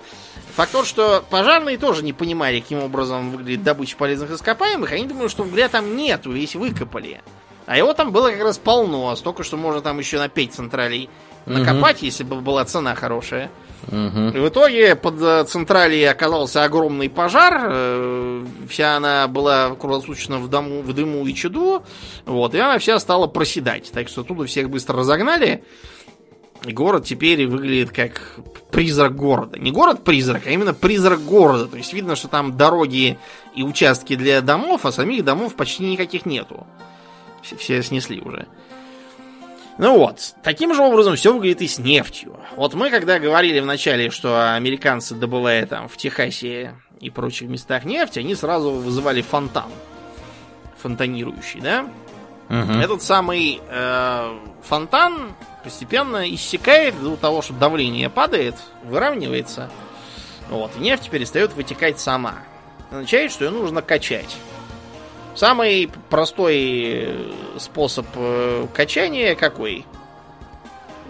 Факт 0.55 0.71
тот, 0.71 0.87
что 0.87 1.23
пожарные 1.29 1.77
тоже 1.77 2.03
не 2.03 2.13
понимали, 2.13 2.61
каким 2.61 2.81
образом 2.81 3.29
выглядит 3.29 3.61
добыча 3.61 3.95
полезных 3.95 4.31
ископаемых. 4.31 4.91
Они 4.91 5.05
думают, 5.05 5.31
что 5.31 5.43
угля 5.43 5.69
там 5.69 5.95
нету, 5.95 6.31
весь 6.31 6.55
выкопали. 6.55 7.21
А 7.67 7.77
его 7.77 7.93
там 7.93 8.11
было 8.11 8.31
как 8.31 8.41
раз 8.41 8.57
полно, 8.57 9.15
столько, 9.15 9.43
что 9.43 9.57
можно 9.57 9.81
там 9.81 9.99
еще 9.99 10.17
на 10.17 10.29
5 10.29 10.53
централей 10.53 11.09
накопать, 11.45 11.97
угу. 11.97 12.05
если 12.05 12.23
бы 12.23 12.41
была 12.41 12.65
цена 12.65 12.95
хорошая. 12.95 13.51
Угу. 13.87 14.29
И 14.29 14.39
в 14.39 14.49
итоге 14.49 14.95
под 14.95 15.21
э, 15.21 15.43
централей 15.45 16.09
оказался 16.09 16.63
огромный 16.63 17.09
пожар. 17.09 17.61
Э, 17.65 18.45
вся 18.67 18.97
она 18.97 19.27
была 19.27 19.75
круглосуточно 19.75 20.39
в, 20.39 20.49
дому, 20.49 20.81
в 20.81 20.93
дыму 20.93 21.25
и 21.25 21.35
чаду. 21.35 21.83
Вот, 22.25 22.55
и 22.55 22.59
она 22.59 22.79
вся 22.79 22.97
стала 22.99 23.27
проседать. 23.27 23.91
Так 23.91 24.07
что 24.07 24.21
оттуда 24.21 24.45
всех 24.45 24.69
быстро 24.69 24.97
разогнали. 24.97 25.63
И 26.65 26.73
город 26.73 27.05
теперь 27.05 27.45
выглядит 27.45 27.91
как 27.91 28.39
призрак 28.71 29.15
города. 29.15 29.59
Не 29.59 29.71
город-призрак, 29.71 30.47
а 30.47 30.49
именно 30.49 30.73
призрак 30.73 31.23
города. 31.23 31.67
То 31.67 31.77
есть 31.77 31.93
видно, 31.93 32.15
что 32.15 32.27
там 32.27 32.57
дороги 32.57 33.19
и 33.55 33.61
участки 33.61 34.15
для 34.15 34.41
домов, 34.41 34.85
а 34.85 34.91
самих 34.91 35.23
домов 35.23 35.55
почти 35.55 35.83
никаких 35.83 36.25
нету. 36.25 36.65
Все, 37.43 37.55
все 37.55 37.83
снесли 37.83 38.19
уже. 38.19 38.47
Ну 39.77 39.97
вот, 39.97 40.35
таким 40.41 40.73
же 40.73 40.81
образом 40.81 41.15
все 41.15 41.33
выглядит 41.33 41.61
и 41.61 41.67
с 41.67 41.79
нефтью. 41.79 42.39
Вот 42.55 42.73
мы 42.73 42.89
когда 42.89 43.19
говорили 43.19 43.59
вначале, 43.59 44.09
что 44.09 44.53
американцы 44.53 45.15
добывают 45.15 45.69
там 45.71 45.89
в 45.89 45.97
Техасе 45.97 46.75
и 47.01 47.09
прочих 47.09 47.49
местах 47.49 47.83
нефть, 47.83 48.17
они 48.17 48.35
сразу 48.35 48.71
вызывали 48.71 49.21
фонтан. 49.21 49.69
Фонтанирующий, 50.77 51.59
да? 51.59 51.87
Угу. 52.49 52.79
Этот 52.79 53.01
самый 53.01 53.59
э, 53.67 54.39
фонтан 54.63 55.33
постепенно 55.63 56.31
иссякает 56.33 57.01
до 57.01 57.15
того, 57.17 57.41
что 57.41 57.53
давление 57.53 58.09
падает, 58.09 58.55
выравнивается. 58.83 59.69
Вот, 60.49 60.71
и 60.77 60.79
нефть 60.79 61.09
перестает 61.09 61.53
вытекать 61.53 61.99
сама. 61.99 62.35
Это 62.87 62.97
означает, 62.97 63.31
что 63.31 63.45
ее 63.45 63.51
нужно 63.51 63.81
качать. 63.81 64.37
Самый 65.35 65.91
простой 66.09 66.55
э, 66.55 67.31
способ 67.57 68.05
э, 68.15 68.67
качания 68.73 69.35
какой? 69.35 69.85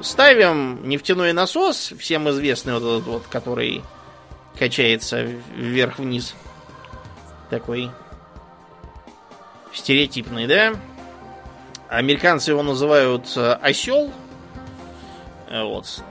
Ставим 0.02 0.90
нефтяной 0.90 1.32
насос, 1.32 1.94
всем 2.00 2.28
известный 2.32 2.74
вот 2.74 2.82
этот 2.82 3.06
вот, 3.06 3.28
который 3.28 3.84
качается 4.58 5.22
вверх-вниз. 5.22 6.34
Такой 7.52 7.92
стереотипный, 9.72 10.48
да? 10.48 10.74
Американцы 11.88 12.50
его 12.50 12.64
называют 12.64 13.32
э, 13.36 13.54
осел. 13.62 14.12
Вот. 15.52 16.04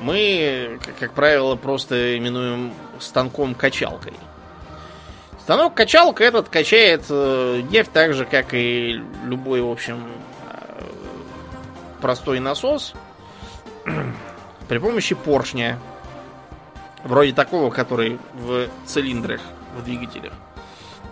Мы, 0.00 0.78
как 1.00 1.12
правило, 1.14 1.56
просто 1.56 2.16
именуем 2.16 2.72
станком 3.00 3.56
качалкой. 3.56 4.14
Станок-качалка 5.48 6.24
этот 6.24 6.50
качает 6.50 7.06
э, 7.08 7.62
нефть 7.70 7.90
так 7.90 8.12
же, 8.12 8.26
как 8.26 8.52
и 8.52 9.00
любой, 9.24 9.62
в 9.62 9.70
общем, 9.70 10.06
э, 10.42 10.82
простой 12.02 12.38
насос 12.38 12.92
при 14.68 14.76
помощи 14.76 15.14
поршня. 15.14 15.78
Вроде 17.02 17.32
такого, 17.32 17.70
который 17.70 18.18
в 18.34 18.66
цилиндрах, 18.84 19.40
в 19.74 19.84
двигателях. 19.84 20.34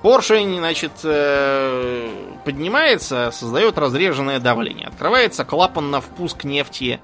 Поршень, 0.02 0.58
значит, 0.58 0.92
э, 1.02 2.06
поднимается, 2.44 3.30
создает 3.30 3.78
разреженное 3.78 4.38
давление. 4.38 4.88
Открывается 4.88 5.46
клапан 5.46 5.90
на 5.90 6.02
впуск 6.02 6.44
нефти 6.44 7.00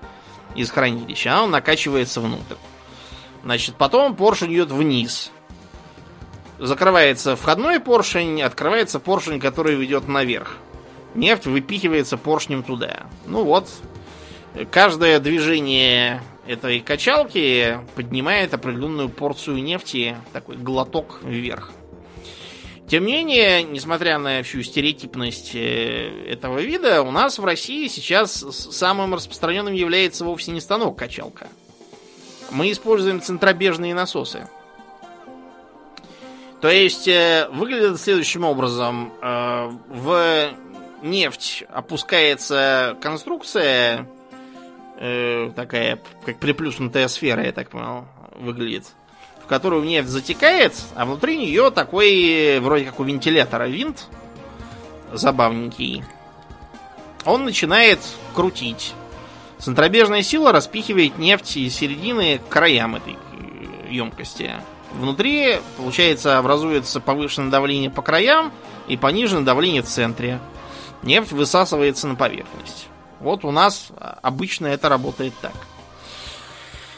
из 0.54 0.70
хранилища, 0.70 1.40
он 1.40 1.50
накачивается 1.50 2.20
внутрь. 2.20 2.56
Значит, 3.42 3.76
потом 3.76 4.16
поршень 4.16 4.52
идет 4.52 4.70
вниз 4.70 5.32
закрывается 6.62 7.34
входной 7.34 7.80
поршень, 7.80 8.40
открывается 8.40 9.00
поршень, 9.00 9.40
который 9.40 9.74
ведет 9.74 10.06
наверх. 10.06 10.56
Нефть 11.14 11.46
выпихивается 11.46 12.16
поршнем 12.16 12.62
туда. 12.62 13.06
Ну 13.26 13.42
вот, 13.42 13.68
каждое 14.70 15.18
движение 15.18 16.22
этой 16.46 16.80
качалки 16.80 17.78
поднимает 17.96 18.54
определенную 18.54 19.08
порцию 19.08 19.62
нефти, 19.62 20.16
такой 20.32 20.56
глоток 20.56 21.20
вверх. 21.22 21.72
Тем 22.88 23.06
не 23.06 23.14
менее, 23.14 23.62
несмотря 23.62 24.18
на 24.18 24.42
всю 24.42 24.62
стереотипность 24.62 25.54
э, 25.54 26.26
этого 26.28 26.58
вида, 26.58 27.02
у 27.02 27.10
нас 27.10 27.38
в 27.38 27.44
России 27.44 27.88
сейчас 27.88 28.32
самым 28.32 29.14
распространенным 29.14 29.72
является 29.72 30.24
вовсе 30.24 30.50
не 30.50 30.60
станок 30.60 30.98
качалка. 30.98 31.48
Мы 32.50 32.70
используем 32.70 33.22
центробежные 33.22 33.94
насосы. 33.94 34.48
То 36.62 36.70
есть 36.70 37.08
э, 37.08 37.48
выглядит 37.52 38.00
следующим 38.00 38.44
образом. 38.44 39.12
Э, 39.20 39.68
в 39.88 40.50
нефть 41.02 41.64
опускается 41.68 42.96
конструкция, 43.02 44.08
э, 44.96 45.50
такая, 45.56 46.00
как 46.24 46.38
приплюснутая 46.38 47.08
сфера, 47.08 47.44
я 47.44 47.50
так 47.52 47.68
понял, 47.68 48.06
выглядит. 48.36 48.86
в 49.42 49.46
которую 49.46 49.82
нефть 49.82 50.08
затекает, 50.08 50.72
а 50.94 51.04
внутри 51.04 51.36
нее 51.36 51.72
такой, 51.72 52.60
вроде 52.60 52.84
как 52.84 53.00
у 53.00 53.02
вентилятора, 53.02 53.64
винт 53.64 54.06
забавненький. 55.12 56.04
Он 57.24 57.44
начинает 57.44 57.98
крутить. 58.34 58.94
Центробежная 59.58 60.22
сила 60.22 60.52
распихивает 60.52 61.18
нефть 61.18 61.56
из 61.56 61.74
середины 61.74 62.38
к 62.38 62.48
краям 62.48 62.94
этой 62.94 63.16
емкости. 63.90 64.52
Внутри, 64.94 65.60
получается, 65.76 66.38
образуется 66.38 67.00
повышенное 67.00 67.50
давление 67.50 67.90
по 67.90 68.02
краям 68.02 68.52
и 68.88 68.96
пониженное 68.96 69.42
давление 69.42 69.82
в 69.82 69.86
центре. 69.86 70.38
Нефть 71.02 71.32
высасывается 71.32 72.06
на 72.06 72.14
поверхность. 72.14 72.88
Вот 73.20 73.44
у 73.44 73.50
нас 73.50 73.88
обычно 74.22 74.66
это 74.66 74.88
работает 74.88 75.32
так. 75.40 75.54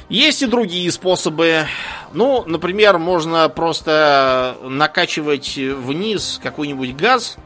Есть 0.08 0.42
и 0.42 0.46
другие 0.46 0.90
способы. 0.92 1.66
Ну, 2.12 2.44
например, 2.46 2.98
можно 2.98 3.48
просто 3.48 4.58
накачивать 4.62 5.56
вниз 5.56 6.38
какой-нибудь 6.42 6.94
газ, 6.96 7.36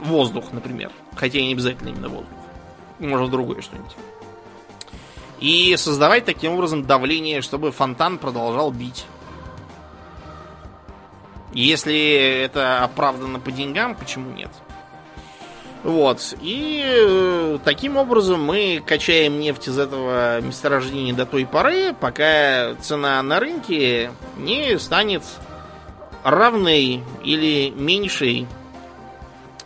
воздух, 0.00 0.52
например. 0.52 0.90
Хотя 1.16 1.40
не 1.40 1.52
обязательно 1.52 1.88
именно 1.88 2.08
воздух. 2.08 2.38
Можно 2.98 3.28
другое 3.28 3.62
что-нибудь. 3.62 3.96
И 5.40 5.74
создавать 5.76 6.24
таким 6.24 6.52
образом 6.52 6.84
давление, 6.84 7.40
чтобы 7.40 7.72
фонтан 7.72 8.18
продолжал 8.18 8.70
бить. 8.70 9.06
Если 11.52 12.42
это 12.44 12.84
оправдано 12.84 13.40
по 13.40 13.50
деньгам, 13.50 13.94
почему 13.94 14.30
нет? 14.32 14.50
Вот. 15.84 16.34
И 16.42 16.82
э, 16.84 17.58
таким 17.64 17.96
образом 17.96 18.42
мы 18.42 18.82
качаем 18.84 19.38
нефть 19.38 19.68
из 19.68 19.78
этого 19.78 20.40
месторождения 20.40 21.14
до 21.14 21.24
той 21.24 21.46
поры, 21.46 21.94
пока 21.94 22.74
цена 22.80 23.22
на 23.22 23.38
рынке 23.38 24.10
не 24.36 24.78
станет 24.78 25.22
равной 26.24 27.02
или 27.22 27.70
меньшей, 27.70 28.46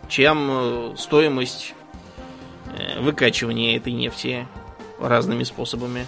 чем 0.09 0.49
э, 0.51 0.95
стоимость 0.99 1.75
э, 2.77 3.01
выкачивания 3.01 3.77
этой 3.77 3.93
нефти 3.93 4.47
разными 5.01 5.45
способами. 5.45 6.07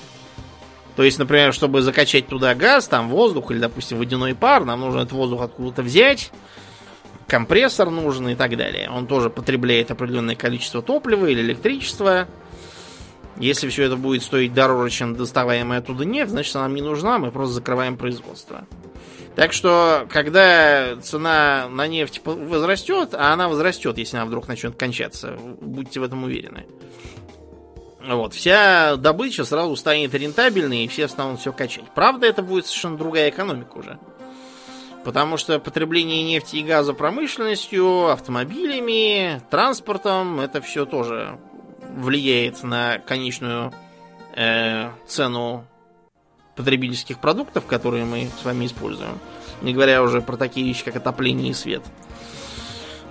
То 0.97 1.03
есть, 1.03 1.18
например, 1.18 1.53
чтобы 1.53 1.82
закачать 1.82 2.28
туда 2.28 2.55
газ, 2.55 2.86
там 2.86 3.09
воздух 3.09 3.51
или, 3.51 3.59
допустим, 3.59 3.99
водяной 3.99 4.34
пар, 4.34 4.64
нам 4.64 4.80
нужно 4.80 5.01
этот 5.01 5.12
воздух 5.12 5.42
откуда-то 5.42 5.82
взять, 5.82 6.30
компрессор 7.26 7.90
нужен 7.90 8.28
и 8.28 8.34
так 8.34 8.57
далее. 8.57 8.88
Он 8.90 9.07
тоже 9.07 9.30
потребляет 9.30 9.90
определенное 9.90 10.36
количество 10.36 10.82
топлива 10.82 11.26
или 11.26 11.40
электричества. 11.40 12.28
Если 13.38 13.68
все 13.68 13.84
это 13.84 13.97
будет 13.97 14.22
стоить 14.22 14.55
дороже, 14.55 14.90
чем 14.90 15.16
доставаемая 15.16 15.80
оттуда 15.80 16.05
нефть, 16.05 16.30
значит, 16.30 16.55
она 16.55 16.66
нам 16.66 16.76
не 16.76 16.82
нужна, 16.82 17.18
мы 17.18 17.32
просто 17.32 17.55
закрываем 17.55 17.97
производство. 17.97 18.64
Так 19.34 19.53
что, 19.53 20.07
когда 20.09 20.97
цена 21.03 21.66
на 21.68 21.88
нефть 21.88 22.20
возрастет, 22.24 23.14
а 23.14 23.32
она 23.32 23.49
возрастет, 23.49 23.99
если 23.99 24.16
она 24.16 24.26
вдруг 24.26 24.47
начнет 24.47 24.76
кончаться, 24.76 25.36
будьте 25.61 25.99
в 25.99 26.05
этом 26.05 26.22
уверены. 26.22 26.64
Вот, 28.07 28.34
вся 28.34 28.96
добыча 28.96 29.44
сразу 29.44 29.76
станет 29.76 30.14
рентабельной, 30.14 30.84
и 30.84 30.88
все 30.88 31.09
станут 31.09 31.40
все 31.40 31.52
качать. 31.52 31.84
Правда, 31.94 32.26
это 32.26 32.42
будет 32.42 32.66
совершенно 32.66 32.98
другая 32.98 33.30
экономика 33.30 33.78
уже. 33.78 33.98
Потому 35.05 35.36
что 35.36 35.59
потребление 35.59 36.22
нефти 36.22 36.57
и 36.57 36.62
газа 36.62 36.94
промышленностью, 36.94 38.11
автомобилями, 38.11 39.40
транспортом, 39.50 40.40
это 40.40 40.61
все 40.61 40.86
тоже 40.86 41.38
влияет 41.96 42.62
на 42.62 42.98
конечную 42.98 43.72
э, 44.34 44.90
цену 45.07 45.66
потребительских 46.57 47.18
продуктов, 47.18 47.66
которые 47.66 48.05
мы 48.05 48.28
с 48.40 48.44
вами 48.44 48.66
используем. 48.66 49.18
Не 49.62 49.72
говоря 49.72 50.02
уже 50.02 50.20
про 50.20 50.36
такие 50.36 50.66
вещи, 50.66 50.84
как 50.84 50.96
отопление 50.96 51.50
и 51.50 51.55
свет. 51.55 51.82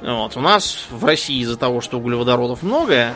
Вот. 0.01 0.35
У 0.35 0.41
нас 0.41 0.87
в 0.89 1.03
России 1.05 1.41
из-за 1.41 1.57
того, 1.57 1.81
что 1.81 1.97
углеводородов 1.97 2.63
много, 2.63 3.13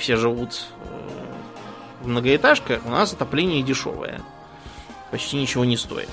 все 0.00 0.16
живут 0.16 0.66
э, 0.84 2.04
в 2.04 2.08
многоэтажках, 2.08 2.80
у 2.84 2.90
нас 2.90 3.12
отопление 3.12 3.62
дешевое. 3.62 4.20
Почти 5.10 5.36
ничего 5.36 5.64
не 5.64 5.76
стоит. 5.76 6.10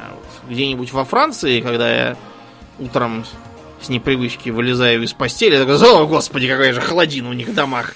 А 0.00 0.14
вот 0.14 0.50
где-нибудь 0.50 0.92
во 0.92 1.04
Франции, 1.04 1.60
когда 1.60 1.92
я 1.92 2.16
утром 2.78 3.24
с 3.80 3.88
непривычки 3.88 4.50
вылезаю 4.50 5.02
из 5.02 5.12
постели, 5.12 5.54
я 5.54 5.60
такой, 5.64 5.76
о, 5.76 6.06
господи, 6.06 6.48
какая 6.48 6.72
же 6.72 6.80
холодина 6.80 7.30
у 7.30 7.32
них 7.32 7.48
в 7.48 7.54
домах. 7.54 7.94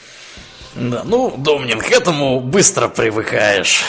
Да, 0.75 1.03
ну, 1.05 1.35
Домнин, 1.37 1.81
к 1.81 1.91
этому 1.91 2.41
быстро 2.41 2.89
привыкаешь. 2.89 3.83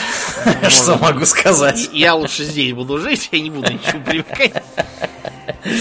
Что 0.68 0.96
могу 0.98 1.24
сказать? 1.26 1.90
Я 1.92 2.14
лучше 2.14 2.42
здесь 2.44 2.72
буду 2.72 2.98
жить, 2.98 3.28
я 3.30 3.40
не 3.40 3.50
буду 3.50 3.72
ничего 3.72 4.00
привыкать. 4.00 4.62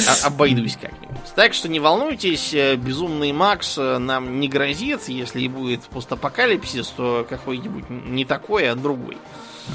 А, 0.07 0.27
обойдусь 0.27 0.77
как-нибудь. 0.81 1.17
Так 1.35 1.53
что 1.53 1.69
не 1.69 1.79
волнуйтесь, 1.79 2.53
э, 2.53 2.75
безумный 2.75 3.31
Макс 3.31 3.77
э, 3.77 3.97
нам 3.97 4.39
не 4.39 4.47
грозит. 4.47 5.07
Если 5.07 5.47
будет 5.47 5.81
постапокалипсис, 5.83 6.87
то 6.89 7.25
какой-нибудь 7.29 7.89
не 7.89 8.25
такой, 8.25 8.69
а 8.69 8.75
другой. 8.75 9.17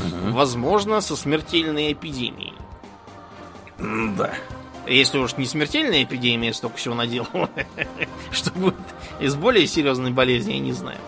Угу. 0.05 0.33
Возможно, 0.33 1.01
со 1.01 1.17
смертельной 1.17 1.93
эпидемией. 1.93 2.55
Да. 3.79 4.35
Если 4.87 5.19
уж 5.19 5.37
не 5.37 5.47
смертельная 5.47 6.05
эпидемия 6.05 6.53
столько 6.53 6.77
всего 6.77 6.95
наделала, 6.95 7.51
что 8.31 8.51
будет 8.53 8.75
из 9.21 9.35
более 9.35 9.67
серьезной 9.67 10.13
болезни, 10.13 10.55
я 10.55 10.61
не 10.61 10.73
знаю. 10.73 10.99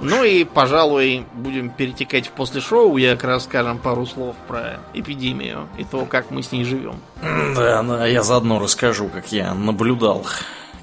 Ну 0.00 0.24
и, 0.24 0.44
пожалуй, 0.44 1.24
будем 1.34 1.70
перетекать 1.70 2.28
в 2.28 2.30
после 2.30 2.60
шоу, 2.60 2.96
я 2.96 3.14
как 3.16 3.24
раз 3.24 3.44
скажем 3.44 3.78
пару 3.78 4.06
слов 4.06 4.36
про 4.46 4.78
эпидемию 4.94 5.68
и 5.78 5.84
то, 5.84 6.04
как 6.04 6.30
мы 6.30 6.42
с 6.42 6.52
ней 6.52 6.64
живем. 6.64 7.00
Да, 7.22 7.82
да, 7.82 8.06
я 8.06 8.22
заодно 8.22 8.58
расскажу, 8.58 9.08
как 9.08 9.32
я 9.32 9.54
наблюдал 9.54 10.26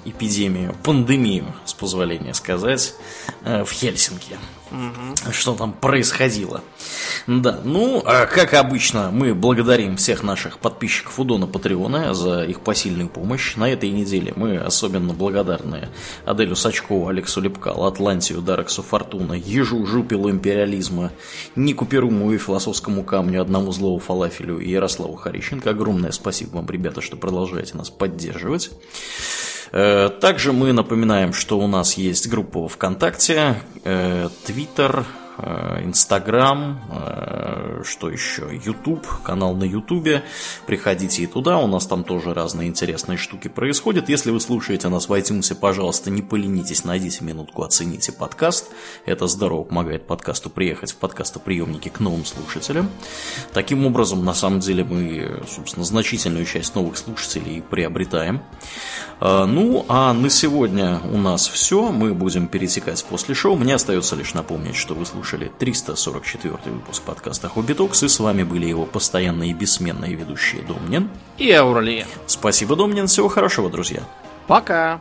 эпидемию, 0.06 0.76
пандемию, 0.84 1.54
с 1.66 1.74
позволения 1.74 2.34
сказать, 2.34 2.96
э, 3.44 3.64
в 3.64 3.72
Хельсинки. 3.72 4.38
Угу. 4.74 5.32
Что 5.32 5.54
там 5.54 5.72
происходило. 5.72 6.62
Да, 7.28 7.60
ну, 7.64 8.02
а 8.06 8.26
как 8.26 8.56
обычно, 8.56 9.12
мы 9.12 9.36
благодарим 9.36 9.98
всех 9.98 10.24
наших 10.24 10.58
подписчиков 10.58 11.20
у 11.20 11.24
Дона 11.24 11.46
Патреона 11.46 12.16
за 12.16 12.44
их 12.44 12.62
посильную 12.62 13.08
помощь. 13.08 13.56
На 13.56 13.70
этой 13.70 13.92
неделе 13.92 14.34
мы 14.36 14.58
особенно 14.58 15.14
благодарны 15.14 15.90
Аделю 16.26 16.56
Сачкову, 16.56 17.08
Алексу 17.08 17.40
Лепкал, 17.40 17.86
Атлантию, 17.86 18.42
Дарексу 18.42 18.82
Фортуна, 18.82 19.34
Ежу, 19.34 19.86
Жупилу 19.86 20.32
Империализма, 20.32 21.12
Нику 21.56 21.86
Перуму 21.86 22.32
и 22.32 22.40
Философскому 22.40 23.04
Камню, 23.04 23.44
Одному 23.44 23.72
Злому 23.72 24.00
Фалафелю 24.00 24.58
и 24.58 24.72
Ярославу 24.72 25.16
Харищенко. 25.16 25.70
Огромное 25.70 26.12
спасибо 26.12 26.56
вам, 26.56 26.70
ребята, 26.70 27.02
что 27.02 27.16
продолжаете 27.16 27.78
нас 27.78 27.92
поддерживать. 27.92 28.72
Э, 29.74 30.10
также 30.22 30.54
мы 30.54 30.72
напоминаем, 30.72 31.34
что 31.34 31.60
у 31.60 31.68
нас 31.68 31.96
есть 31.96 32.30
группа 32.30 32.68
ВКонтакте, 32.68 33.56
Твиттер, 34.46 35.00
Э, 35.00 35.23
Инстаграм, 35.38 36.80
э, 36.92 37.82
что 37.84 38.10
еще, 38.10 38.50
Ютуб, 38.64 39.08
канал 39.24 39.56
на 39.56 39.64
Ютубе. 39.64 40.24
Приходите 40.68 41.24
и 41.24 41.28
туда, 41.28 41.58
у 41.58 41.66
нас 41.66 41.88
там 41.88 42.04
тоже 42.04 42.36
разные 42.36 42.70
интересные 42.70 43.18
штуки 43.18 43.48
происходят. 43.48 44.10
Если 44.10 44.30
вы 44.30 44.40
слушаете 44.40 44.90
нас 44.90 45.10
в 45.10 45.14
iTunes, 45.14 45.56
пожалуйста, 45.56 46.12
не 46.12 46.22
поленитесь, 46.22 46.86
найдите 46.86 47.24
минутку, 47.24 47.64
оцените 47.64 48.12
подкаст. 48.12 48.70
Это 49.08 49.26
здорово 49.28 49.64
помогает 49.64 50.06
подкасту 50.06 50.52
приехать 50.52 50.92
в 50.92 50.98
подкастоприемники 50.98 51.90
к 51.90 52.00
новым 52.00 52.26
слушателям. 52.26 52.92
Таким 53.54 53.88
образом, 53.88 54.24
на 54.24 54.36
самом 54.36 54.60
деле, 54.60 54.84
мы, 54.84 55.42
собственно, 55.48 55.84
значительную 55.84 56.46
часть 56.46 56.76
новых 56.76 56.96
слушателей 56.96 57.64
приобретаем. 57.64 58.44
Э, 59.20 59.46
ну, 59.46 59.84
а 59.90 60.14
на 60.14 60.30
сегодня 60.30 61.00
у 61.12 61.18
нас 61.18 61.48
все. 61.48 61.90
Мы 61.90 62.14
будем 62.14 62.48
перетекать 62.48 63.04
после 63.04 63.34
шоу. 63.34 63.56
Мне 63.56 63.76
остается 63.76 64.16
лишь 64.16 64.36
напомнить, 64.36 64.76
что 64.76 64.94
вы 64.94 65.08
слушаете 65.08 65.23
слушали 65.24 65.50
344 65.58 66.58
выпуск 66.66 67.02
подкаста 67.04 67.48
Хобби 67.48 67.72
Токс, 67.72 68.04
и 68.04 68.10
с 68.10 68.20
вами 68.20 68.44
были 68.44 68.66
его 68.66 68.86
постоянные 68.86 69.52
и 69.52 69.54
бессменные 69.54 70.16
ведущие 70.16 70.64
Домнин 70.64 71.10
и 71.38 71.50
Ауралия. 71.52 72.06
Спасибо, 72.28 72.76
Домнин, 72.76 73.08
всего 73.08 73.30
хорошего, 73.30 73.70
друзья. 73.70 74.02
Пока! 74.48 75.00